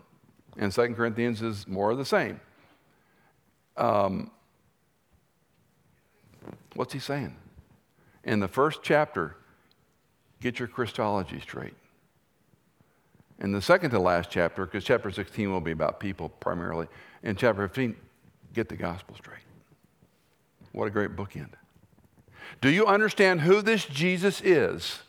And 0.58 0.74
Second 0.74 0.95
Corinthians 0.95 1.41
is 1.41 1.66
more 1.66 1.91
of 1.91 1.97
the 1.97 2.04
same. 2.04 2.41
Um, 3.78 4.32
what's 6.74 6.91
he 6.91 7.00
saying? 7.00 7.38
In 8.26 8.41
the 8.41 8.50
first 8.50 8.82
chapter, 8.84 9.38
get 10.41 10.60
your 10.60 10.68
Christology 10.68 11.39
straight. 11.39 11.76
In 13.39 13.54
the 13.54 13.62
second 13.62 13.91
to 13.91 14.00
last 14.00 14.30
chapter, 14.30 14.66
because 14.66 14.84
chapter 14.84 15.10
16 15.10 15.50
will 15.50 15.62
be 15.62 15.72
about 15.72 16.02
people 16.02 16.28
primarily, 16.28 16.88
in 17.24 17.38
chapter 17.38 17.66
15, 17.66 17.95
get 18.54 18.70
the 18.70 18.76
gospel 18.76 19.16
straight. 19.16 19.39
What 20.72 20.88
a 20.88 20.91
great 20.91 21.16
bookend. 21.16 21.50
Do 22.62 22.70
you 22.70 22.86
understand 22.86 23.41
who 23.41 23.62
this 23.62 23.86
Jesus 23.86 24.41
is? 24.41 25.00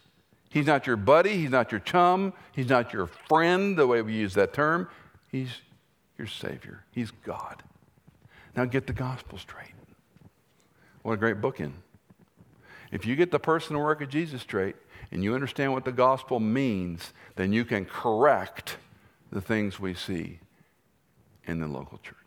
He's 0.50 0.66
not 0.66 0.86
your 0.86 0.96
buddy, 0.96 1.36
he's 1.36 1.50
not 1.50 1.70
your 1.70 1.80
chum, 1.80 2.32
he's 2.52 2.68
not 2.68 2.92
your 2.92 3.06
friend, 3.06 3.78
the 3.78 3.86
way 3.86 4.02
we 4.02 4.14
use 4.14 4.34
that 4.34 4.52
term. 4.52 4.88
He's 5.30 5.50
your 6.18 6.26
Savior, 6.26 6.84
He's 6.90 7.10
God. 7.24 7.62
Now 8.56 8.64
get 8.64 8.86
the 8.86 8.92
gospel 8.92 9.38
straight. 9.38 9.72
What 11.02 11.14
a 11.14 11.16
great 11.16 11.40
bookend. 11.40 11.72
If 12.92 13.06
you 13.06 13.16
get 13.16 13.30
the 13.30 13.38
person 13.38 13.76
and 13.76 13.84
work 13.84 14.02
of 14.02 14.08
Jesus 14.10 14.42
straight 14.42 14.76
and 15.12 15.24
you 15.24 15.34
understand 15.34 15.72
what 15.72 15.84
the 15.84 15.92
gospel 15.92 16.40
means, 16.40 17.12
then 17.36 17.52
you 17.52 17.64
can 17.64 17.84
correct 17.84 18.76
the 19.30 19.40
things 19.40 19.78
we 19.78 19.94
see 19.94 20.40
in 21.46 21.60
the 21.60 21.68
local 21.68 21.98
church. 21.98 22.19